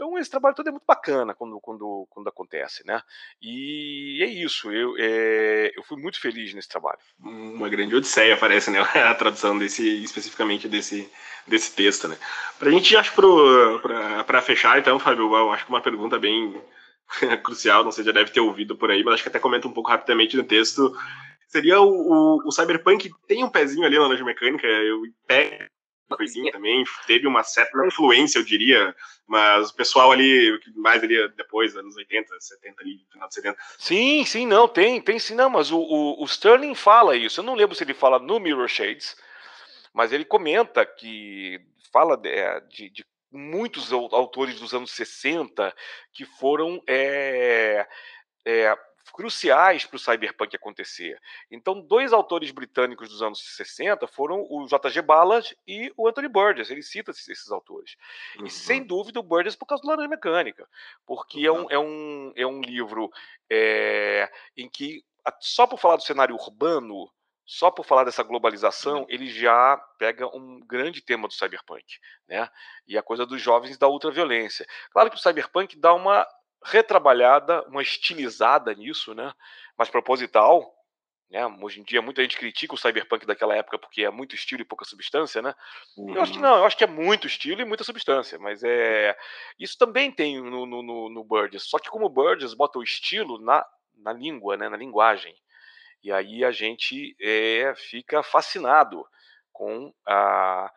Então 0.00 0.16
esse 0.16 0.30
trabalho 0.30 0.54
todo 0.54 0.66
é 0.66 0.70
muito 0.70 0.86
bacana 0.86 1.34
quando, 1.34 1.60
quando, 1.60 2.06
quando 2.08 2.28
acontece, 2.28 2.82
né? 2.86 3.02
E 3.42 4.18
é 4.22 4.26
isso, 4.26 4.72
eu, 4.72 4.94
é, 4.98 5.72
eu 5.76 5.82
fui 5.82 6.00
muito 6.00 6.18
feliz 6.18 6.54
nesse 6.54 6.70
trabalho. 6.70 6.96
Uma 7.22 7.68
grande 7.68 7.94
odisseia 7.94 8.34
parece, 8.34 8.70
né? 8.70 8.80
A 9.10 9.14
tradução 9.14 9.58
desse, 9.58 10.02
especificamente 10.02 10.66
desse, 10.66 11.06
desse 11.46 11.76
texto, 11.76 12.08
né? 12.08 12.16
Pra 12.58 12.70
gente, 12.70 12.96
acho, 12.96 13.12
para 14.26 14.40
fechar, 14.40 14.78
então, 14.78 14.98
Fábio, 14.98 15.36
eu 15.36 15.52
acho 15.52 15.66
que 15.66 15.70
uma 15.70 15.82
pergunta 15.82 16.18
bem 16.18 16.58
crucial, 17.44 17.84
não 17.84 17.92
sei, 17.92 18.02
já 18.02 18.12
deve 18.12 18.30
ter 18.30 18.40
ouvido 18.40 18.74
por 18.76 18.90
aí, 18.90 19.04
mas 19.04 19.14
acho 19.14 19.24
que 19.24 19.28
até 19.28 19.38
comenta 19.38 19.68
um 19.68 19.72
pouco 19.74 19.90
rapidamente 19.90 20.34
no 20.34 20.44
texto. 20.44 20.96
Seria 21.46 21.78
o, 21.78 21.90
o, 21.90 22.48
o 22.48 22.50
Cyberpunk 22.50 23.10
tem 23.28 23.44
um 23.44 23.50
pezinho 23.50 23.84
ali 23.84 23.98
na 23.98 24.06
loja 24.06 24.24
mecânica, 24.24 24.66
eu 24.66 25.02
pego 25.26 25.62
coisinha 26.16 26.52
também, 26.52 26.84
teve 27.06 27.26
uma 27.26 27.42
certa 27.42 27.86
influência, 27.86 28.38
eu 28.38 28.44
diria, 28.44 28.94
mas 29.26 29.70
o 29.70 29.74
pessoal 29.74 30.12
ali, 30.12 30.58
mais 30.76 31.02
ali 31.02 31.28
depois, 31.36 31.76
anos 31.76 31.96
80, 31.96 32.34
70 32.38 32.82
ali, 32.82 33.06
final 33.10 33.28
de 33.28 33.34
70. 33.34 33.58
Sim, 33.78 34.24
sim, 34.24 34.46
não, 34.46 34.68
tem, 34.68 35.00
tem 35.00 35.18
sim, 35.18 35.34
não, 35.34 35.50
mas 35.50 35.70
o, 35.70 35.78
o, 35.78 36.22
o 36.22 36.24
Sterling 36.26 36.74
fala 36.74 37.16
isso, 37.16 37.40
eu 37.40 37.44
não 37.44 37.54
lembro 37.54 37.74
se 37.74 37.84
ele 37.84 37.94
fala 37.94 38.18
no 38.18 38.38
Mirror 38.40 38.68
Shades, 38.68 39.16
mas 39.92 40.12
ele 40.12 40.24
comenta 40.24 40.84
que 40.84 41.60
fala 41.92 42.16
de, 42.16 42.28
é, 42.28 42.60
de, 42.60 42.90
de 42.90 43.04
muitos 43.32 43.92
autores 43.92 44.58
dos 44.58 44.74
anos 44.74 44.90
60 44.92 45.74
que 46.12 46.24
foram 46.24 46.82
é, 46.86 47.86
é, 48.44 48.76
cruciais 49.10 49.84
para 49.84 49.96
o 49.96 49.98
cyberpunk 49.98 50.54
acontecer. 50.54 51.20
Então, 51.50 51.80
dois 51.80 52.12
autores 52.12 52.50
britânicos 52.50 53.08
dos 53.08 53.22
anos 53.22 53.40
60 53.56 54.06
foram 54.06 54.46
o 54.48 54.66
J.G. 54.66 55.02
Ballard 55.02 55.56
e 55.66 55.92
o 55.96 56.08
Anthony 56.08 56.28
Burgess. 56.28 56.70
Ele 56.70 56.82
cita 56.82 57.10
esses, 57.10 57.50
autores. 57.50 57.96
Uhum. 58.38 58.46
E, 58.46 58.50
sem 58.50 58.82
dúvida, 58.82 59.20
o 59.20 59.22
Burgess 59.22 59.56
por 59.56 59.66
causa 59.66 59.82
do 59.82 59.88
Laranja 59.88 60.08
Mecânica, 60.08 60.68
porque 61.06 61.48
uhum. 61.48 61.56
é, 61.56 61.60
um, 61.60 61.70
é, 61.70 61.78
um, 61.78 62.32
é 62.36 62.46
um 62.46 62.60
livro 62.60 63.10
é, 63.48 64.30
em 64.56 64.68
que, 64.68 65.04
só 65.40 65.66
por 65.66 65.78
falar 65.78 65.96
do 65.96 66.02
cenário 66.02 66.34
urbano, 66.34 67.10
só 67.50 67.68
por 67.68 67.84
falar 67.84 68.04
dessa 68.04 68.22
globalização, 68.22 69.04
ele 69.08 69.26
já 69.26 69.76
pega 69.98 70.24
um 70.28 70.60
grande 70.60 71.02
tema 71.02 71.26
do 71.26 71.34
cyberpunk, 71.34 71.98
né? 72.28 72.48
E 72.86 72.96
a 72.96 73.02
coisa 73.02 73.26
dos 73.26 73.42
jovens 73.42 73.76
da 73.76 73.88
ultraviolência. 73.88 74.64
Claro 74.92 75.10
que 75.10 75.16
o 75.16 75.20
cyberpunk 75.20 75.76
dá 75.76 75.92
uma 75.92 76.24
retrabalhada, 76.64 77.62
uma 77.68 77.82
estilizada 77.82 78.74
nisso, 78.74 79.14
né? 79.14 79.32
Mas 79.76 79.88
proposital. 79.88 80.74
Né? 81.30 81.46
Hoje 81.62 81.80
em 81.80 81.84
dia 81.84 82.02
muita 82.02 82.22
gente 82.22 82.36
critica 82.36 82.74
o 82.74 82.76
cyberpunk 82.76 83.24
daquela 83.24 83.54
época 83.54 83.78
porque 83.78 84.02
é 84.02 84.10
muito 84.10 84.34
estilo 84.34 84.62
e 84.62 84.64
pouca 84.64 84.84
substância, 84.84 85.40
né? 85.40 85.54
Uhum. 85.96 86.14
Eu 86.14 86.22
acho 86.22 86.32
que 86.32 86.38
uhum. 86.38 86.44
não, 86.44 86.56
eu 86.56 86.64
acho 86.64 86.76
que 86.76 86.84
é 86.84 86.88
muito 86.88 87.26
estilo 87.26 87.60
e 87.60 87.64
muita 87.64 87.84
substância, 87.84 88.38
mas 88.38 88.62
é 88.64 89.16
isso 89.58 89.78
também 89.78 90.10
tem 90.10 90.40
no, 90.40 90.66
no, 90.66 90.82
no, 90.82 91.08
no 91.08 91.24
Burgess. 91.24 91.68
Só 91.68 91.78
que 91.78 91.88
como 91.88 92.06
o 92.06 92.10
Burgess 92.10 92.52
bota 92.54 92.78
o 92.78 92.82
estilo 92.82 93.40
na, 93.40 93.64
na 93.96 94.12
língua, 94.12 94.56
né? 94.56 94.68
Na 94.68 94.76
linguagem, 94.76 95.34
e 96.02 96.10
aí 96.10 96.44
a 96.44 96.50
gente 96.50 97.14
é, 97.20 97.74
fica 97.76 98.22
fascinado 98.22 99.06
com 99.52 99.92
a 100.06 100.72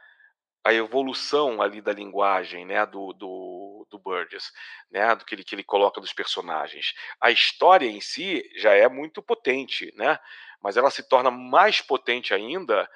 a 0.64 0.74
evolução 0.74 1.61
ali 1.61 1.82
da 1.82 1.91
linguagem, 1.91 2.66
né, 2.66 2.86
do, 2.86 3.11
do, 3.14 3.86
do 3.89 3.99
Burgess, 3.99 4.51
né, 4.89 5.14
do 5.16 5.26
que 5.26 5.36
ele, 5.36 5.43
que 5.43 5.53
ele 5.53 5.64
coloca 5.64 5.99
dos 5.99 6.14
personagens. 6.14 6.93
A 7.20 7.32
história 7.32 7.88
em 7.88 7.99
si 7.99 8.49
já 8.55 8.74
é 8.74 8.88
muito 8.88 9.22
potente, 9.22 9.93
né, 9.95 10.18
mas 10.61 10.78
ela 10.78 10.89
se 10.89 11.07
torna 11.07 11.30
mais 11.30 11.82
potente 11.82 12.34
ainda 12.34 12.89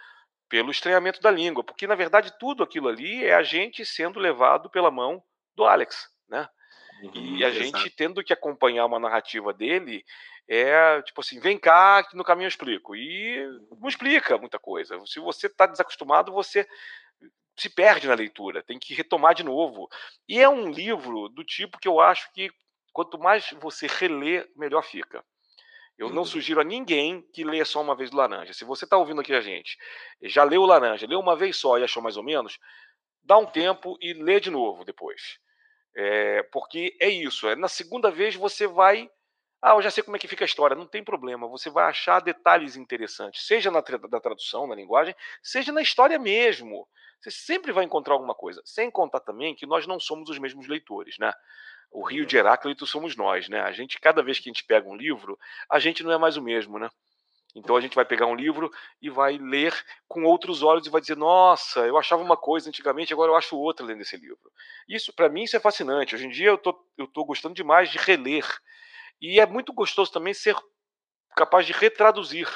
pelo 0.47 0.71
estranhamento 0.71 1.19
da 1.19 1.29
língua, 1.29 1.63
porque 1.63 1.85
na 1.85 1.95
verdade 1.95 2.33
tudo 2.39 2.63
aquilo 2.63 2.87
ali 2.87 3.25
é 3.25 3.33
a 3.33 3.43
gente 3.43 3.85
sendo 3.85 4.17
levado 4.17 4.69
pela 4.69 4.89
mão 4.89 5.21
do 5.53 5.65
Alex, 5.65 6.09
né? 6.29 6.47
Uhum, 7.03 7.37
e 7.37 7.43
a 7.43 7.49
exato. 7.49 7.63
gente 7.63 7.89
tendo 7.89 8.23
que 8.23 8.33
acompanhar 8.33 8.85
uma 8.85 8.97
narrativa 8.97 9.53
dele 9.53 10.03
é 10.47 11.01
tipo 11.01 11.19
assim, 11.19 11.39
vem 11.39 11.59
cá 11.59 12.03
que 12.03 12.15
no 12.15 12.23
caminho 12.23 12.45
eu 12.45 12.49
explico. 12.49 12.95
E 12.95 13.45
não 13.79 13.89
explica 13.89 14.37
muita 14.37 14.57
coisa. 14.57 14.97
Se 15.05 15.19
você 15.19 15.47
está 15.47 15.65
desacostumado, 15.65 16.31
você 16.31 16.65
se 17.57 17.69
perde 17.69 18.07
na 18.07 18.13
leitura, 18.13 18.63
tem 18.63 18.77
que 18.77 18.93
retomar 18.93 19.33
de 19.33 19.43
novo. 19.43 19.89
E 20.27 20.39
é 20.39 20.47
um 20.47 20.69
livro 20.69 21.27
do 21.29 21.43
tipo 21.43 21.79
que 21.79 21.87
eu 21.87 21.99
acho 21.99 22.31
que 22.33 22.49
quanto 22.93 23.17
mais 23.19 23.51
você 23.59 23.87
relê, 23.87 24.47
melhor 24.55 24.83
fica. 24.83 25.23
Eu 25.97 26.09
não 26.09 26.19
uhum. 26.19 26.25
sugiro 26.25 26.61
a 26.61 26.63
ninguém 26.63 27.23
que 27.33 27.43
leia 27.43 27.65
só 27.65 27.81
uma 27.81 27.95
vez 27.95 28.11
do 28.11 28.17
Laranja. 28.17 28.53
Se 28.53 28.63
você 28.63 28.85
está 28.85 28.97
ouvindo 28.97 29.21
aqui 29.21 29.33
a 29.33 29.41
gente, 29.41 29.77
já 30.21 30.43
leu 30.43 30.61
o 30.61 30.65
Laranja, 30.65 31.07
leu 31.07 31.19
uma 31.19 31.35
vez 31.35 31.57
só 31.57 31.77
e 31.77 31.83
achou 31.83 32.03
mais 32.03 32.17
ou 32.17 32.23
menos, 32.23 32.59
dá 33.23 33.37
um 33.37 33.45
tempo 33.45 33.97
e 33.99 34.13
lê 34.13 34.39
de 34.39 34.51
novo 34.51 34.85
depois. 34.85 35.39
É, 35.95 36.43
porque 36.51 36.95
é 37.01 37.09
isso, 37.09 37.47
é, 37.47 37.55
na 37.55 37.67
segunda 37.67 38.11
vez 38.11 38.35
você 38.35 38.67
vai. 38.67 39.09
Ah, 39.67 39.75
eu 39.75 39.81
já 39.81 39.91
sei 39.91 40.01
como 40.01 40.15
é 40.15 40.19
que 40.19 40.29
fica 40.29 40.45
a 40.45 40.47
história, 40.47 40.77
não 40.77 40.87
tem 40.87 41.03
problema, 41.03 41.45
você 41.45 41.69
vai 41.69 41.89
achar 41.89 42.21
detalhes 42.21 42.77
interessantes, 42.77 43.45
seja 43.45 43.69
na, 43.69 43.83
na 44.09 44.19
tradução, 44.21 44.65
na 44.65 44.73
linguagem, 44.73 45.13
seja 45.43 45.73
na 45.73 45.81
história 45.81 46.17
mesmo. 46.17 46.87
Você 47.19 47.31
sempre 47.31 47.73
vai 47.73 47.83
encontrar 47.83 48.13
alguma 48.13 48.33
coisa. 48.33 48.61
Sem 48.63 48.89
contar 48.89 49.19
também 49.19 49.53
que 49.53 49.65
nós 49.65 49.85
não 49.85 49.99
somos 49.99 50.29
os 50.29 50.39
mesmos 50.39 50.67
leitores, 50.67 51.17
né? 51.19 51.33
O 51.91 52.01
Rio 52.01 52.25
de 52.25 52.37
Heráclito 52.37 52.85
somos 52.85 53.17
nós, 53.17 53.49
né? 53.49 53.59
A 53.59 53.73
gente, 53.73 53.99
cada 53.99 54.23
vez 54.23 54.39
que 54.39 54.49
a 54.49 54.53
gente 54.53 54.63
pega 54.63 54.87
um 54.87 54.95
livro, 54.95 55.37
a 55.69 55.79
gente 55.79 56.01
não 56.01 56.13
é 56.13 56.17
mais 56.17 56.37
o 56.37 56.41
mesmo, 56.41 56.79
né? 56.79 56.89
Então 57.53 57.75
a 57.75 57.81
gente 57.81 57.95
vai 57.95 58.05
pegar 58.05 58.27
um 58.27 58.35
livro 58.35 58.71
e 59.01 59.09
vai 59.09 59.37
ler 59.37 59.73
com 60.07 60.23
outros 60.23 60.63
olhos 60.63 60.87
e 60.87 60.89
vai 60.89 61.01
dizer: 61.01 61.17
Nossa, 61.17 61.81
eu 61.81 61.97
achava 61.97 62.21
uma 62.21 62.37
coisa 62.37 62.69
antigamente, 62.69 63.11
agora 63.11 63.31
eu 63.31 63.35
acho 63.35 63.57
outra 63.57 63.85
lendo 63.85 64.01
esse 64.01 64.15
livro. 64.15 64.51
Isso, 64.87 65.11
para 65.13 65.27
mim, 65.27 65.43
isso 65.43 65.57
é 65.57 65.59
fascinante. 65.59 66.15
Hoje 66.15 66.27
em 66.27 66.29
dia 66.29 66.47
eu 66.47 66.57
tô, 66.57 66.77
eu 66.97 67.07
tô 67.07 67.25
gostando 67.25 67.55
demais 67.55 67.89
de 67.89 67.97
reler. 67.97 68.45
E 69.21 69.39
é 69.39 69.45
muito 69.45 69.73
gostoso 69.73 70.11
também 70.11 70.33
ser 70.33 70.55
capaz 71.35 71.65
de 71.65 71.73
retraduzir, 71.73 72.47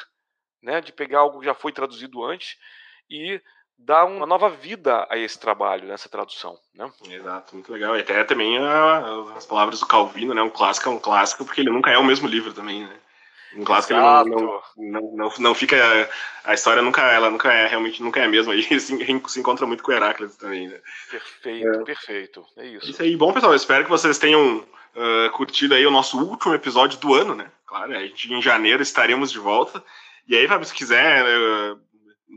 né? 0.61 0.81
De 0.81 0.91
pegar 0.91 1.19
algo 1.19 1.39
que 1.39 1.45
já 1.45 1.53
foi 1.53 1.71
traduzido 1.71 2.23
antes 2.23 2.57
e 3.09 3.41
dá 3.77 4.05
uma 4.05 4.25
nova 4.25 4.49
vida 4.49 5.07
a 5.09 5.17
esse 5.17 5.39
trabalho, 5.39 5.87
nessa 5.87 6.07
tradução, 6.07 6.57
né? 6.73 6.91
Exato, 7.09 7.55
muito 7.55 7.71
legal. 7.71 7.95
E 7.97 8.01
até 8.01 8.23
também 8.23 8.57
a, 8.57 9.35
as 9.35 9.45
palavras 9.45 9.79
do 9.79 9.87
Calvino, 9.87 10.33
né? 10.33 10.41
Um 10.41 10.49
clássico 10.49 10.89
é 10.89 10.91
um 10.91 10.99
clássico 10.99 11.45
porque 11.45 11.61
ele 11.61 11.71
nunca 11.71 11.89
é 11.89 11.97
o 11.97 12.03
mesmo 12.03 12.27
livro 12.27 12.53
também, 12.53 12.85
né? 12.85 12.99
Um 13.55 13.63
clássico 13.63 13.93
ele 13.93 14.01
não, 14.01 14.25
não, 14.25 14.61
não, 14.77 15.15
não, 15.15 15.33
não 15.39 15.55
fica 15.55 15.75
a 16.43 16.53
história 16.53 16.81
nunca 16.81 17.01
ela 17.11 17.29
nunca 17.29 17.51
é 17.51 17.67
realmente 17.67 18.01
nunca 18.01 18.19
é 18.19 18.25
a 18.25 18.29
mesma 18.29 18.55
e 18.55 18.63
se, 18.63 18.79
se 18.79 19.39
encontra 19.39 19.65
muito 19.65 19.83
com 19.83 19.91
Heráclito 19.91 20.37
também, 20.37 20.67
né? 20.67 20.79
Perfeito, 21.09 21.67
é. 21.67 21.83
perfeito. 21.83 22.45
É 22.57 22.65
isso. 22.67 22.89
Isso 22.89 23.01
aí, 23.01 23.15
bom 23.15 23.33
pessoal, 23.33 23.53
espero 23.53 23.83
que 23.83 23.89
vocês 23.89 24.17
tenham 24.17 24.57
uh, 24.59 25.31
curtido 25.33 25.75
aí 25.75 25.85
o 25.85 25.91
nosso 25.91 26.19
último 26.19 26.53
episódio 26.53 26.99
do 26.99 27.13
ano, 27.13 27.35
né? 27.35 27.51
Claro, 27.65 27.95
a 27.95 28.01
gente 28.01 28.33
em 28.33 28.41
janeiro 28.41 28.81
estaremos 28.81 29.31
de 29.31 29.39
volta. 29.39 29.83
E 30.27 30.35
aí, 30.35 30.47
Fábio, 30.47 30.65
se 30.65 30.73
quiser 30.73 31.23
uh, 31.23 31.79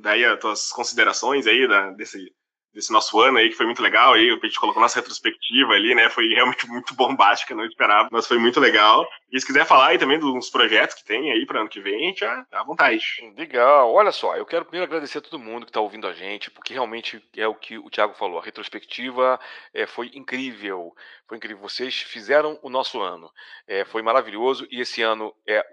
daí 0.02 0.24
as 0.24 0.40
tuas 0.40 0.70
considerações 0.70 1.46
aí 1.46 1.66
da, 1.68 1.90
desse, 1.90 2.32
desse 2.74 2.92
nosso 2.92 3.20
ano 3.20 3.38
aí, 3.38 3.48
que 3.48 3.56
foi 3.56 3.66
muito 3.66 3.82
legal 3.82 4.14
aí, 4.14 4.30
a 4.30 4.46
gente 4.46 4.58
colocou 4.58 4.82
nossa 4.82 4.98
retrospectiva 4.98 5.72
ali, 5.72 5.94
né, 5.94 6.10
foi 6.10 6.28
realmente 6.28 6.66
muito 6.68 6.94
bombástica, 6.94 7.54
não 7.54 7.64
esperava, 7.64 8.08
mas 8.10 8.26
foi 8.26 8.38
muito 8.38 8.58
legal. 8.58 9.08
E 9.30 9.40
se 9.40 9.46
quiser 9.46 9.64
falar 9.64 9.88
aí 9.88 9.98
também 9.98 10.18
dos 10.18 10.50
projetos 10.50 10.96
que 10.96 11.04
tem 11.04 11.30
aí 11.32 11.46
para 11.46 11.60
ano 11.60 11.68
que 11.68 11.80
vem, 11.80 12.14
já 12.16 12.44
à 12.52 12.64
vontade. 12.64 13.04
Legal, 13.36 13.92
olha 13.92 14.12
só, 14.12 14.36
eu 14.36 14.44
quero 14.44 14.64
primeiro 14.64 14.86
agradecer 14.86 15.18
a 15.18 15.22
todo 15.22 15.38
mundo 15.38 15.64
que 15.64 15.70
está 15.70 15.80
ouvindo 15.80 16.06
a 16.06 16.12
gente, 16.12 16.50
porque 16.50 16.72
realmente 16.74 17.22
é 17.36 17.46
o 17.46 17.54
que 17.54 17.78
o 17.78 17.88
Thiago 17.90 18.14
falou, 18.14 18.38
a 18.38 18.44
retrospectiva 18.44 19.38
é, 19.72 19.86
foi 19.86 20.10
incrível, 20.14 20.94
foi 21.28 21.36
incrível, 21.36 21.62
vocês 21.62 22.02
fizeram 22.02 22.58
o 22.62 22.68
nosso 22.68 23.00
ano, 23.00 23.30
é, 23.66 23.84
foi 23.84 24.02
maravilhoso, 24.02 24.66
e 24.70 24.80
esse 24.80 25.00
ano 25.02 25.32
é 25.46 25.64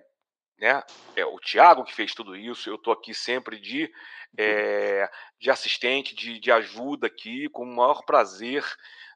né? 0.62 0.84
É 1.16 1.26
o 1.26 1.39
Tiago 1.39 1.84
que 1.84 1.93
fez 1.93 2.14
tudo 2.14 2.36
isso. 2.36 2.70
Eu 2.70 2.76
estou 2.76 2.93
aqui 2.93 3.16
sempre 3.16 3.59
de, 3.59 3.91
é, 4.38 5.09
de 5.39 5.49
assistente, 5.49 6.16
de, 6.16 6.39
de 6.39 6.51
ajuda 6.51 7.07
aqui, 7.07 7.49
com 7.49 7.64
o 7.64 7.76
maior 7.76 8.03
prazer. 8.05 8.64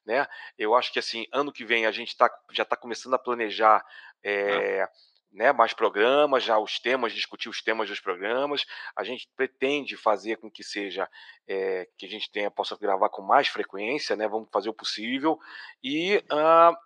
Né? 0.04 0.26
Eu 0.58 0.74
acho 0.74 0.92
que 0.92 0.98
assim, 0.98 1.28
ano 1.32 1.54
que 1.54 1.64
vem 1.64 1.86
a 1.86 1.92
gente 1.92 2.18
tá, 2.18 2.30
já 2.52 2.64
está 2.64 2.76
começando 2.76 3.14
a 3.14 3.20
planejar 3.20 3.86
é, 4.24 4.90
né, 5.36 5.52
mais 5.52 5.74
programas, 5.74 6.44
já 6.44 6.58
os 6.58 6.80
temas, 6.80 7.14
discutir 7.14 7.50
os 7.50 7.62
temas 7.62 7.90
dos 7.90 8.00
programas. 8.00 8.66
A 8.96 9.04
gente 9.04 9.30
pretende 9.36 9.98
fazer 9.98 10.38
com 10.38 10.50
que 10.50 10.64
seja 10.64 11.08
é, 11.48 11.88
que 11.98 12.06
a 12.06 12.10
gente 12.10 12.32
tenha 12.32 12.50
possa 12.50 12.78
gravar 12.78 13.10
com 13.10 13.22
mais 13.22 13.48
frequência, 13.48 14.16
né? 14.16 14.28
Vamos 14.28 14.50
fazer 14.52 14.70
o 14.70 14.74
possível 14.74 15.38
e 15.84 16.24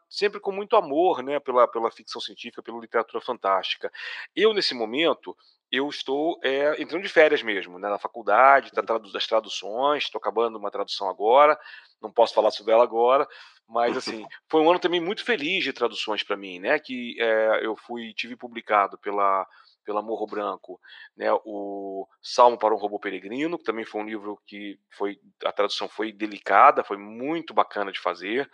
sempre 0.10 0.40
com 0.40 0.52
muito 0.52 0.76
amor, 0.76 1.22
né? 1.22 1.40
Pela, 1.40 1.68
pela 1.68 1.92
ficção 1.92 2.20
científica, 2.20 2.64
pela 2.64 2.80
literatura 2.80 3.22
fantástica. 3.22 3.92
Eu 4.36 4.54
nesse 4.54 4.74
momento 4.74 5.38
eu 5.72 5.88
estou 5.88 6.40
é, 6.44 6.82
entrando 6.82 7.04
de 7.04 7.10
férias 7.10 7.44
mesmo, 7.44 7.78
né, 7.78 7.88
na 7.88 8.00
faculdade, 8.00 8.72
tá 8.72 8.82
tradu 8.82 9.12
das 9.12 9.28
traduções, 9.28 10.04
estou 10.04 10.18
acabando 10.18 10.58
uma 10.58 10.72
tradução 10.72 11.08
agora, 11.08 11.60
não 12.02 12.12
posso 12.12 12.34
falar 12.34 12.50
sobre 12.50 12.74
ela 12.74 12.84
agora, 12.84 13.28
mas 13.70 13.96
assim 13.96 14.26
foi 14.50 14.62
um 14.62 14.70
ano 14.70 14.80
também 14.80 15.00
muito 15.00 15.24
feliz 15.24 15.64
de 15.64 15.72
traduções 15.72 16.24
para 16.24 16.36
mim, 16.36 16.60
né, 16.60 16.80
que 16.80 17.16
é, 17.22 17.66
eu 17.66 17.76
fui 17.76 18.14
tive 18.14 18.36
publicado 18.36 18.98
pela 18.98 19.48
pela 19.86 20.02
Morro 20.04 20.28
Branco, 20.28 20.80
né, 21.18 21.32
o 21.46 22.08
Salmo 22.22 22.60
para 22.60 22.76
um 22.76 22.78
Robô 22.78 23.00
Peregrino, 23.00 23.58
que 23.58 23.64
também 23.64 23.86
foi 23.86 24.02
um 24.02 24.06
livro 24.06 24.40
que 24.46 24.80
foi 24.92 25.20
a 25.44 25.52
tradução 25.52 25.88
foi 25.88 26.12
delicada, 26.12 26.84
foi 26.84 26.98
muito 26.98 27.54
bacana 27.56 27.92
de 27.92 28.00
fazer, 28.00 28.48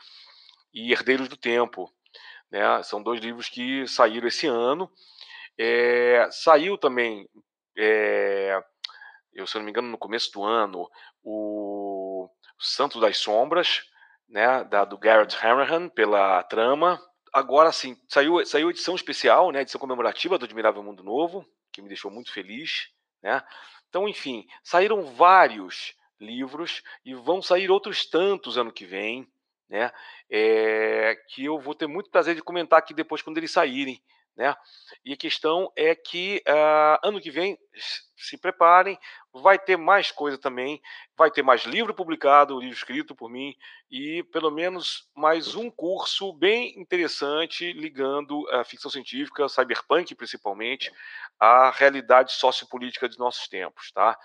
e 0.73 0.93
Herdeiros 0.93 1.27
do 1.27 1.35
Tempo, 1.35 1.91
né, 2.49 2.81
são 2.83 3.03
dois 3.03 3.19
livros 3.19 3.49
que 3.49 3.85
saíram 3.85 4.27
esse 4.27 4.47
ano 4.47 4.89
é, 5.57 6.27
saiu 6.31 6.77
também, 6.77 7.27
é, 7.77 8.61
eu 9.33 9.47
se 9.47 9.57
não 9.57 9.63
me 9.63 9.71
engano, 9.71 9.87
no 9.87 9.97
começo 9.97 10.31
do 10.31 10.43
ano, 10.43 10.89
o 11.23 12.29
Santo 12.59 12.99
das 12.99 13.17
Sombras, 13.17 13.83
né, 14.27 14.63
da, 14.65 14.85
do 14.85 14.97
Garrett 14.97 15.35
Hanrahan, 15.35 15.89
pela 15.89 16.43
trama. 16.43 17.01
Agora 17.33 17.71
sim, 17.71 17.97
saiu, 18.07 18.45
saiu 18.45 18.69
edição 18.69 18.95
especial, 18.95 19.51
né, 19.51 19.61
edição 19.61 19.79
comemorativa 19.79 20.37
do 20.37 20.45
Admirável 20.45 20.83
Mundo 20.83 21.03
Novo, 21.03 21.45
que 21.71 21.81
me 21.81 21.87
deixou 21.87 22.09
muito 22.09 22.31
feliz. 22.31 22.89
Né? 23.21 23.41
Então, 23.89 24.07
enfim, 24.07 24.45
saíram 24.63 25.03
vários 25.03 25.95
livros 26.19 26.81
e 27.03 27.13
vão 27.13 27.41
sair 27.41 27.69
outros 27.69 28.05
tantos 28.05 28.57
ano 28.57 28.71
que 28.71 28.85
vem, 28.85 29.27
né? 29.69 29.91
É, 30.29 31.15
que 31.29 31.43
eu 31.45 31.59
vou 31.59 31.75
ter 31.75 31.87
muito 31.87 32.09
prazer 32.09 32.35
de 32.35 32.41
comentar 32.41 32.79
aqui 32.79 32.93
depois 32.93 33.21
quando 33.21 33.37
eles 33.37 33.51
saírem 33.51 34.01
Né? 34.35 34.53
E 35.03 35.13
a 35.13 35.17
questão 35.17 35.71
é 35.75 35.95
que 35.95 36.43
uh, 36.47 37.07
ano 37.07 37.21
que 37.21 37.31
vem, 37.31 37.57
se 38.17 38.37
preparem, 38.37 38.99
vai 39.33 39.57
ter 39.57 39.77
mais 39.77 40.11
coisa 40.11 40.37
também, 40.37 40.81
vai 41.17 41.31
ter 41.31 41.41
mais 41.41 41.63
livro 41.63 41.93
publicado, 41.93 42.59
livro 42.59 42.75
escrito 42.75 43.15
por 43.15 43.29
mim, 43.29 43.55
e 43.89 44.23
pelo 44.23 44.51
menos 44.51 45.09
mais 45.15 45.55
um 45.55 45.71
curso 45.71 46.33
bem 46.33 46.77
interessante 46.77 47.71
ligando 47.71 48.45
a 48.51 48.63
ficção 48.65 48.91
científica, 48.91 49.47
cyberpunk 49.47 50.13
principalmente, 50.15 50.91
à 51.39 51.69
realidade 51.71 52.33
sociopolítica 52.33 53.07
de 53.07 53.17
nossos 53.17 53.47
tempos. 53.47 53.91
Tá? 53.91 54.17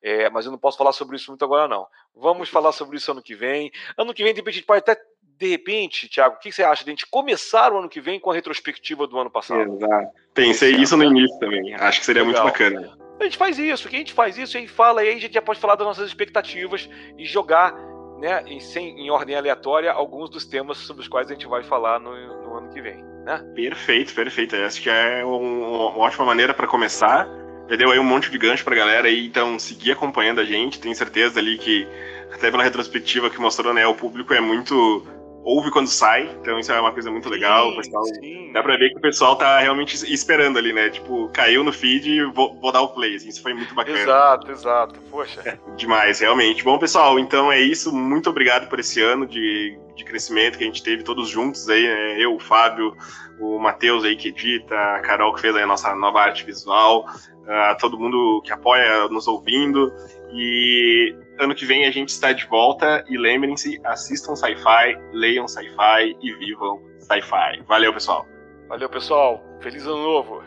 É, 0.00 0.30
mas 0.30 0.46
eu 0.46 0.52
não 0.52 0.58
posso 0.58 0.78
falar 0.78 0.92
sobre 0.92 1.16
isso 1.16 1.30
muito 1.30 1.44
agora, 1.44 1.68
não. 1.68 1.86
Vamos 2.14 2.48
falar 2.48 2.72
sobre 2.72 2.96
isso 2.96 3.10
ano 3.10 3.22
que 3.22 3.34
vem. 3.34 3.70
Ano 3.96 4.14
que 4.14 4.22
vem, 4.22 4.32
de 4.32 4.40
repente, 4.40 4.54
a 4.54 4.58
gente 4.58 4.66
pode 4.66 4.78
até 4.78 4.98
de 5.38 5.48
repente, 5.48 6.08
Thiago, 6.08 6.34
o 6.34 6.38
que 6.38 6.50
você 6.50 6.64
acha 6.64 6.82
de 6.82 6.90
a 6.90 6.92
gente 6.92 7.06
começar 7.06 7.72
o 7.72 7.78
ano 7.78 7.88
que 7.88 8.00
vem 8.00 8.18
com 8.18 8.30
a 8.30 8.34
retrospectiva 8.34 9.06
do 9.06 9.18
ano 9.18 9.30
passado? 9.30 9.72
Exato. 9.76 10.12
Pensei 10.34 10.72
isso 10.72 10.96
no 10.96 11.04
início 11.04 11.38
também. 11.38 11.74
Acho 11.74 12.00
que 12.00 12.06
seria 12.06 12.24
Legal. 12.24 12.42
muito 12.42 12.52
bacana. 12.52 12.98
A 13.20 13.24
gente 13.24 13.36
faz 13.36 13.58
isso, 13.58 13.88
que 13.88 13.96
a 13.96 13.98
gente 13.98 14.12
faz 14.12 14.36
isso, 14.36 14.56
a 14.56 14.60
gente 14.60 14.70
fala 14.70 15.04
e 15.04 15.08
aí 15.08 15.16
a 15.16 15.20
gente 15.20 15.34
já 15.34 15.42
pode 15.42 15.60
falar 15.60 15.76
das 15.76 15.86
nossas 15.86 16.06
expectativas 16.08 16.88
e 17.16 17.24
jogar 17.24 17.74
né, 18.18 18.42
em, 18.46 18.60
sem, 18.60 19.00
em 19.00 19.10
ordem 19.10 19.36
aleatória 19.36 19.92
alguns 19.92 20.28
dos 20.28 20.44
temas 20.44 20.78
sobre 20.78 21.02
os 21.02 21.08
quais 21.08 21.28
a 21.30 21.34
gente 21.34 21.46
vai 21.46 21.62
falar 21.62 22.00
no, 22.00 22.10
no 22.10 22.56
ano 22.56 22.68
que 22.68 22.80
vem. 22.80 23.02
Né? 23.24 23.44
Perfeito, 23.54 24.14
perfeito. 24.14 24.56
Acho 24.56 24.82
que 24.82 24.90
é 24.90 25.24
um, 25.24 25.62
uma 25.62 25.98
ótima 25.98 26.24
maneira 26.24 26.52
para 26.52 26.66
começar. 26.66 27.28
Já 27.68 27.76
deu 27.76 27.90
aí 27.90 27.98
um 27.98 28.04
monte 28.04 28.30
de 28.30 28.38
gancho 28.38 28.64
pra 28.64 28.74
galera 28.74 29.08
aí, 29.08 29.26
então 29.26 29.58
seguir 29.58 29.92
acompanhando 29.92 30.40
a 30.40 30.44
gente. 30.44 30.80
Tenho 30.80 30.94
certeza 30.94 31.38
ali 31.38 31.58
que, 31.58 31.86
até 32.32 32.50
pela 32.50 32.62
retrospectiva 32.62 33.28
que 33.30 33.40
mostrou, 33.40 33.74
né, 33.74 33.86
o 33.86 33.94
público 33.94 34.32
é 34.32 34.40
muito 34.40 35.06
ouve 35.48 35.70
quando 35.70 35.86
sai, 35.86 36.28
então 36.40 36.58
isso 36.58 36.70
é 36.70 36.78
uma 36.78 36.92
coisa 36.92 37.10
muito 37.10 37.30
legal. 37.30 37.74
pessoal, 37.74 38.04
dá 38.52 38.62
pra 38.62 38.76
ver 38.76 38.90
que 38.90 38.98
o 38.98 39.00
pessoal 39.00 39.34
tá 39.34 39.58
realmente 39.60 39.94
esperando 40.12 40.58
ali, 40.58 40.74
né? 40.74 40.90
Tipo, 40.90 41.30
caiu 41.30 41.64
no 41.64 41.72
feed 41.72 42.22
vou, 42.34 42.60
vou 42.60 42.70
dar 42.70 42.82
o 42.82 42.88
play. 42.88 43.16
Assim, 43.16 43.30
isso 43.30 43.42
foi 43.42 43.54
muito 43.54 43.74
bacana. 43.74 43.98
Exato, 43.98 44.50
exato. 44.50 45.00
Poxa. 45.10 45.40
É, 45.46 45.58
demais, 45.74 46.20
realmente. 46.20 46.62
Bom, 46.62 46.78
pessoal, 46.78 47.18
então 47.18 47.50
é 47.50 47.58
isso. 47.58 47.90
Muito 47.94 48.28
obrigado 48.28 48.68
por 48.68 48.78
esse 48.78 49.00
ano 49.00 49.26
de, 49.26 49.78
de 49.96 50.04
crescimento 50.04 50.58
que 50.58 50.64
a 50.64 50.66
gente 50.66 50.82
teve 50.82 51.02
todos 51.02 51.30
juntos 51.30 51.66
aí, 51.70 51.82
né? 51.82 52.22
Eu, 52.22 52.34
o 52.34 52.38
Fábio, 52.38 52.94
o 53.40 53.58
Matheus 53.58 54.04
aí 54.04 54.16
que 54.16 54.28
edita, 54.28 54.74
a 54.74 55.00
Carol 55.00 55.32
que 55.32 55.40
fez 55.40 55.56
a 55.56 55.66
nossa 55.66 55.94
nova 55.94 56.20
arte 56.20 56.44
visual, 56.44 57.06
a 57.46 57.74
todo 57.74 57.98
mundo 57.98 58.42
que 58.44 58.52
apoia 58.52 59.08
nos 59.08 59.26
ouvindo. 59.26 59.90
E 60.30 61.14
ano 61.38 61.54
que 61.54 61.64
vem 61.64 61.86
a 61.86 61.90
gente 61.90 62.10
está 62.10 62.32
de 62.32 62.46
volta 62.46 63.04
e 63.08 63.16
lembrem-se, 63.16 63.80
assistam 63.84 64.34
sci-fi, 64.34 64.96
leiam 65.12 65.46
sci-fi 65.46 66.16
e 66.20 66.34
vivam 66.34 66.82
sci-fi. 66.98 67.62
Valeu, 67.66 67.92
pessoal. 67.92 68.26
Valeu, 68.68 68.88
pessoal. 68.90 69.42
Feliz 69.62 69.86
ano 69.86 70.02
novo. 70.02 70.42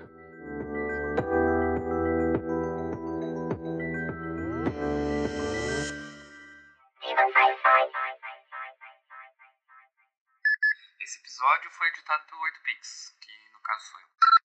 Esse 11.01 11.19
episódio 11.19 11.71
foi 11.71 11.87
editado 11.87 12.23
pelo 12.27 12.41
8pix, 12.41 13.15
que 13.21 13.31
no 13.53 13.61
caso 13.61 13.85
sou 13.85 13.99
eu. 13.99 14.40